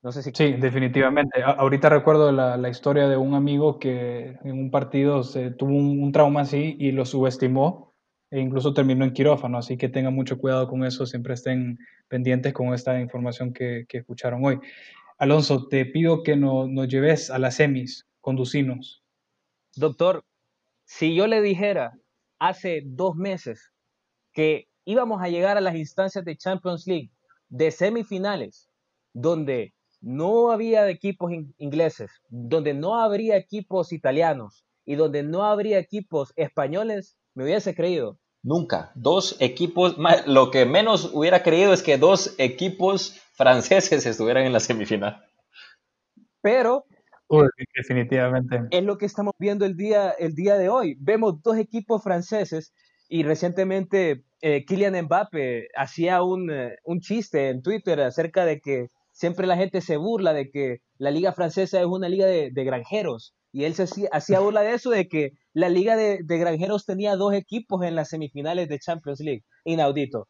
No 0.00 0.12
sé 0.12 0.22
si 0.22 0.30
Sí, 0.32 0.52
definitivamente. 0.52 1.42
A- 1.42 1.52
ahorita 1.52 1.88
recuerdo 1.88 2.30
la, 2.30 2.56
la 2.56 2.68
historia 2.68 3.08
de 3.08 3.16
un 3.16 3.34
amigo 3.34 3.80
que 3.80 4.36
en 4.44 4.52
un 4.52 4.70
partido 4.70 5.24
se 5.24 5.50
tuvo 5.50 5.70
un, 5.70 6.00
un 6.00 6.12
trauma 6.12 6.42
así 6.42 6.76
y 6.78 6.92
lo 6.92 7.04
subestimó 7.04 7.94
e 8.30 8.38
incluso 8.38 8.74
terminó 8.74 9.04
en 9.04 9.12
quirófano, 9.12 9.58
así 9.58 9.76
que 9.76 9.88
tengan 9.88 10.14
mucho 10.14 10.38
cuidado 10.38 10.68
con 10.68 10.84
eso, 10.84 11.04
siempre 11.04 11.34
estén 11.34 11.78
pendientes 12.06 12.52
con 12.52 12.74
esta 12.74 13.00
información 13.00 13.52
que, 13.52 13.86
que 13.88 13.98
escucharon 13.98 14.44
hoy. 14.44 14.60
Alonso, 15.18 15.66
te 15.66 15.84
pido 15.86 16.22
que 16.22 16.36
no- 16.36 16.68
nos 16.68 16.86
lleves 16.86 17.30
a 17.30 17.38
las 17.40 17.56
semis, 17.56 18.06
conducinos. 18.24 19.04
Doctor, 19.76 20.24
si 20.84 21.14
yo 21.14 21.26
le 21.26 21.42
dijera 21.42 21.92
hace 22.38 22.82
dos 22.84 23.14
meses 23.16 23.70
que 24.32 24.66
íbamos 24.86 25.22
a 25.22 25.28
llegar 25.28 25.56
a 25.56 25.60
las 25.60 25.76
instancias 25.76 26.24
de 26.24 26.36
Champions 26.36 26.86
League, 26.86 27.10
de 27.48 27.70
semifinales, 27.70 28.70
donde 29.12 29.74
no 30.00 30.50
había 30.50 30.88
equipos 30.88 31.32
in- 31.32 31.54
ingleses, 31.58 32.10
donde 32.28 32.72
no 32.74 33.00
habría 33.00 33.36
equipos 33.36 33.92
italianos 33.92 34.64
y 34.86 34.94
donde 34.96 35.22
no 35.22 35.44
habría 35.44 35.78
equipos 35.78 36.32
españoles, 36.36 37.16
me 37.34 37.44
hubiese 37.44 37.74
creído. 37.74 38.18
Nunca. 38.42 38.90
Dos 38.94 39.36
equipos, 39.40 39.96
lo 40.26 40.50
que 40.50 40.64
menos 40.66 41.10
hubiera 41.12 41.42
creído 41.42 41.72
es 41.72 41.82
que 41.82 41.96
dos 41.98 42.34
equipos 42.38 43.20
franceses 43.34 44.04
estuvieran 44.06 44.44
en 44.44 44.52
la 44.52 44.60
semifinal. 44.60 45.24
Pero 46.42 46.84
Definitivamente. 47.76 48.62
es 48.70 48.84
lo 48.84 48.98
que 48.98 49.06
estamos 49.06 49.34
viendo 49.38 49.64
el 49.64 49.76
día, 49.76 50.10
el 50.10 50.34
día 50.34 50.56
de 50.56 50.68
hoy. 50.68 50.96
Vemos 51.00 51.42
dos 51.42 51.56
equipos 51.58 52.02
franceses 52.02 52.72
y 53.08 53.22
recientemente 53.22 54.24
eh, 54.40 54.64
Kylian 54.64 55.04
Mbappe 55.04 55.68
hacía 55.76 56.22
un, 56.22 56.50
eh, 56.50 56.76
un 56.84 57.00
chiste 57.00 57.50
en 57.50 57.62
Twitter 57.62 58.00
acerca 58.00 58.44
de 58.44 58.60
que 58.60 58.88
siempre 59.12 59.46
la 59.46 59.56
gente 59.56 59.80
se 59.80 59.96
burla 59.96 60.32
de 60.32 60.50
que 60.50 60.78
la 60.98 61.10
liga 61.10 61.32
francesa 61.32 61.80
es 61.80 61.86
una 61.86 62.08
liga 62.08 62.26
de, 62.26 62.50
de 62.50 62.64
granjeros. 62.64 63.34
Y 63.52 63.64
él 63.64 63.74
se 63.74 63.84
hacía, 64.10 64.40
burla 64.40 64.62
de 64.62 64.74
eso, 64.74 64.90
de 64.90 65.06
que 65.06 65.30
la 65.52 65.68
liga 65.68 65.96
de, 65.96 66.18
de 66.24 66.38
granjeros 66.38 66.86
tenía 66.86 67.14
dos 67.14 67.34
equipos 67.34 67.84
en 67.84 67.94
las 67.94 68.08
semifinales 68.08 68.68
de 68.68 68.80
Champions 68.80 69.20
League. 69.20 69.44
Inaudito. 69.64 70.26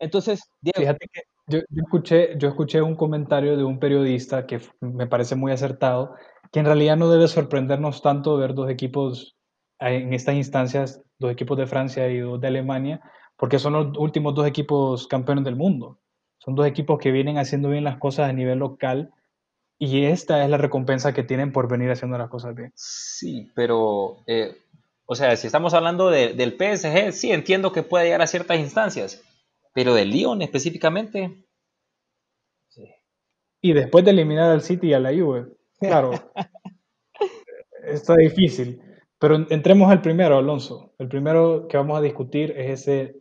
Entonces, 0.00 0.40
Diego, 0.60 0.80
Fíjate 0.80 1.06
que 1.12 1.20
yo, 1.48 1.60
yo 1.70 1.82
escuché, 1.84 2.36
yo 2.38 2.48
escuché 2.48 2.82
un 2.82 2.96
comentario 2.96 3.56
de 3.56 3.62
un 3.62 3.78
periodista 3.78 4.46
que 4.46 4.60
me 4.80 5.06
parece 5.06 5.36
muy 5.36 5.52
acertado, 5.52 6.14
que 6.52 6.60
en 6.60 6.66
realidad 6.66 6.96
no 6.96 7.10
debe 7.10 7.28
sorprendernos 7.28 8.02
tanto 8.02 8.36
ver 8.36 8.54
dos 8.54 8.70
equipos 8.70 9.36
eh, 9.80 9.96
en 9.96 10.14
estas 10.14 10.34
instancias, 10.36 11.02
dos 11.18 11.32
equipos 11.32 11.58
de 11.58 11.66
Francia 11.66 12.08
y 12.08 12.18
dos 12.20 12.40
de 12.40 12.48
Alemania, 12.48 13.00
porque 13.36 13.58
son 13.58 13.72
los 13.74 13.96
últimos 13.98 14.34
dos 14.34 14.46
equipos 14.46 15.06
campeones 15.06 15.44
del 15.44 15.56
mundo. 15.56 15.98
Son 16.38 16.54
dos 16.54 16.66
equipos 16.66 16.98
que 16.98 17.10
vienen 17.10 17.38
haciendo 17.38 17.68
bien 17.70 17.84
las 17.84 17.98
cosas 17.98 18.28
a 18.30 18.32
nivel 18.32 18.58
local 18.58 19.10
y 19.78 20.04
esta 20.04 20.42
es 20.44 20.50
la 20.50 20.56
recompensa 20.58 21.12
que 21.12 21.22
tienen 21.22 21.52
por 21.52 21.68
venir 21.68 21.90
haciendo 21.90 22.16
las 22.18 22.28
cosas 22.30 22.54
bien. 22.54 22.72
Sí, 22.74 23.50
pero, 23.54 24.18
eh, 24.26 24.56
o 25.06 25.14
sea, 25.14 25.36
si 25.36 25.46
estamos 25.46 25.74
hablando 25.74 26.10
de- 26.10 26.34
del 26.34 26.54
PSG, 26.56 27.12
sí 27.12 27.32
entiendo 27.32 27.72
que 27.72 27.82
puede 27.82 28.06
llegar 28.06 28.22
a 28.22 28.26
ciertas 28.26 28.58
instancias, 28.58 29.22
pero 29.74 29.94
del 29.94 30.10
Lyon 30.10 30.42
específicamente, 30.42 31.44
Y 33.60 33.74
después 33.74 34.02
de 34.04 34.12
eliminar 34.12 34.50
al 34.50 34.62
City 34.62 34.88
y 34.88 34.92
a 34.94 35.00
la 35.00 35.10
Juve, 35.10 35.46
claro, 35.78 36.12
está 37.84 38.14
difícil. 38.16 38.80
Pero 39.18 39.36
en- 39.36 39.46
entremos 39.50 39.90
al 39.90 40.02
primero, 40.02 40.36
Alonso. 40.38 40.92
El 40.98 41.08
primero 41.08 41.66
que 41.68 41.76
vamos 41.76 41.98
a 41.98 42.02
discutir 42.02 42.52
es 42.56 42.82
ese 42.82 43.16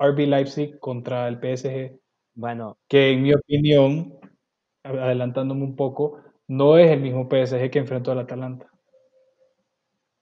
RB 0.00 0.26
Leipzig 0.26 0.78
contra 0.80 1.28
el 1.28 1.38
PSG, 1.40 2.00
bueno, 2.34 2.78
que 2.88 3.10
en 3.12 3.22
mi 3.22 3.34
opinión, 3.34 4.18
adelantándome 4.84 5.64
un 5.64 5.76
poco, 5.76 6.20
no 6.48 6.78
es 6.78 6.90
el 6.90 7.00
mismo 7.00 7.28
PSG 7.28 7.70
que 7.70 7.80
enfrentó 7.80 8.12
al 8.12 8.20
Atalanta. 8.20 8.70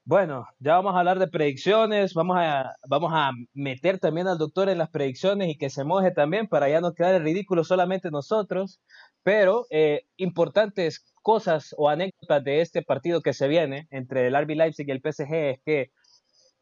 Bueno, 0.06 0.46
ya 0.58 0.74
vamos 0.74 0.94
a 0.94 0.98
hablar 0.98 1.18
de 1.18 1.28
predicciones, 1.28 2.12
vamos 2.12 2.36
a, 2.38 2.74
vamos 2.86 3.10
a 3.14 3.30
meter 3.54 3.98
también 3.98 4.26
al 4.28 4.36
doctor 4.36 4.68
en 4.68 4.76
las 4.76 4.90
predicciones 4.90 5.48
y 5.48 5.56
que 5.56 5.70
se 5.70 5.82
moje 5.84 6.10
también 6.10 6.46
para 6.46 6.68
ya 6.68 6.82
no 6.82 6.92
quedar 6.92 7.14
en 7.14 7.24
ridículo 7.24 7.64
solamente 7.64 8.10
nosotros, 8.10 8.80
pero 9.22 9.66
eh, 9.70 10.02
importantes 10.16 11.13
cosas 11.24 11.74
o 11.78 11.88
anécdotas 11.88 12.44
de 12.44 12.60
este 12.60 12.82
partido 12.82 13.22
que 13.22 13.32
se 13.32 13.48
viene 13.48 13.88
entre 13.90 14.26
el 14.28 14.36
RB 14.36 14.50
Leipzig 14.50 14.86
y 14.86 14.92
el 14.92 15.00
PSG 15.00 15.34
es 15.34 15.60
que, 15.64 15.90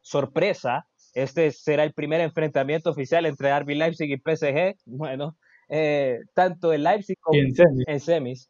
sorpresa, 0.01 0.87
este 1.13 1.51
será 1.51 1.83
el 1.83 1.93
primer 1.93 2.21
enfrentamiento 2.21 2.89
oficial 2.89 3.25
entre 3.25 3.51
RB 3.59 3.75
Leipzig 3.75 4.09
y 4.09 4.17
PSG, 4.17 4.75
bueno, 4.85 5.37
eh, 5.69 6.19
tanto 6.33 6.71
el 6.73 6.83
Leipzig 6.83 7.17
como 7.19 7.39
en 7.39 7.99
semis, 7.99 8.49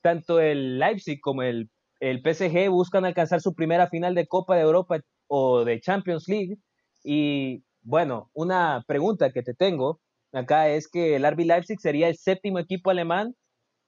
tanto 0.00 0.40
el 0.40 0.78
Leipzig 0.78 1.20
como 1.20 1.42
el, 1.42 1.70
el 2.00 2.22
PSG 2.22 2.70
buscan 2.70 3.04
alcanzar 3.04 3.42
su 3.42 3.54
primera 3.54 3.88
final 3.88 4.14
de 4.14 4.26
Copa 4.26 4.56
de 4.56 4.62
Europa 4.62 5.00
o 5.28 5.64
de 5.64 5.80
Champions 5.80 6.28
League. 6.28 6.56
Y 7.04 7.62
bueno, 7.82 8.30
una 8.32 8.84
pregunta 8.86 9.32
que 9.32 9.42
te 9.42 9.54
tengo 9.54 10.00
acá 10.32 10.70
es 10.70 10.88
que 10.88 11.16
el 11.16 11.30
RB 11.30 11.44
Leipzig 11.44 11.78
sería 11.78 12.08
el 12.08 12.16
séptimo 12.16 12.58
equipo 12.58 12.90
alemán 12.90 13.34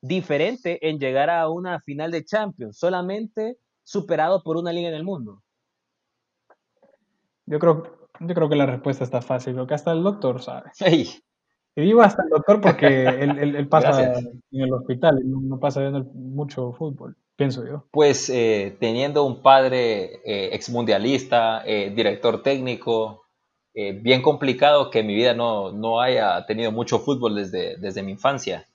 diferente 0.07 0.89
en 0.89 0.99
llegar 0.99 1.31
a 1.31 1.49
una 1.49 1.81
final 1.81 2.11
de 2.11 2.25
Champions, 2.25 2.79
solamente 2.79 3.59
superado 3.85 4.43
por 4.43 4.57
una 4.57 4.73
liga 4.73 4.89
en 4.89 4.95
el 4.95 5.05
mundo. 5.05 5.43
yo 7.47 7.59
creo, 7.59 8.09
yo 8.21 8.35
creo 8.35 8.49
que 8.49 8.57
la 8.57 8.67
respuesta 8.67 9.05
está 9.05 9.21
fácil, 9.23 9.55
creo 9.55 9.67
que 9.67 9.75
hasta 9.75 9.93
el 9.93 10.03
doctor 10.03 10.41
sabe. 10.43 10.71
¡ey! 10.81 11.09
Y 11.77 11.83
digo 11.83 12.03
hasta 12.03 12.23
el 12.23 12.31
doctor 12.31 12.61
porque 12.61 12.87
él, 13.23 13.39
él- 13.39 13.57
él 13.57 13.69
pasa 13.69 14.01
Gracias. 14.01 14.25
en 14.53 14.61
el 14.63 14.73
hospital, 14.73 15.21
no, 15.25 15.59
pasa 15.59 15.81
viendo 15.81 16.05
mucho 16.15 16.73
fútbol, 16.73 17.17
pienso 17.37 17.67
yo. 17.67 17.85
Pues 17.91 18.31
eh, 18.31 18.77
teniendo 18.81 19.25
un 19.25 19.43
padre 19.43 20.21
eh, 20.25 20.51
exmundialista, 20.55 21.63
eh, 21.67 21.93
director 21.95 22.43
técnico, 22.43 23.25
eh, 23.75 23.93
bien 23.93 24.23
complicado 24.23 24.91
que 24.91 25.01
en 25.01 25.09
mi 25.09 25.15
vida 25.17 25.35
no, 25.35 25.73
no 25.73 26.01
haya 26.01 26.47
tenido 26.47 26.71
mucho 26.71 27.01
fútbol 27.01 27.35
desde, 27.35 27.77
desde 27.77 28.03
mi 28.03 28.13
infancia. 28.13 28.67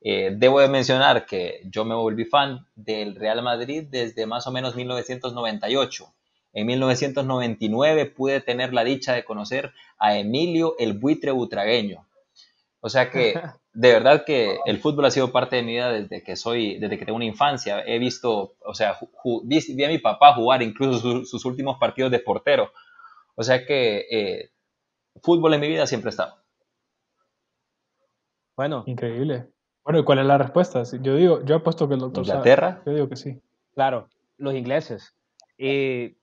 Eh, 0.00 0.32
debo 0.36 0.60
de 0.60 0.68
mencionar 0.68 1.26
que 1.26 1.60
yo 1.64 1.84
me 1.84 1.94
volví 1.94 2.24
fan 2.24 2.66
del 2.76 3.16
Real 3.16 3.42
Madrid 3.42 3.84
desde 3.90 4.26
más 4.26 4.46
o 4.46 4.52
menos 4.52 4.76
1998. 4.76 6.12
En 6.52 6.66
1999 6.66 8.06
pude 8.06 8.40
tener 8.40 8.72
la 8.72 8.84
dicha 8.84 9.12
de 9.12 9.24
conocer 9.24 9.72
a 9.98 10.16
Emilio 10.18 10.76
el 10.78 10.92
buitre 10.94 11.30
butragueño. 11.32 12.06
O 12.80 12.88
sea 12.88 13.10
que 13.10 13.34
de 13.72 13.92
verdad 13.92 14.24
que 14.24 14.58
el 14.66 14.78
fútbol 14.78 15.04
ha 15.06 15.10
sido 15.10 15.32
parte 15.32 15.56
de 15.56 15.62
mi 15.62 15.72
vida 15.72 15.90
desde 15.92 16.22
que 16.22 16.36
soy, 16.36 16.78
desde 16.78 16.98
que 16.98 17.04
tengo 17.04 17.16
una 17.16 17.24
infancia. 17.24 17.82
He 17.86 17.98
visto, 17.98 18.54
o 18.64 18.74
sea, 18.74 18.94
ju- 18.98 19.10
ju- 19.12 19.42
vi, 19.44 19.60
vi 19.74 19.84
a 19.84 19.88
mi 19.88 19.98
papá 19.98 20.34
jugar 20.34 20.62
incluso 20.62 20.98
su- 21.00 21.24
sus 21.24 21.44
últimos 21.44 21.78
partidos 21.78 22.10
de 22.10 22.20
portero. 22.20 22.70
O 23.34 23.42
sea 23.42 23.64
que 23.66 24.06
eh, 24.10 24.50
fútbol 25.22 25.54
en 25.54 25.60
mi 25.60 25.68
vida 25.68 25.86
siempre 25.86 26.08
ha 26.08 26.10
estado. 26.10 26.36
Bueno, 28.56 28.82
Increíble. 28.86 29.48
Bueno, 29.84 30.00
¿y 30.00 30.04
cuál 30.04 30.18
es 30.18 30.26
la 30.26 30.38
respuesta? 30.38 30.82
Yo 31.00 31.16
digo, 31.16 31.44
yo 31.44 31.56
apuesto 31.56 31.88
que 31.88 31.94
el 31.94 32.00
doctor 32.00 32.26
sabe. 32.26 32.38
Inglaterra. 32.38 32.82
Yo 32.84 32.92
digo 32.92 33.08
que 33.08 33.16
sí. 33.16 33.40
Claro, 33.74 34.08
los 34.36 34.54
ingleses. 34.54 35.14
Y 35.56 36.16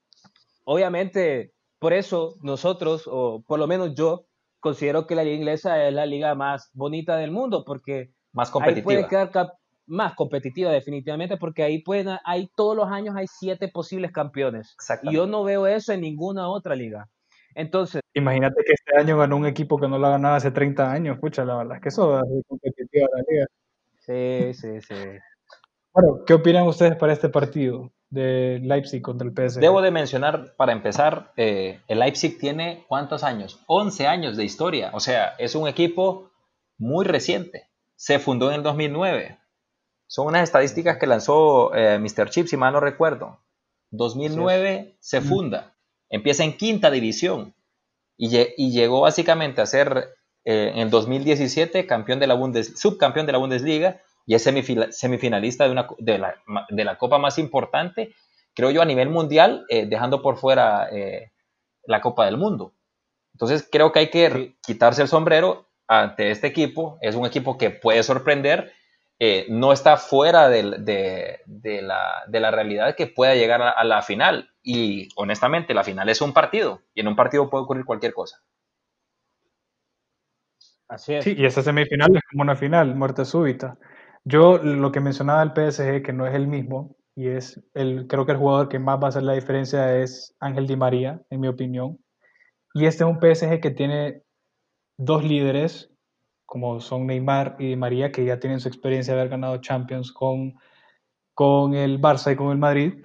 obviamente, 0.64 1.54
por 1.80 1.94
eso 1.94 2.36
nosotros, 2.42 3.04
o 3.08 3.44
por 3.48 3.60
lo 3.60 3.68
menos 3.68 3.96
yo, 3.96 4.26
considero 4.60 5.08
que 5.08 5.16
la 5.16 5.24
liga 5.24 5.36
inglesa 5.36 5.88
es 5.88 5.94
la 5.94 6.06
liga 6.06 6.34
más 6.36 6.70
bonita 6.74 7.18
del 7.18 7.32
mundo, 7.32 7.64
porque 7.66 8.12
Más 8.34 8.50
ahí 8.50 8.54
competitiva. 8.54 8.84
puede 8.84 9.08
quedar 9.08 9.54
más 9.88 10.16
competitiva 10.16 10.72
definitivamente, 10.72 11.38
porque 11.38 11.64
ahí 11.64 11.84
pueden, 11.84 12.18
hay 12.26 12.50
todos 12.56 12.76
los 12.76 12.88
años 12.88 13.16
hay 13.16 13.28
siete 13.28 13.68
posibles 13.68 14.12
campeones. 14.12 14.76
Y 15.04 15.14
yo 15.14 15.28
no 15.28 15.44
veo 15.44 15.68
eso 15.68 15.94
en 15.94 16.02
ninguna 16.02 16.50
otra 16.50 16.76
liga. 16.76 17.08
Entonces, 17.54 18.02
Imagínate 18.14 18.64
que 18.66 18.74
este 18.74 18.98
año 18.98 19.18
ganó 19.18 19.38
un 19.38 19.46
equipo 19.46 19.78
que 19.78 19.88
no 19.88 19.98
lo 19.98 20.10
ganaba 20.10 20.38
hace 20.38 20.52
30 20.52 20.92
años. 20.92 21.16
Escucha, 21.16 21.46
la 21.46 21.58
verdad 21.58 21.76
es 21.76 21.82
que 21.82 21.90
eso 21.90 22.18
hace 22.18 22.42
competitiva 23.02 23.08
la 23.14 23.24
liga. 23.30 23.48
sí, 24.00 24.54
sí, 24.54 24.82
sí. 24.82 24.96
Bueno, 25.94 26.26
¿qué 26.26 26.34
opinan 26.34 26.68
ustedes 26.68 26.98
para 26.98 27.14
este 27.14 27.30
partido 27.30 27.90
de 28.10 28.60
Leipzig 28.62 29.02
contra 29.02 29.26
el 29.26 29.34
PSG? 29.34 29.62
Debo 29.62 29.82
de 29.82 29.92
mencionar, 29.92 30.54
para 30.58 30.74
empezar, 30.74 31.32
eh, 31.38 31.80
el 31.88 32.00
Leipzig 32.00 32.38
tiene 32.38 32.84
¿cuántos 32.90 33.24
años? 33.24 33.64
11 33.68 34.06
años 34.06 34.36
de 34.36 34.44
historia. 34.44 34.92
O 34.94 35.00
sea, 35.00 35.36
es 35.38 35.56
un 35.56 35.70
equipo 35.70 36.32
muy 36.78 37.06
reciente. 37.06 37.70
Se 37.96 38.20
fundó 38.20 38.50
en 38.50 38.56
el 38.56 38.64
2009. 38.64 39.40
Son 40.08 40.28
unas 40.28 40.44
estadísticas 40.44 40.98
que 40.98 41.08
lanzó 41.08 41.74
eh, 41.74 41.98
Mr. 41.98 42.30
Chip, 42.30 42.48
si 42.48 42.58
mal 42.58 42.74
no 42.74 42.82
recuerdo. 42.82 43.40
2009 43.92 44.98
se 45.00 45.22
funda. 45.22 45.78
Empieza 46.10 46.44
en 46.44 46.58
quinta 46.58 46.92
división. 46.92 47.56
Y 48.18 48.72
llegó 48.72 49.02
básicamente 49.02 49.62
a 49.62 49.66
ser 49.66 50.10
eh, 50.46 50.72
en 50.74 50.80
el 50.80 50.90
2017 50.90 51.86
campeón 51.88 52.20
de 52.20 52.28
la 52.28 52.36
Bundes, 52.36 52.80
subcampeón 52.80 53.26
de 53.26 53.32
la 53.34 53.40
Bundesliga 53.40 54.02
y 54.26 54.36
es 54.36 54.44
semifinalista 54.44 55.66
de, 55.66 55.72
una, 55.72 55.88
de, 56.00 56.18
la, 56.18 56.36
de 56.70 56.84
la 56.84 56.98
copa 56.98 57.18
más 57.20 57.38
importante, 57.38 58.14
creo 58.56 58.72
yo, 58.72 58.82
a 58.82 58.86
nivel 58.86 59.10
mundial, 59.10 59.66
eh, 59.70 59.86
dejando 59.88 60.22
por 60.22 60.38
fuera 60.38 60.88
eh, 60.92 61.32
la 61.86 62.02
Copa 62.02 62.26
del 62.26 62.38
Mundo. 62.38 62.74
Entonces 63.34 63.68
creo 63.72 63.92
que 63.92 64.00
hay 64.00 64.10
que 64.10 64.56
quitarse 64.66 65.02
el 65.02 65.08
sombrero 65.10 65.68
ante 65.88 66.32
este 66.32 66.48
equipo. 66.48 66.98
Es 67.02 67.16
un 67.16 67.26
equipo 67.26 67.58
que 67.58 67.70
puede 67.70 68.02
sorprender. 68.04 68.72
eh, 69.20 69.46
no 69.50 69.72
está 69.72 69.98
fuera 69.98 70.50
de, 70.50 70.64
de 71.46 71.82
la, 71.82 72.24
de 72.28 72.40
la 72.40 72.52
realidad 72.52 72.96
que 72.96 73.08
pueda 73.08 73.36
llegar 73.36 73.62
a, 73.62 73.70
a 73.70 73.84
la 73.84 74.02
final. 74.02 74.50
Y 74.64 75.10
honestamente, 75.16 75.74
la 75.74 75.84
final 75.84 76.10
es 76.10 76.22
un 76.22 76.34
partido. 76.34 76.82
Y 76.94 77.02
en 77.02 77.08
un 77.08 77.16
partido 77.16 77.50
puede 77.50 77.64
ocurrir 77.64 77.86
cualquier 77.86 78.14
cosa. 78.14 78.42
Así 80.88 81.14
es. 81.14 81.24
Sí, 81.24 81.36
y 81.38 81.46
esa 81.46 81.62
semifinal 81.64 82.16
es 82.16 82.22
como 82.30 82.44
una 82.44 82.56
final, 82.56 82.96
muerte 82.96 83.26
súbita. 83.26 83.78
Yo 84.24 84.58
lo 84.58 84.92
que 84.92 85.00
mencionaba 85.00 85.40
del 85.40 85.54
PSG, 85.54 86.02
que 86.04 86.14
no 86.14 86.28
es 86.28 86.36
el 86.36 86.48
mismo, 86.48 86.96
y 87.16 87.28
es 87.30 87.62
el, 87.74 88.08
creo 88.08 88.26
que 88.26 88.34
el 88.34 88.38
jugador 88.38 88.70
que 88.70 88.80
más 88.80 89.00
va 89.00 89.06
a 89.06 89.10
hacer 89.10 89.24
la 89.24 89.34
diferencia 89.34 89.98
es 89.98 90.36
Ángel 90.40 90.68
Di 90.68 90.76
María, 90.76 91.22
en 91.30 91.40
mi 91.40 91.48
opinión. 91.48 91.98
Y 92.74 92.86
este 92.86 93.04
es 93.04 93.10
un 93.10 93.20
PSG 93.20 93.62
que 93.62 93.72
tiene 93.72 94.24
dos 94.98 95.24
líderes, 95.24 95.92
como 96.46 96.80
son 96.82 97.08
Neymar 97.08 97.58
y 97.60 97.70
Di 97.70 97.76
María, 97.78 98.12
que 98.12 98.26
ya 98.26 98.40
tienen 98.40 98.60
su 98.60 98.68
experiencia 98.70 99.14
de 99.16 99.22
haber 99.22 99.32
ganado 99.32 99.58
Champions 99.60 100.12
con, 100.12 100.56
con 101.36 101.76
el 101.76 102.02
Barça 102.02 102.34
y 102.34 102.38
con 102.38 102.52
el 102.52 102.60
Madrid. 102.60 102.96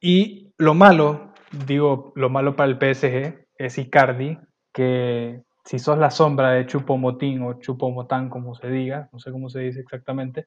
Y 0.00 0.52
lo 0.58 0.74
malo, 0.74 1.32
digo, 1.66 2.12
lo 2.16 2.30
malo 2.30 2.56
para 2.56 2.70
el 2.70 2.78
PSG 2.78 3.46
es 3.58 3.78
Icardi, 3.78 4.38
que 4.72 5.42
si 5.66 5.80
sos 5.80 5.98
la 5.98 6.10
sombra 6.10 6.52
de 6.52 6.66
Chupomotín 6.66 7.42
o 7.42 7.58
Chupomotán, 7.58 8.30
como 8.30 8.54
se 8.54 8.68
diga, 8.68 9.08
no 9.12 9.18
sé 9.18 9.32
cómo 9.32 9.50
se 9.50 9.60
dice 9.60 9.80
exactamente, 9.80 10.46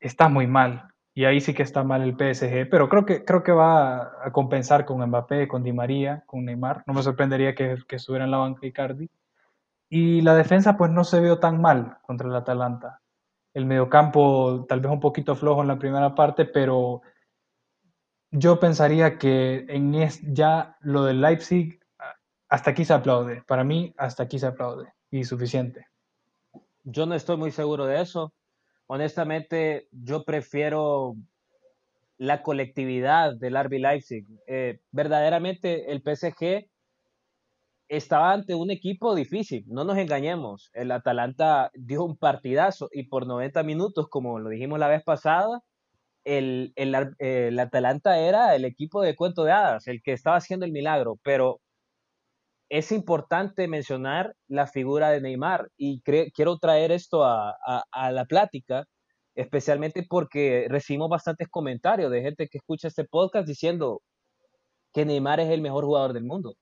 estás 0.00 0.30
muy 0.30 0.46
mal. 0.46 0.88
y 1.14 1.24
ahí 1.24 1.40
sí 1.40 1.54
que 1.54 1.62
está 1.62 1.84
mal 1.84 2.02
el 2.02 2.16
PSG, 2.16 2.68
pero 2.70 2.88
creo 2.88 3.04
que, 3.04 3.24
creo 3.24 3.42
que 3.42 3.52
va 3.52 4.02
a, 4.24 4.32
compensar 4.32 4.84
con 4.86 5.04
Mbappé, 5.06 5.48
con 5.48 5.62
Di 5.62 5.72
María, 5.72 6.24
con 6.26 6.44
Neymar. 6.44 6.84
No 6.86 6.94
me 6.94 7.02
sorprendería 7.02 7.54
que, 7.54 7.76
que 7.88 7.96
estuviera 7.96 8.24
en 8.24 8.30
la 8.30 8.38
banca 8.38 8.66
Icardi. 8.66 9.08
Y 9.90 10.22
la 10.22 10.34
defensa 10.34 10.76
pues 10.76 10.90
no 10.90 11.04
se 11.04 11.20
vio 11.20 11.38
tan 11.40 11.60
mal 11.60 11.98
contra 12.02 12.28
el 12.28 12.36
Atalanta. 12.36 13.00
El 13.54 13.66
mediocampo 13.66 14.66
tal 14.68 14.80
vez 14.80 14.92
un 14.92 15.00
poquito 15.00 15.36
flojo 15.36 15.62
en 15.62 15.68
la 15.68 15.78
primera 15.78 16.14
parte, 16.14 16.44
pero 16.44 17.02
yo 18.30 18.60
pensaría 18.60 19.18
que 19.18 19.66
en 19.68 19.94
es, 19.96 20.20
ya 20.22 20.76
lo 20.80 21.04
del 21.04 21.20
Leipzig 21.20 21.79
hasta 22.50 22.72
aquí 22.72 22.84
se 22.84 22.92
aplaude. 22.92 23.42
Para 23.46 23.64
mí 23.64 23.94
hasta 23.96 24.24
aquí 24.24 24.38
se 24.38 24.46
aplaude 24.46 24.92
y 25.10 25.24
suficiente. 25.24 25.86
Yo 26.84 27.06
no 27.06 27.14
estoy 27.14 27.36
muy 27.36 27.52
seguro 27.52 27.86
de 27.86 28.02
eso. 28.02 28.32
Honestamente, 28.86 29.88
yo 29.92 30.24
prefiero 30.24 31.14
la 32.18 32.42
colectividad 32.42 33.34
del 33.36 33.56
RB 33.56 33.78
Leipzig. 33.78 34.26
Eh, 34.46 34.80
verdaderamente 34.90 35.92
el 35.92 36.02
PSG 36.02 36.68
estaba 37.88 38.32
ante 38.32 38.54
un 38.54 38.70
equipo 38.70 39.14
difícil, 39.14 39.64
no 39.68 39.84
nos 39.84 39.96
engañemos. 39.96 40.70
El 40.74 40.90
Atalanta 40.92 41.70
dio 41.74 42.04
un 42.04 42.16
partidazo 42.16 42.88
y 42.92 43.04
por 43.04 43.26
90 43.26 43.62
minutos, 43.62 44.08
como 44.08 44.38
lo 44.38 44.50
dijimos 44.50 44.78
la 44.78 44.88
vez 44.88 45.02
pasada, 45.02 45.62
el, 46.24 46.72
el, 46.76 47.58
Atalanta 47.58 48.18
era 48.18 48.54
el 48.54 48.64
equipo 48.64 49.02
de 49.02 49.16
cuento 49.16 49.44
de 49.44 49.52
hadas, 49.52 49.88
el 49.88 50.02
que 50.02 50.12
estaba 50.12 50.36
haciendo 50.36 50.66
el 50.66 50.72
milagro, 50.72 51.18
pero 51.22 51.60
es 52.70 52.92
importante 52.92 53.66
mencionar 53.66 54.36
la 54.48 54.68
figura 54.68 55.10
de 55.10 55.20
Neymar 55.20 55.68
y 55.76 56.00
quiero 56.02 56.56
traer 56.58 56.92
esto 56.92 57.24
a, 57.24 57.56
a, 57.90 58.12
la 58.12 58.24
plática, 58.26 58.84
especialmente 59.34 60.06
porque 60.08 60.66
recibimos 60.70 61.10
bastantes 61.10 61.48
comentarios 61.48 62.12
de 62.12 62.22
gente 62.22 62.48
que 62.48 62.58
escucha 62.58 62.86
este 62.86 63.04
podcast 63.04 63.48
diciendo 63.48 64.02
que 64.94 65.04
Neymar 65.04 65.40
es 65.40 65.50
el 65.50 65.60
mejor 65.60 65.84
jugador 65.84 66.12
del 66.12 66.24
mundo. 66.24 66.54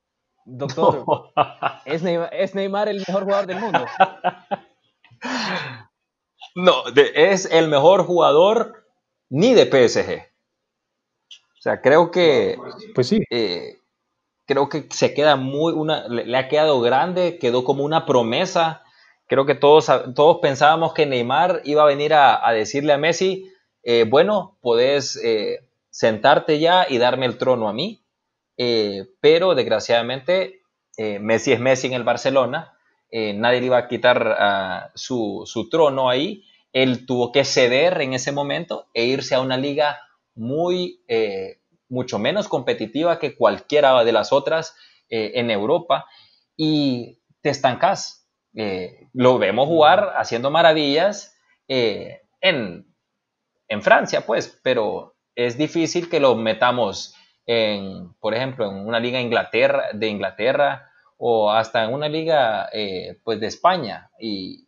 Doctor, 0.45 1.05
¿es, 1.85 2.01
Neymar, 2.01 2.89
el 2.89 3.03
mejor 3.07 3.23
jugador 3.23 3.45
del 3.45 3.59
mundo? 3.59 3.85
No, 6.55 6.73
es 7.13 7.45
el 7.51 7.67
mejor 7.67 8.03
jugador 8.05 8.87
ni 9.29 9.53
de 9.53 9.65
PSG. 9.65 10.23
O 11.59 11.61
sea, 11.61 11.81
creo 11.81 12.09
que. 12.09 12.57
Pues 12.95 13.07
sí. 13.07 13.21
Eh, 13.29 13.78
creo 14.49 14.67
que 14.67 14.87
se 14.89 15.13
queda 15.13 15.37
muy. 15.37 15.71
Una, 15.73 16.07
le, 16.09 16.35
ha 16.35 16.49
quedado 16.49 16.81
grande, 16.81 17.37
quedó 17.39 17.63
como 17.63 17.85
una 17.85 18.05
promesa. 18.05 18.83
Creo 19.27 19.45
que 19.45 19.55
todos, 19.55 19.89
todos 20.15 20.39
pensábamos 20.41 20.93
que 20.93 21.05
Neymar 21.05 21.61
iba 21.63 21.83
a 21.83 21.85
venir 21.85 22.13
a, 22.13 22.51
decirle 22.51 22.93
a 22.93 22.97
Messi: 22.97 23.49
eh, 23.83 24.05
bueno, 24.09 24.57
podés 24.61 25.15
eh, 25.23 25.69
sentarte 25.91 26.59
ya 26.59 26.87
y 26.89 26.97
darme 26.97 27.27
el 27.27 27.37
trono 27.37 27.69
a 27.69 27.73
mí. 27.73 28.01
pero 29.21 29.55
desgraciadamente, 29.55 30.63
Messi 30.97 31.53
es 31.53 31.59
Messi 31.59 31.87
en 31.87 31.93
el 31.93 32.03
Barcelona. 32.03 32.73
nadie 33.11 33.61
le 33.61 33.67
iba 33.67 33.77
a 33.77 33.87
quitar 33.87 34.35
ah, 34.37 34.91
su, 34.95 35.43
su 35.45 35.69
trono 35.69 36.09
ahí 36.09 36.43
él 36.73 37.05
tuvo 37.05 37.31
que 37.31 37.45
ceder 37.45 38.01
en 38.01 38.13
ese 38.13 38.31
momento 38.31 38.87
e 38.93 39.05
irse 39.05 39.35
a 39.35 39.41
una 39.41 39.57
liga 39.57 39.99
muy, 40.35 41.01
eh, 41.07 41.59
mucho 41.89 42.19
menos 42.19 42.47
competitiva 42.47 43.19
que 43.19 43.35
cualquiera 43.35 44.03
de 44.03 44.11
las 44.11 44.31
otras 44.31 44.75
eh, 45.09 45.31
en 45.35 45.51
Europa. 45.51 46.05
Y 46.55 47.19
te 47.41 47.49
estancas. 47.49 48.27
Eh, 48.55 49.07
lo 49.13 49.37
vemos 49.37 49.67
jugar 49.67 50.13
haciendo 50.15 50.51
maravillas 50.51 51.35
en, 51.67 52.95
en, 53.67 53.81
Francia, 53.81 54.25
pues, 54.25 54.59
pero 54.63 55.15
es 55.35 55.57
difícil 55.57 56.09
que 56.09 56.19
lo 56.19 56.35
metamos 56.35 57.13
en, 57.45 58.13
por 58.19 58.33
ejemplo, 58.33 58.69
en 58.69 58.87
una 58.87 58.99
liga 58.99 59.21
Inglaterra, 59.21 59.89
de 59.93 60.07
Inglaterra 60.07 60.89
o 61.17 61.51
hasta 61.51 61.83
en 61.83 61.93
una 61.93 62.09
liga 62.09 62.69
pues 63.23 63.39
de 63.39 63.47
España. 63.47 64.09
Y, 64.19 64.67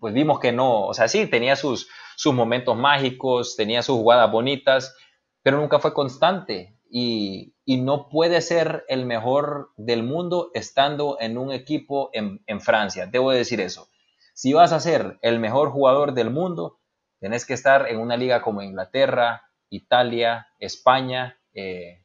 pues 0.00 0.14
vimos 0.14 0.40
que 0.40 0.52
no, 0.52 0.86
o 0.86 0.94
sea, 0.94 1.08
sí, 1.08 1.26
tenía 1.26 1.56
sus, 1.56 1.88
sus 2.16 2.34
momentos 2.34 2.76
mágicos, 2.76 3.56
tenía 3.56 3.82
sus 3.82 3.96
jugadas 3.96 4.30
bonitas, 4.30 4.94
pero 5.42 5.58
nunca 5.58 5.78
fue 5.78 5.92
constante 5.92 6.78
y, 6.90 7.54
no 7.66 8.08
puede 8.08 8.42
ser 8.42 8.84
el 8.88 9.06
mejor 9.06 9.70
del 9.76 10.02
mundo 10.02 10.50
estando 10.54 11.16
en 11.20 11.38
un 11.38 11.50
equipo 11.50 12.10
en, 12.12 12.60
Francia. 12.60 13.06
Debo 13.06 13.30
decir 13.30 13.60
eso. 13.60 13.88
Si 14.34 14.52
vas 14.52 14.72
a 14.72 14.80
ser 14.80 15.18
el 15.22 15.40
mejor 15.40 15.70
jugador 15.70 16.12
del 16.12 16.30
mundo, 16.30 16.80
tenés 17.18 17.46
que 17.46 17.54
estar 17.54 17.88
en 17.88 17.98
una 17.98 18.16
liga 18.16 18.42
como 18.42 18.62
Inglaterra, 18.62 19.42
Italia, 19.70 20.48
España 20.58 21.40
eh, 21.54 22.04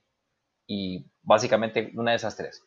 y 0.65 1.05
básicamente 1.21 1.91
una 1.95 2.11
de 2.11 2.17
esas 2.17 2.35
tres. 2.35 2.63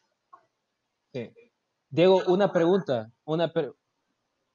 Diego, 1.89 2.23
una 2.29 2.53
pregunta, 2.53 3.11
una, 3.25 3.53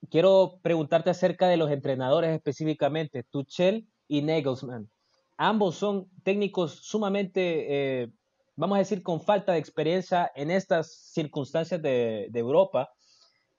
quiero 0.09 0.59
preguntarte 0.61 1.09
acerca 1.09 1.47
de 1.47 1.57
los 1.57 1.71
entrenadores 1.71 2.31
específicamente, 2.31 3.23
Tuchel 3.23 3.87
y 4.07 4.21
Nagelsmann. 4.21 4.89
Ambos 5.37 5.75
son 5.75 6.09
técnicos 6.23 6.79
sumamente, 6.81 8.03
eh, 8.03 8.11
vamos 8.55 8.77
a 8.77 8.79
decir, 8.79 9.03
con 9.03 9.21
falta 9.21 9.51
de 9.51 9.59
experiencia 9.59 10.31
en 10.33 10.49
estas 10.49 11.11
circunstancias 11.11 11.81
de, 11.81 12.29
Europa. 12.33 12.89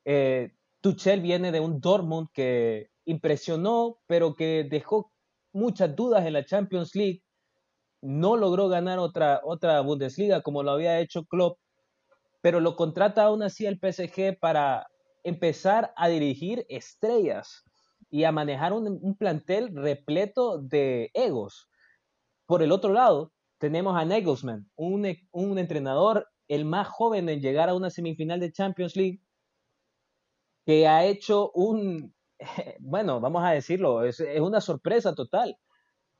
Eh, 0.05 0.53
Tuchel 0.81 1.21
viene 1.21 1.53
de 1.53 1.61
un 1.61 1.81
Dortmund 1.81 2.29
que 2.33 2.89
impresionó, 3.05 3.99
pero 4.07 4.35
que 4.35 4.67
dejó 4.69 5.13
muchas 5.53 5.95
dudas 5.95 6.25
en 6.27 6.33
la 6.33 6.47
Champions 6.47 6.95
League. 6.95 7.23
No 8.01 8.37
logró 8.37 8.69
ganar 8.69 8.99
otra, 8.99 9.41
otra 9.45 9.81
Bundesliga 9.81 10.41
como 10.43 10.63
lo 10.63 10.71
había 10.71 11.01
hecho 11.01 11.25
Klopp, 11.25 11.59
pero 12.41 12.61
lo 12.61 12.75
contrata 12.77 13.25
aún 13.25 13.43
así 13.43 13.67
el 13.67 13.79
PSG 13.79 14.39
para 14.39 14.87
empezar 15.25 15.93
a 15.97 16.09
dirigir 16.09 16.65
estrellas 16.69 17.66
y 18.11 18.25
a 18.25 18.33
manejar 18.33 18.73
un, 18.73 19.17
plantel 19.19 19.75
repleto 19.75 20.59
de 20.59 21.11
egos. 21.15 21.69
Por 22.47 22.63
el 22.63 22.73
otro 22.73 22.93
lado, 22.93 23.33
tenemos 23.59 23.97
a 23.97 24.05
Nagelsmann, 24.05 24.71
un, 24.77 25.07
un, 25.33 25.59
entrenador 25.59 26.29
el 26.49 26.65
más 26.65 26.89
joven 26.89 27.29
en 27.29 27.41
llegar 27.41 27.69
a 27.69 27.75
una 27.75 27.91
semifinal 27.91 28.39
de 28.41 28.53
Champions 28.53 28.97
League, 28.97 29.21
que 30.65 30.87
ha 30.87 31.05
hecho 31.05 31.51
un, 31.55 32.15
bueno, 32.81 33.21
vamos 33.21 33.45
a 33.45 33.51
decirlo, 33.51 34.05
es, 34.05 34.21
es 34.21 34.41
una 34.41 34.61
sorpresa 34.61 35.15
total 35.15 35.57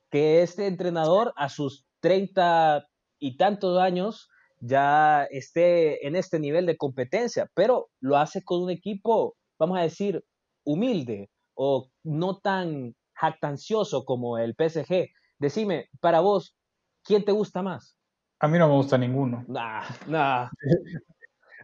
que 0.09 0.41
este 0.41 0.67
entrenador 0.67 1.33
a 1.35 1.49
sus 1.49 1.85
treinta 1.99 2.87
y 3.19 3.37
tantos 3.37 3.79
años 3.79 4.29
ya 4.59 5.25
esté 5.25 6.07
en 6.07 6.15
este 6.15 6.39
nivel 6.39 6.65
de 6.65 6.77
competencia, 6.77 7.49
pero 7.53 7.89
lo 7.99 8.17
hace 8.17 8.43
con 8.43 8.63
un 8.63 8.69
equipo, 8.69 9.35
vamos 9.59 9.77
a 9.77 9.81
decir, 9.81 10.23
humilde 10.63 11.29
o 11.57 11.89
no 12.03 12.37
tan 12.37 12.95
jactancioso 13.13 14.05
como 14.05 14.37
el 14.37 14.55
PSG. 14.55 15.09
Decime, 15.39 15.89
para 15.99 16.21
vos, 16.21 16.55
¿quién 17.03 17.25
te 17.25 17.31
gusta 17.31 17.61
más? 17.61 17.97
A 18.39 18.47
mí 18.47 18.57
no 18.57 18.67
me 18.67 18.75
gusta 18.75 18.97
ninguno. 18.97 19.43
Nah, 19.47 19.83
nah. 20.07 20.49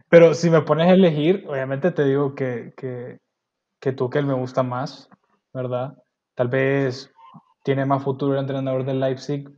Pero 0.08 0.34
si 0.34 0.50
me 0.50 0.62
pones 0.62 0.88
a 0.88 0.94
elegir, 0.94 1.44
obviamente 1.48 1.90
te 1.90 2.04
digo 2.04 2.34
que, 2.34 2.72
que, 2.76 3.18
que 3.80 3.92
Tuchel 3.92 4.26
me 4.26 4.34
gusta 4.34 4.62
más, 4.62 5.08
¿verdad? 5.52 5.96
Tal 6.34 6.48
vez 6.48 7.12
tiene 7.64 7.86
más 7.86 8.02
futuro 8.02 8.34
el 8.34 8.40
entrenador 8.40 8.84
del 8.84 9.00
Leipzig, 9.00 9.48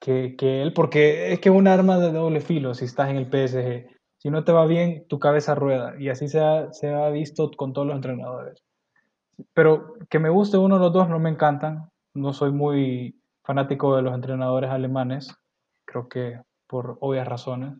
que, 0.00 0.62
él, 0.62 0.72
porque 0.72 1.32
es 1.32 1.40
que 1.40 1.48
es 1.48 1.54
un 1.54 1.68
arma 1.68 1.98
de 1.98 2.12
doble 2.12 2.40
filo 2.40 2.74
si 2.74 2.84
estás 2.84 3.10
en 3.10 3.16
el 3.16 3.26
PSG. 3.26 3.88
Si 4.18 4.30
no 4.30 4.44
te 4.44 4.52
va 4.52 4.66
bien, 4.66 5.06
tu 5.08 5.18
cabeza 5.18 5.54
rueda. 5.54 5.94
Y 5.98 6.08
así 6.08 6.28
se 6.28 6.40
ha, 6.40 6.72
se 6.72 6.92
ha 6.92 7.08
visto 7.10 7.50
con 7.56 7.72
todos 7.72 7.86
los 7.86 7.96
entrenadores. 7.96 8.65
Pero 9.52 9.94
que 10.08 10.18
me 10.18 10.30
guste 10.30 10.56
uno 10.56 10.76
de 10.76 10.80
los 10.80 10.92
dos 10.92 11.08
no 11.08 11.18
me 11.18 11.30
encantan. 11.30 11.90
No 12.14 12.32
soy 12.32 12.52
muy 12.52 13.20
fanático 13.42 13.96
de 13.96 14.02
los 14.02 14.14
entrenadores 14.14 14.70
alemanes. 14.70 15.34
Creo 15.84 16.08
que 16.08 16.40
por 16.66 16.98
obvias 17.00 17.28
razones. 17.28 17.74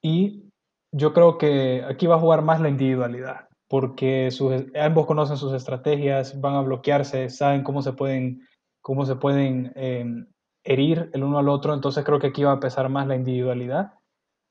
Y 0.00 0.50
yo 0.92 1.12
creo 1.12 1.38
que 1.38 1.84
aquí 1.88 2.06
va 2.06 2.16
a 2.16 2.20
jugar 2.20 2.42
más 2.42 2.60
la 2.60 2.68
individualidad. 2.68 3.48
Porque 3.68 4.30
sus, 4.30 4.64
ambos 4.80 5.06
conocen 5.06 5.36
sus 5.36 5.52
estrategias, 5.52 6.40
van 6.40 6.54
a 6.54 6.62
bloquearse, 6.62 7.28
saben 7.28 7.62
cómo 7.62 7.82
se 7.82 7.92
pueden, 7.92 8.46
cómo 8.80 9.04
se 9.04 9.16
pueden 9.16 9.72
em, 9.74 10.26
herir 10.64 11.10
el 11.12 11.24
uno 11.24 11.38
al 11.38 11.48
otro, 11.48 11.74
entonces 11.74 12.04
creo 12.04 12.18
que 12.18 12.28
aquí 12.28 12.44
va 12.44 12.52
a 12.52 12.60
pesar 12.60 12.88
más 12.88 13.06
la 13.06 13.16
individualidad. 13.16 13.92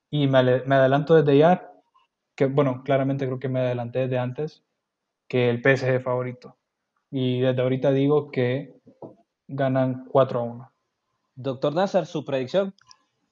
Y 0.09 0.27
me, 0.27 0.37
adelanto 0.37 1.15
desde 1.15 1.37
ya, 1.37 1.71
que 2.35 2.45
bueno, 2.45 2.83
claramente 2.83 3.25
creo 3.25 3.39
que 3.39 3.49
me 3.49 3.59
adelanté 3.59 3.99
desde 3.99 4.19
antes, 4.19 4.63
que 5.27 5.49
el 5.49 5.61
PSG 5.61 6.01
favorito. 6.01 6.57
Y 7.11 7.41
desde 7.41 7.61
ahorita 7.61 7.91
digo 7.91 8.31
que 8.31 8.73
ganan 9.47 10.05
4 10.09 10.39
a 10.39 10.43
1. 10.43 10.71
Doctor 11.35 11.73
Nazar, 11.73 12.05
su 12.05 12.25
predicción. 12.25 12.73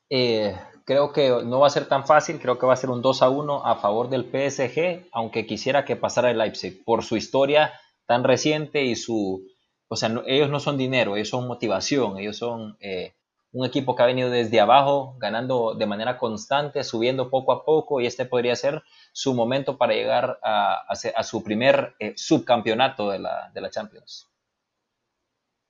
Eh, 0.10 0.56
creo 0.86 1.12
que 1.12 1.30
no 1.44 1.60
va 1.60 1.68
a 1.68 1.72
ser 1.72 1.88
tan 1.88 2.06
fácil, 2.06 2.40
creo 2.40 2.60
que 2.60 2.68
va 2.68 2.74
a 2.74 2.78
ser 2.78 2.90
un 2.90 3.02
2 3.02 3.22
a 3.22 3.30
1 3.30 3.66
a 3.66 3.76
favor 3.78 4.10
del 4.10 4.26
PSG, 4.26 5.10
aunque 5.12 5.46
quisiera 5.46 5.84
que 5.84 5.96
pasara 5.96 6.32
el 6.32 6.38
Leipzig 6.38 6.84
por 6.84 7.04
su 7.04 7.18
historia 7.18 7.74
tan 8.06 8.24
reciente 8.24 8.84
y 8.84 8.96
su 8.96 9.44
o 9.88 9.96
sea, 9.96 10.14
ellos 10.26 10.50
no 10.50 10.60
son 10.60 10.78
dinero, 10.78 11.16
ellos 11.16 11.30
son 11.30 11.48
motivación, 11.48 12.18
ellos 12.18 12.38
son 12.38 12.78
eh, 12.80 13.14
un 13.56 13.66
equipo 13.66 13.96
que 13.96 14.04
ha 14.04 14.06
venido 14.06 14.30
desde 14.30 14.60
abajo, 14.60 15.16
ganando 15.18 15.76
de 15.76 15.86
manera 15.86 16.18
constante, 16.18 16.84
subiendo 16.84 17.30
poco 17.30 17.54
a 17.54 17.64
poco, 17.64 18.02
y 18.02 18.06
este 18.06 18.26
podría 18.26 18.56
ser 18.56 18.84
su 19.14 19.34
momento 19.34 19.78
para 19.78 19.94
llegar 19.94 20.40
a, 20.44 20.82
a 20.88 20.96
se- 20.96 21.14
a 21.16 21.24
su 21.24 21.42
primer 21.42 21.96
eh, 22.00 22.14
subcampeonato 22.18 23.10
de 23.10 23.20
la, 23.20 23.50
de 23.54 23.62
la 23.62 23.70
Champions. 23.70 24.28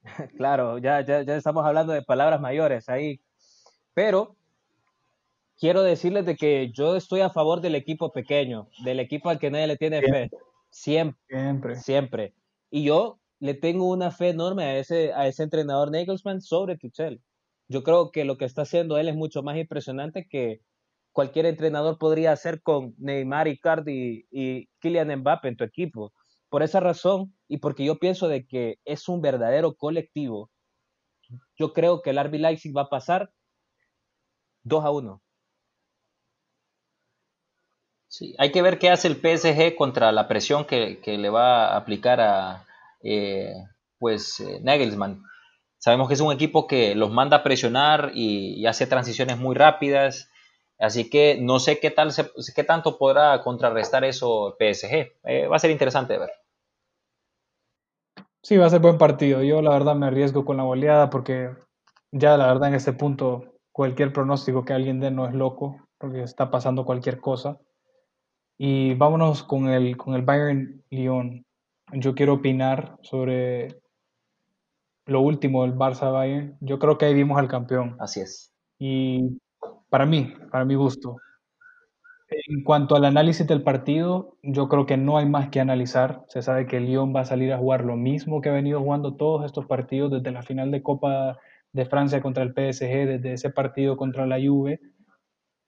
Claro, 0.38 0.78
ya, 0.78 1.02
ya, 1.02 1.22
ya 1.24 1.36
estamos 1.36 1.66
hablando 1.66 1.94
de 1.94 2.02
palabras 2.02 2.40
mayores 2.42 2.90
ahí. 2.90 3.20
Pero 3.94 4.36
quiero 5.60 5.84
decirles 5.84 6.26
de 6.26 6.36
que 6.36 6.72
yo 6.72 6.96
estoy 6.96 7.22
a 7.22 7.30
favor 7.30 7.62
del 7.62 7.76
equipo 7.76 8.12
pequeño, 8.12 8.68
del 8.84 9.00
equipo 9.00 9.30
al 9.30 9.40
que 9.40 9.52
nadie 9.52 9.68
le 9.68 9.78
tiene 9.78 10.02
fe. 10.02 10.30
Siempre, 10.70 11.20
Siempre. 11.28 11.76
siempre. 11.76 12.34
Y 12.70 12.84
yo 12.84 13.20
le 13.40 13.54
tengo 13.54 13.90
una 13.90 14.12
fe 14.12 14.30
enorme 14.30 14.64
a 14.66 14.78
ese, 14.80 15.14
a 15.14 15.28
ese 15.28 15.44
entrenador 15.44 15.92
Nagelsmann 15.92 16.42
sobre 16.42 16.78
Tuchel. 16.78 17.22
Yo 17.68 17.84
creo 17.84 18.12
que 18.12 18.26
lo 18.26 18.38
que 18.38 18.46
está 18.46 18.64
haciendo 18.64 18.98
él 18.98 19.10
es 19.10 19.16
mucho 19.16 19.44
más 19.44 19.58
impresionante 19.58 20.28
que 20.30 20.62
cualquier 21.12 21.46
entrenador 21.46 21.98
podría 21.98 22.32
hacer 22.32 22.62
con 22.62 22.94
Neymar, 22.98 23.48
Icardi 23.48 24.28
y 24.32 24.68
Kylian 24.80 25.20
Mbappé 25.20 25.48
en 25.48 25.58
tu 25.58 25.64
equipo. 25.64 26.14
Por 26.50 26.62
esa 26.62 26.80
razón 26.80 27.34
y 27.48 27.58
porque 27.58 27.86
yo 27.86 27.98
pienso 27.98 28.28
de 28.28 28.46
que 28.46 28.80
es 28.86 29.08
un 29.10 29.22
verdadero 29.22 29.76
colectivo, 29.76 30.52
yo 31.58 31.74
creo 31.74 32.02
que 32.02 32.12
el 32.12 32.18
RB 32.18 32.36
Leipzig 32.36 32.76
va 32.76 32.84
a 32.84 32.90
pasar 32.90 33.32
2 34.64 34.84
a 34.84 34.92
1. 34.92 35.22
Sí, 38.08 38.36
hay 38.38 38.52
que 38.52 38.62
ver 38.62 38.80
qué 38.80 38.90
hace 38.90 39.08
el 39.08 39.16
PSG 39.16 39.76
contra 39.76 40.12
la 40.12 40.28
presión 40.28 40.66
que, 40.66 41.00
que 41.02 41.18
le 41.18 41.30
va 41.30 41.74
a 41.74 41.78
aplicar 41.78 42.22
a 42.22 42.66
eh, 43.02 43.54
pues 44.00 44.40
eh, 44.40 44.60
Nagelsmann. 44.62 45.24
Sabemos 45.86 46.08
que 46.08 46.16
es 46.16 46.22
un 46.22 46.32
equipo 46.32 46.66
que 46.66 46.96
los 46.96 47.12
manda 47.12 47.38
a 47.38 47.44
presionar 47.44 48.10
y, 48.16 48.66
hace 48.66 48.88
transiciones 48.88 49.38
muy 49.38 49.54
rápidas, 49.54 50.32
así 50.80 51.12
que 51.12 51.38
no 51.40 51.60
sé 51.60 51.80
qué 51.80 51.92
tal 51.92 52.10
qué 52.56 52.64
tanto 52.64 52.98
podrá 52.98 53.40
contrarrestar 53.44 54.04
eso 54.04 54.56
PSG. 54.58 55.14
Eh, 55.26 55.46
va 55.46 55.58
a 55.58 55.60
ser 55.60 55.70
interesante 55.70 56.14
de 56.14 56.20
ver. 56.22 56.32
Sí, 58.42 58.58
va 58.58 58.66
a 58.66 58.72
ser 58.72 58.82
buen 58.82 58.98
partido. 58.98 59.44
Yo 59.44 59.62
la 59.62 59.70
verdad 59.70 59.94
me 59.94 60.08
arriesgo 60.08 60.44
con 60.44 60.58
la 60.58 60.64
goleada 60.64 61.12
porque 61.12 61.52
ya 62.12 62.36
la 62.36 62.48
verdad 62.48 62.70
en 62.70 62.76
este 62.76 62.94
punto 62.94 63.54
cualquier 63.72 64.12
pronóstico 64.12 64.66
que 64.66 64.74
alguien 64.74 65.00
dé 65.00 65.12
no 65.12 65.28
es 65.28 65.36
loco 65.36 65.88
porque 66.00 66.24
está 66.24 66.50
pasando 66.50 66.84
cualquier 66.84 67.20
cosa. 67.20 67.60
Y 68.58 68.96
vámonos 68.96 69.44
con 69.44 69.70
el, 69.70 69.98
con 69.98 70.16
el 70.16 70.24
Bayern 70.24 70.84
Lyon. 70.90 71.46
Yo 71.94 72.16
quiero 72.16 72.34
opinar 72.34 72.98
sobre 73.04 73.85
lo 75.06 75.22
último 75.22 75.64
del 75.64 75.76
Barça 75.76 76.12
Bayern. 76.12 76.58
Yo 76.62 76.80
creo 76.80 76.98
que 76.98 77.06
ahí 77.06 77.14
vimos 77.14 77.38
al 77.38 77.48
campeón. 77.48 77.96
Así 78.00 78.22
es. 78.22 78.54
Y 78.80 79.40
para 79.90 80.06
mí, 80.06 80.34
para 80.52 80.66
mi 80.66 80.76
gusto, 80.76 81.18
en 82.30 82.64
cuanto 82.64 82.96
al 82.96 83.06
análisis 83.06 83.46
del 83.46 83.62
partido, 83.62 84.38
yo 84.42 84.68
creo 84.68 84.86
que 84.86 84.98
no 84.98 85.18
hay 85.18 85.28
más 85.28 85.50
que 85.50 85.60
analizar. 85.60 86.24
Se 86.28 86.42
sabe 86.42 86.66
que 86.66 86.78
el 86.78 86.86
Lyon 86.86 87.16
va 87.16 87.22
a 87.22 87.26
salir 87.26 87.54
a 87.54 87.58
jugar 87.58 87.86
lo 87.86 87.96
mismo 87.96 88.42
que 88.42 88.50
ha 88.50 88.54
venido 88.54 88.82
jugando 88.82 89.16
todos 89.16 89.46
estos 89.46 89.66
partidos 89.66 90.12
desde 90.12 90.32
la 90.32 90.42
final 90.42 90.72
de 90.72 90.82
Copa 90.82 91.38
de 91.72 91.86
Francia 91.86 92.22
contra 92.22 92.44
el 92.44 92.54
PSG, 92.54 93.08
desde 93.08 93.34
ese 93.34 93.50
partido 93.52 93.96
contra 93.98 94.26
la 94.26 94.38
Juve. 94.38 94.80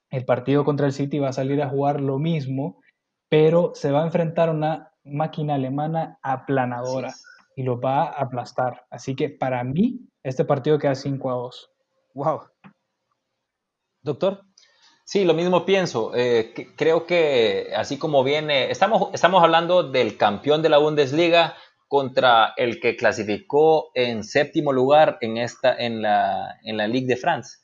El 0.09 0.25
partido 0.25 0.65
contra 0.65 0.87
el 0.87 0.93
City 0.93 1.19
va 1.19 1.29
a 1.29 1.33
salir 1.33 1.61
a 1.61 1.69
jugar 1.69 2.01
lo 2.01 2.17
mismo, 2.17 2.81
pero 3.29 3.71
se 3.75 3.91
va 3.91 4.01
a 4.01 4.05
enfrentar 4.05 4.49
a 4.49 4.53
una 4.53 4.91
máquina 5.03 5.55
alemana 5.55 6.17
aplanadora. 6.21 7.13
Y 7.57 7.63
lo 7.63 7.81
va 7.81 8.03
a 8.03 8.21
aplastar. 8.21 8.85
Así 8.91 9.15
que 9.15 9.29
para 9.29 9.63
mí, 9.63 10.07
este 10.23 10.45
partido 10.45 10.77
queda 10.77 10.93
5 10.93 11.31
a 11.31 11.33
2. 11.33 11.71
Wow. 12.13 12.41
Doctor, 14.03 14.43
Sí, 15.03 15.23
lo 15.23 15.33
mismo 15.33 15.65
pienso. 15.65 16.11
Eh, 16.15 16.53
creo 16.75 17.05
que 17.05 17.71
así 17.73 17.97
como 17.97 18.25
viene, 18.25 18.69
estamos, 18.69 19.09
estamos 19.13 19.41
hablando 19.41 19.83
del 19.83 20.17
campeón 20.17 20.61
de 20.61 20.67
la 20.67 20.79
Bundesliga 20.79 21.55
contra 21.87 22.53
el 22.57 22.81
que 22.81 22.97
clasificó 22.97 23.89
en 23.93 24.25
séptimo 24.25 24.73
lugar 24.73 25.17
en, 25.21 25.37
esta, 25.37 25.73
en, 25.73 26.01
la, 26.01 26.57
en 26.63 26.75
la 26.75 26.89
Ligue 26.89 27.07
de 27.07 27.15
France. 27.15 27.59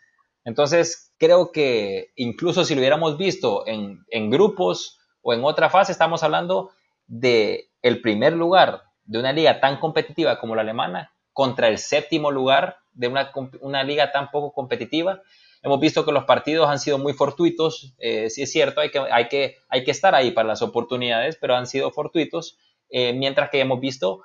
Entonces, 0.45 1.13
creo 1.19 1.51
que 1.51 2.13
incluso 2.15 2.63
si 2.63 2.75
lo 2.75 2.79
hubiéramos 2.79 3.17
visto 3.17 3.67
en, 3.67 4.05
en 4.09 4.29
grupos 4.29 4.97
o 5.21 5.33
en 5.33 5.43
otra 5.43 5.69
fase, 5.69 5.91
estamos 5.91 6.23
hablando 6.23 6.71
de 7.07 7.71
el 7.81 7.99
primer 7.99 8.31
lugar 8.31 8.83
de 9.05 9.19
una 9.19 9.33
liga 9.33 9.59
tan 9.59 9.79
competitiva 9.79 10.39
como 10.39 10.55
la 10.55 10.61
alemana 10.61 11.13
contra 11.31 11.67
el 11.67 11.77
séptimo 11.77 12.31
lugar 12.31 12.77
de 12.91 13.07
una, 13.07 13.31
una 13.61 13.83
liga 13.83 14.11
tan 14.11 14.29
poco 14.31 14.53
competitiva. 14.53 15.21
Hemos 15.61 15.79
visto 15.79 16.05
que 16.05 16.11
los 16.11 16.25
partidos 16.25 16.69
han 16.69 16.79
sido 16.79 16.97
muy 16.97 17.13
fortuitos, 17.13 17.95
eh, 17.97 18.29
sí 18.29 18.43
es 18.43 18.51
cierto, 18.51 18.81
hay 18.81 18.91
que, 18.91 18.99
hay, 18.99 19.29
que, 19.29 19.57
hay 19.69 19.83
que 19.83 19.91
estar 19.91 20.13
ahí 20.13 20.31
para 20.31 20.47
las 20.47 20.61
oportunidades, 20.61 21.37
pero 21.39 21.55
han 21.55 21.67
sido 21.67 21.91
fortuitos, 21.91 22.57
eh, 22.89 23.13
mientras 23.13 23.49
que 23.49 23.61
hemos 23.61 23.79
visto 23.79 24.23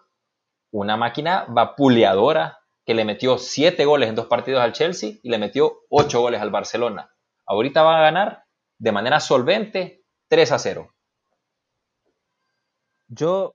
una 0.71 0.97
máquina 0.97 1.47
vapuleadora 1.49 2.59
que 2.85 2.95
le 2.95 3.05
metió 3.05 3.39
siete 3.39 3.85
goles 3.85 4.09
en 4.09 4.15
dos 4.15 4.27
partidos 4.27 4.61
al 4.61 4.73
Chelsea 4.73 5.13
y 5.23 5.29
le 5.29 5.39
metió 5.39 5.81
ocho 5.89 6.21
goles 6.21 6.41
al 6.41 6.51
Barcelona. 6.51 7.11
Ahorita 7.47 7.83
va 7.83 7.99
a 7.99 8.03
ganar 8.03 8.45
de 8.79 8.93
manera 8.93 9.21
solvente 9.21 10.05
3 10.29 10.53
a 10.53 10.59
0. 10.59 10.95
yo, 13.09 13.55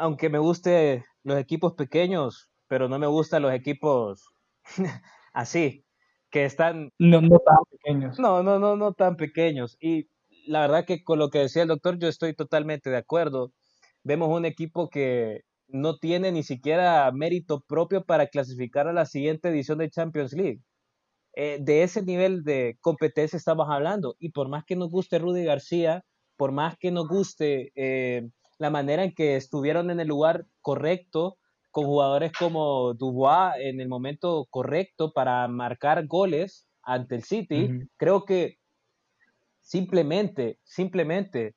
aunque 0.00 0.30
me 0.30 0.38
guste 0.38 1.04
los 1.22 1.38
equipos 1.38 1.74
pequeños, 1.74 2.50
pero 2.68 2.88
no 2.88 2.98
me 2.98 3.06
gustan 3.06 3.42
los 3.42 3.52
equipos 3.52 4.24
así, 5.32 5.84
que 6.30 6.44
están 6.44 6.90
No, 6.98 7.20
no 7.20 7.38
tan 7.40 7.56
pequeños. 7.70 8.18
No, 8.18 8.42
no, 8.42 8.58
no, 8.58 8.76
no 8.76 8.92
tan 8.94 9.16
pequeños. 9.16 9.76
Y 9.80 10.08
la 10.46 10.62
verdad 10.62 10.84
que 10.86 11.04
con 11.04 11.18
lo 11.18 11.30
que 11.30 11.40
decía 11.40 11.62
el 11.62 11.68
doctor, 11.68 11.98
yo 11.98 12.08
estoy 12.08 12.34
totalmente 12.34 12.90
de 12.90 12.96
acuerdo. 12.96 13.52
Vemos 14.04 14.28
un 14.30 14.44
equipo 14.46 14.88
que 14.90 15.42
no 15.68 15.98
tiene 15.98 16.32
ni 16.32 16.42
siquiera 16.42 17.10
mérito 17.12 17.60
propio 17.60 18.04
para 18.04 18.26
clasificar 18.28 18.88
a 18.88 18.92
la 18.92 19.06
siguiente 19.06 19.48
edición 19.50 19.78
de 19.78 19.90
Champions 19.90 20.32
League. 20.32 20.60
Eh, 21.34 21.58
de 21.60 21.82
ese 21.84 22.02
nivel 22.02 22.42
de 22.44 22.78
competencia 22.80 23.36
estamos 23.36 23.68
hablando. 23.70 24.16
Y 24.18 24.30
por 24.30 24.48
más 24.48 24.64
que 24.64 24.76
nos 24.76 24.90
guste 24.90 25.18
Rudy 25.18 25.44
García, 25.44 26.04
por 26.36 26.52
más 26.52 26.76
que 26.78 26.90
nos 26.90 27.08
guste 27.08 27.72
eh, 27.76 28.28
la 28.60 28.68
manera 28.68 29.02
en 29.04 29.14
que 29.14 29.36
estuvieron 29.36 29.90
en 29.90 30.00
el 30.00 30.08
lugar 30.08 30.44
correcto, 30.60 31.38
con 31.70 31.86
jugadores 31.86 32.30
como 32.38 32.92
Dubois 32.92 33.54
en 33.58 33.80
el 33.80 33.88
momento 33.88 34.46
correcto 34.50 35.12
para 35.14 35.48
marcar 35.48 36.06
goles 36.06 36.68
ante 36.82 37.14
el 37.14 37.22
City, 37.22 37.70
creo 37.96 38.26
que 38.26 38.58
simplemente, 39.60 40.58
simplemente 40.62 41.54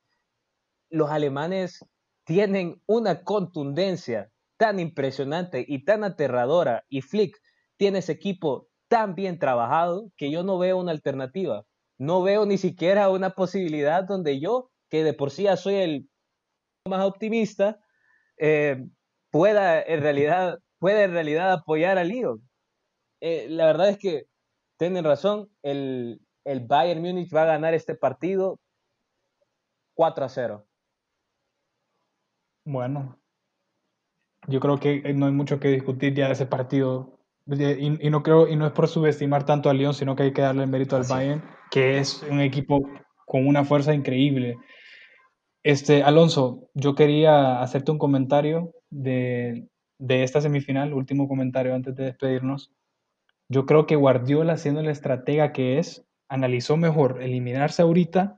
los 0.88 1.10
alemanes 1.10 1.84
tienen 2.24 2.80
una 2.86 3.22
contundencia 3.22 4.30
tan 4.56 4.80
impresionante 4.80 5.62
y 5.68 5.84
tan 5.84 6.04
aterradora 6.04 6.84
y 6.88 7.02
Flick 7.02 7.36
tiene 7.76 7.98
ese 7.98 8.12
equipo 8.12 8.68
tan 8.88 9.14
bien 9.14 9.38
trabajado 9.38 10.10
que 10.16 10.30
yo 10.30 10.42
no 10.42 10.58
veo 10.58 10.78
una 10.78 10.92
alternativa. 10.92 11.66
No 11.98 12.22
veo 12.22 12.46
ni 12.46 12.56
siquiera 12.56 13.10
una 13.10 13.30
posibilidad 13.30 14.04
donde 14.04 14.40
yo, 14.40 14.70
que 14.88 15.04
de 15.04 15.12
por 15.12 15.30
sí 15.30 15.42
ya 15.42 15.56
soy 15.56 15.74
el 15.74 16.08
más 16.86 17.04
optimista, 17.06 17.80
eh, 18.36 18.84
pueda 19.30 19.80
en 19.80 20.02
realidad, 20.02 20.58
pueda 20.78 21.04
en 21.04 21.12
realidad 21.12 21.52
apoyar 21.52 21.96
a 21.96 22.04
Lyon. 22.04 22.46
Eh, 23.22 23.46
la 23.48 23.64
verdad 23.66 23.88
es 23.88 23.98
que 23.98 24.26
tienen 24.78 25.02
razón, 25.02 25.48
el, 25.62 26.20
el 26.44 26.60
Bayern 26.60 27.00
Múnich 27.00 27.34
va 27.34 27.42
a 27.42 27.46
ganar 27.46 27.72
este 27.72 27.94
partido 27.94 28.60
4 29.94 30.24
a 30.26 30.28
0. 30.28 30.66
Bueno, 32.66 33.18
yo 34.46 34.60
creo 34.60 34.78
que 34.78 35.14
no 35.14 35.24
hay 35.24 35.32
mucho 35.32 35.58
que 35.58 35.68
discutir 35.68 36.12
ya 36.14 36.26
de 36.26 36.32
ese 36.32 36.46
partido. 36.46 37.18
Y, 37.46 38.06
y 38.06 38.10
no 38.10 38.22
creo, 38.22 38.46
y 38.46 38.56
no 38.56 38.66
es 38.66 38.72
por 38.72 38.88
subestimar 38.88 39.46
tanto 39.46 39.70
al 39.70 39.78
Lyon, 39.78 39.94
sino 39.94 40.16
que 40.16 40.24
hay 40.24 40.32
que 40.34 40.42
darle 40.42 40.64
el 40.64 40.70
mérito 40.70 40.96
al 40.96 41.02
Así. 41.02 41.14
Bayern, 41.14 41.42
que 41.70 41.98
es 41.98 42.22
un 42.24 42.40
equipo 42.40 42.82
con 43.24 43.46
una 43.46 43.64
fuerza 43.64 43.94
increíble. 43.94 44.58
Este, 45.64 46.02
Alonso, 46.02 46.68
yo 46.74 46.94
quería 46.94 47.62
hacerte 47.62 47.90
un 47.90 47.98
comentario 47.98 48.74
de, 48.90 49.66
de 49.98 50.22
esta 50.22 50.42
semifinal, 50.42 50.92
último 50.92 51.26
comentario 51.26 51.74
antes 51.74 51.96
de 51.96 52.04
despedirnos. 52.04 52.70
Yo 53.48 53.64
creo 53.64 53.86
que 53.86 53.96
Guardiola, 53.96 54.58
siendo 54.58 54.80
el 54.80 54.88
estratega 54.88 55.52
que 55.52 55.78
es, 55.78 56.04
analizó 56.28 56.76
mejor 56.76 57.22
eliminarse 57.22 57.82
ahorita 57.82 58.36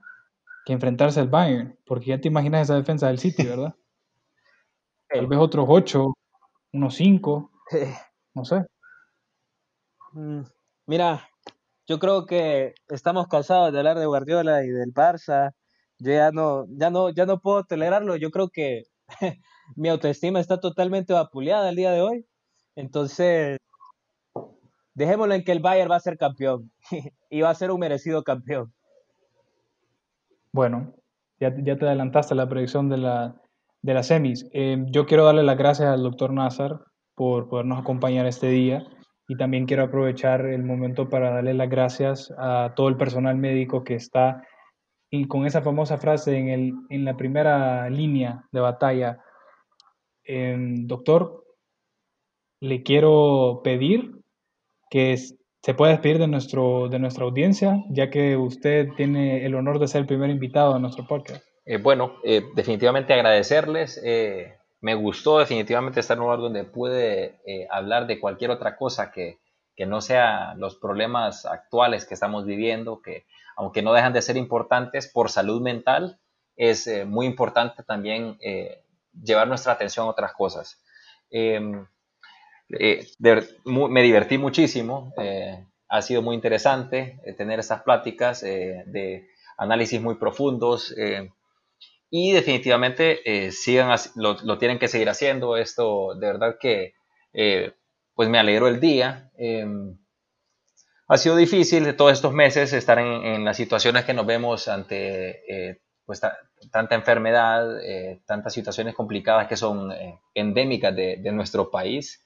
que 0.65 0.73
enfrentarse 0.73 1.19
al 1.19 1.27
Bayern, 1.29 1.77
porque 1.85 2.07
ya 2.07 2.21
te 2.21 2.29
imaginas 2.29 2.63
esa 2.63 2.75
defensa 2.75 3.07
del 3.07 3.19
City, 3.19 3.43
¿verdad? 3.47 3.75
Tal 5.09 5.27
vez 5.27 5.39
otros 5.39 5.65
ocho, 5.69 6.13
unos 6.71 6.95
cinco, 6.95 7.51
no 8.33 8.45
sé. 8.45 8.65
Mm, 10.13 10.41
Mira, 10.85 11.27
yo 11.87 11.99
creo 11.99 12.25
que 12.25 12.73
estamos 12.87 13.27
cansados 13.27 13.73
de 13.73 13.79
hablar 13.79 13.99
de 13.99 14.05
Guardiola 14.05 14.63
y 14.63 14.69
del 14.69 14.93
Barça. 14.93 15.51
Yo 15.99 16.11
ya 16.11 16.31
no, 16.31 16.65
ya 16.69 16.89
no, 16.89 17.09
ya 17.09 17.25
no 17.25 17.39
puedo 17.39 17.63
tolerarlo. 17.63 18.15
Yo 18.15 18.31
creo 18.31 18.49
que 18.49 18.83
mi 19.75 19.89
autoestima 19.89 20.39
está 20.39 20.59
totalmente 20.59 21.13
vapuleada 21.13 21.69
el 21.69 21.75
día 21.75 21.91
de 21.91 22.01
hoy. 22.01 22.25
Entonces, 22.75 23.57
dejémoslo 24.93 25.33
en 25.33 25.43
que 25.43 25.51
el 25.51 25.59
Bayern 25.59 25.91
va 25.91 25.95
a 25.95 25.99
ser 25.99 26.17
campeón 26.17 26.71
y 27.29 27.41
va 27.41 27.49
a 27.49 27.55
ser 27.55 27.71
un 27.71 27.79
merecido 27.79 28.23
campeón. 28.23 28.73
Bueno, 30.51 30.93
ya, 31.39 31.53
ya 31.55 31.77
te 31.77 31.85
adelantaste 31.85 32.35
la 32.35 32.49
predicción 32.49 32.89
de 32.89 32.97
la, 32.97 33.35
de 33.81 33.93
las 33.93 34.07
semis. 34.07 34.47
Eh, 34.53 34.83
yo 34.89 35.05
quiero 35.05 35.25
darle 35.25 35.43
las 35.43 35.57
gracias 35.57 35.89
al 35.89 36.03
doctor 36.03 36.33
Nazar 36.33 36.79
por 37.15 37.47
podernos 37.47 37.79
acompañar 37.79 38.25
este 38.25 38.49
día 38.49 38.85
y 39.27 39.35
también 39.37 39.65
quiero 39.65 39.83
aprovechar 39.83 40.45
el 40.45 40.63
momento 40.63 41.09
para 41.09 41.31
darle 41.31 41.53
las 41.53 41.69
gracias 41.69 42.33
a 42.37 42.73
todo 42.75 42.87
el 42.87 42.97
personal 42.97 43.37
médico 43.37 43.83
que 43.83 43.95
está 43.95 44.43
y 45.09 45.27
con 45.27 45.45
esa 45.45 45.61
famosa 45.61 45.97
frase 45.97 46.37
en, 46.37 46.49
el, 46.49 46.73
en 46.89 47.05
la 47.05 47.15
primera 47.15 47.89
línea 47.89 48.45
de 48.51 48.59
batalla. 48.59 49.23
Eh, 50.23 50.55
doctor, 50.57 51.45
le 52.59 52.83
quiero 52.83 53.61
pedir 53.63 54.11
que 54.89 55.17
se 55.17 55.73
pueda 55.73 55.91
despedir 55.91 56.17
de, 56.19 56.27
nuestro, 56.27 56.87
de 56.89 56.99
nuestra 56.99 57.25
audiencia, 57.25 57.83
ya 57.89 58.09
que 58.09 58.37
usted 58.37 58.89
tiene 58.95 59.45
el 59.45 59.55
honor 59.55 59.79
de 59.79 59.87
ser 59.87 60.01
el 60.01 60.07
primer 60.07 60.29
invitado 60.29 60.73
a 60.73 60.79
nuestro 60.79 61.05
podcast. 61.05 61.43
Eh, 61.65 61.77
bueno, 61.77 62.13
eh, 62.23 62.43
definitivamente 62.55 63.13
agradecerles. 63.13 64.01
Eh, 64.03 64.55
me 64.79 64.95
gustó 64.95 65.39
definitivamente 65.39 65.99
estar 65.99 66.15
en 66.15 66.21
un 66.21 66.27
lugar 66.27 66.39
donde 66.39 66.63
pude 66.63 67.39
hablar 67.69 68.07
de 68.07 68.19
cualquier 68.19 68.51
otra 68.51 68.77
cosa 68.77 69.11
que, 69.11 69.39
que, 69.77 69.85
no 69.85 70.01
sea 70.01 70.55
los 70.55 70.75
problemas 70.75 71.45
actuales 71.45 72.05
que 72.05 72.15
estamos 72.15 72.45
viviendo, 72.45 73.01
que 73.01 73.25
aunque 73.55 73.81
no 73.81 73.93
dejan 73.93 74.13
de 74.13 74.21
ser 74.21 74.35
importantes 74.35 75.07
por 75.07 75.29
salud 75.29 75.61
mental, 75.61 76.19
es 76.55 76.89
muy 77.05 77.27
importante 77.27 77.83
también 77.83 78.37
llevar 79.23 79.47
nuestra 79.47 79.73
atención 79.73 80.07
a 80.07 80.09
otras 80.09 80.33
cosas. 80.33 80.81
Em, 81.29 81.85
me 82.67 84.01
divertí 84.01 84.37
muchísimo, 84.39 85.13
ha 85.87 86.01
sido 86.01 86.21
muy 86.23 86.35
interesante 86.35 87.19
tener 87.37 87.59
estas 87.59 87.83
pláticas 87.83 88.41
de 88.41 89.27
análisis 89.57 90.01
muy 90.01 90.15
profundos 90.15 90.93
y 92.09 92.31
definitivamente 92.31 93.19
eh, 93.25 93.51
sigan, 93.51 93.97
lo, 94.15 94.37
lo, 94.43 94.57
tienen 94.57 94.79
que 94.79 94.87
seguir 94.87 95.09
haciendo. 95.09 95.57
Esto 95.57 96.15
de 96.15 96.27
verdad 96.27 96.57
que 96.59 96.93
eh, 97.33 97.73
pues 98.17 98.29
me 98.29 98.39
alegró 98.39 98.67
el 98.67 98.81
día. 98.81 99.31
Em, 99.37 99.97
ha 101.07 101.17
sido 101.17 101.37
difícil 101.37 101.95
todos 101.95 102.13
estos 102.13 102.33
meses 102.33 102.73
estar 102.73 102.99
en, 102.99 103.45
las 103.45 103.55
situaciones 103.55 104.05
que 104.05 104.13
nos 104.13 104.25
vemos 104.25 104.67
ante 104.67 105.69
eh, 105.69 105.81
pues, 106.05 106.19
tanta 106.71 106.95
enfermedad, 106.95 107.77
tantas 108.25 108.53
situaciones 108.53 108.95
complicadas 108.95 109.47
que 109.47 109.55
son 109.55 109.93
endémicas 110.33 110.95
de, 110.95 111.31
nuestro 111.31 111.69
país. 111.71 112.25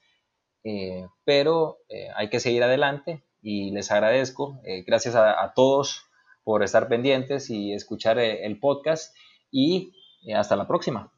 pero 1.24 1.78
hay 2.16 2.28
que 2.28 2.40
seguir 2.40 2.64
adelante 2.64 3.22
y 3.40 3.70
les 3.70 3.92
agradezco. 3.92 4.60
gracias 4.86 5.14
a, 5.14 5.52
todos 5.54 6.06
por 6.42 6.62
estar 6.64 6.88
pendientes 6.88 7.50
y 7.50 7.72
escuchar 7.72 8.18
el 8.18 8.58
podcast 8.58 9.14
y 9.52 9.92
eh, 10.24 10.34
hasta 10.34 10.56
la 10.56 10.66
próxima. 10.66 11.12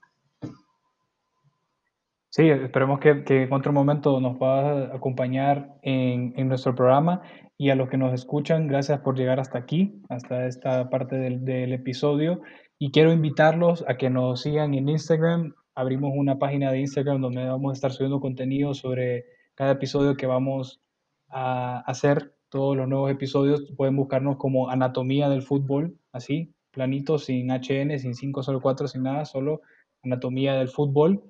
Sí, 2.36 2.48
esperemos 2.48 2.98
que, 2.98 3.22
en 3.28 3.52
otro 3.52 3.72
momento 3.72 4.18
nos 4.20 4.36
puedas 4.36 4.92
acompañar 4.92 5.78
en, 5.82 6.32
nuestro 6.48 6.74
programa 6.74 7.22
y 7.56 7.70
a 7.70 7.76
los 7.76 7.88
que 7.88 7.96
nos 7.96 8.12
escuchan, 8.12 8.66
gracias 8.66 8.98
por 9.02 9.16
llegar 9.16 9.38
hasta 9.38 9.56
aquí, 9.56 10.02
hasta 10.08 10.48
esta 10.48 10.90
parte 10.90 11.14
del, 11.14 11.44
del 11.44 11.72
episodio. 11.72 12.40
Y 12.76 12.90
quiero 12.90 13.12
invitarlos 13.12 13.84
a 13.86 13.96
que 13.96 14.10
nos 14.10 14.42
sigan 14.42 14.74
en 14.74 14.88
Instagram. 14.88 15.54
Abrimos 15.76 16.10
una 16.16 16.36
página 16.40 16.72
de 16.72 16.80
Instagram 16.80 17.20
donde 17.20 17.46
vamos 17.46 17.70
a 17.70 17.74
estar 17.74 17.92
subiendo 17.92 18.18
contenido 18.18 18.74
sobre 18.74 19.26
cada 19.54 19.70
episodio 19.70 20.16
que 20.16 20.26
vamos 20.26 20.82
a 21.28 21.84
hacer. 21.86 22.34
Todos 22.48 22.76
los 22.76 22.88
nuevos 22.88 23.12
episodios 23.12 23.62
pueden 23.76 23.94
buscarnos 23.94 24.38
como 24.38 24.70
Anatomía 24.70 25.28
del 25.28 25.42
Fútbol, 25.42 25.96
así, 26.10 26.52
planito, 26.72 27.16
sin 27.16 27.52
HN, 27.52 27.96
sin 28.00 28.12
504, 28.12 28.88
sin 28.88 29.04
nada, 29.04 29.24
solo 29.24 29.60
anatomía 30.02 30.54
del 30.54 30.68
fútbol. 30.68 31.22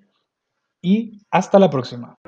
Y 0.85 1.27
hasta 1.31 1.59
la 1.59 1.71
próxima. 1.71 2.19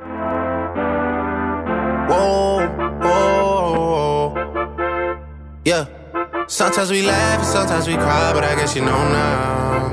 Sometimes 6.48 6.90
we 6.90 7.02
laugh, 7.02 7.44
sometimes 7.44 7.86
we 7.86 7.96
cry, 7.96 8.32
but 8.32 8.42
I 8.44 8.54
guess 8.54 8.74
you 8.74 8.82
know 8.82 8.96
now, 9.12 9.90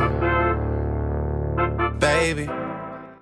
baby. 1.99 2.47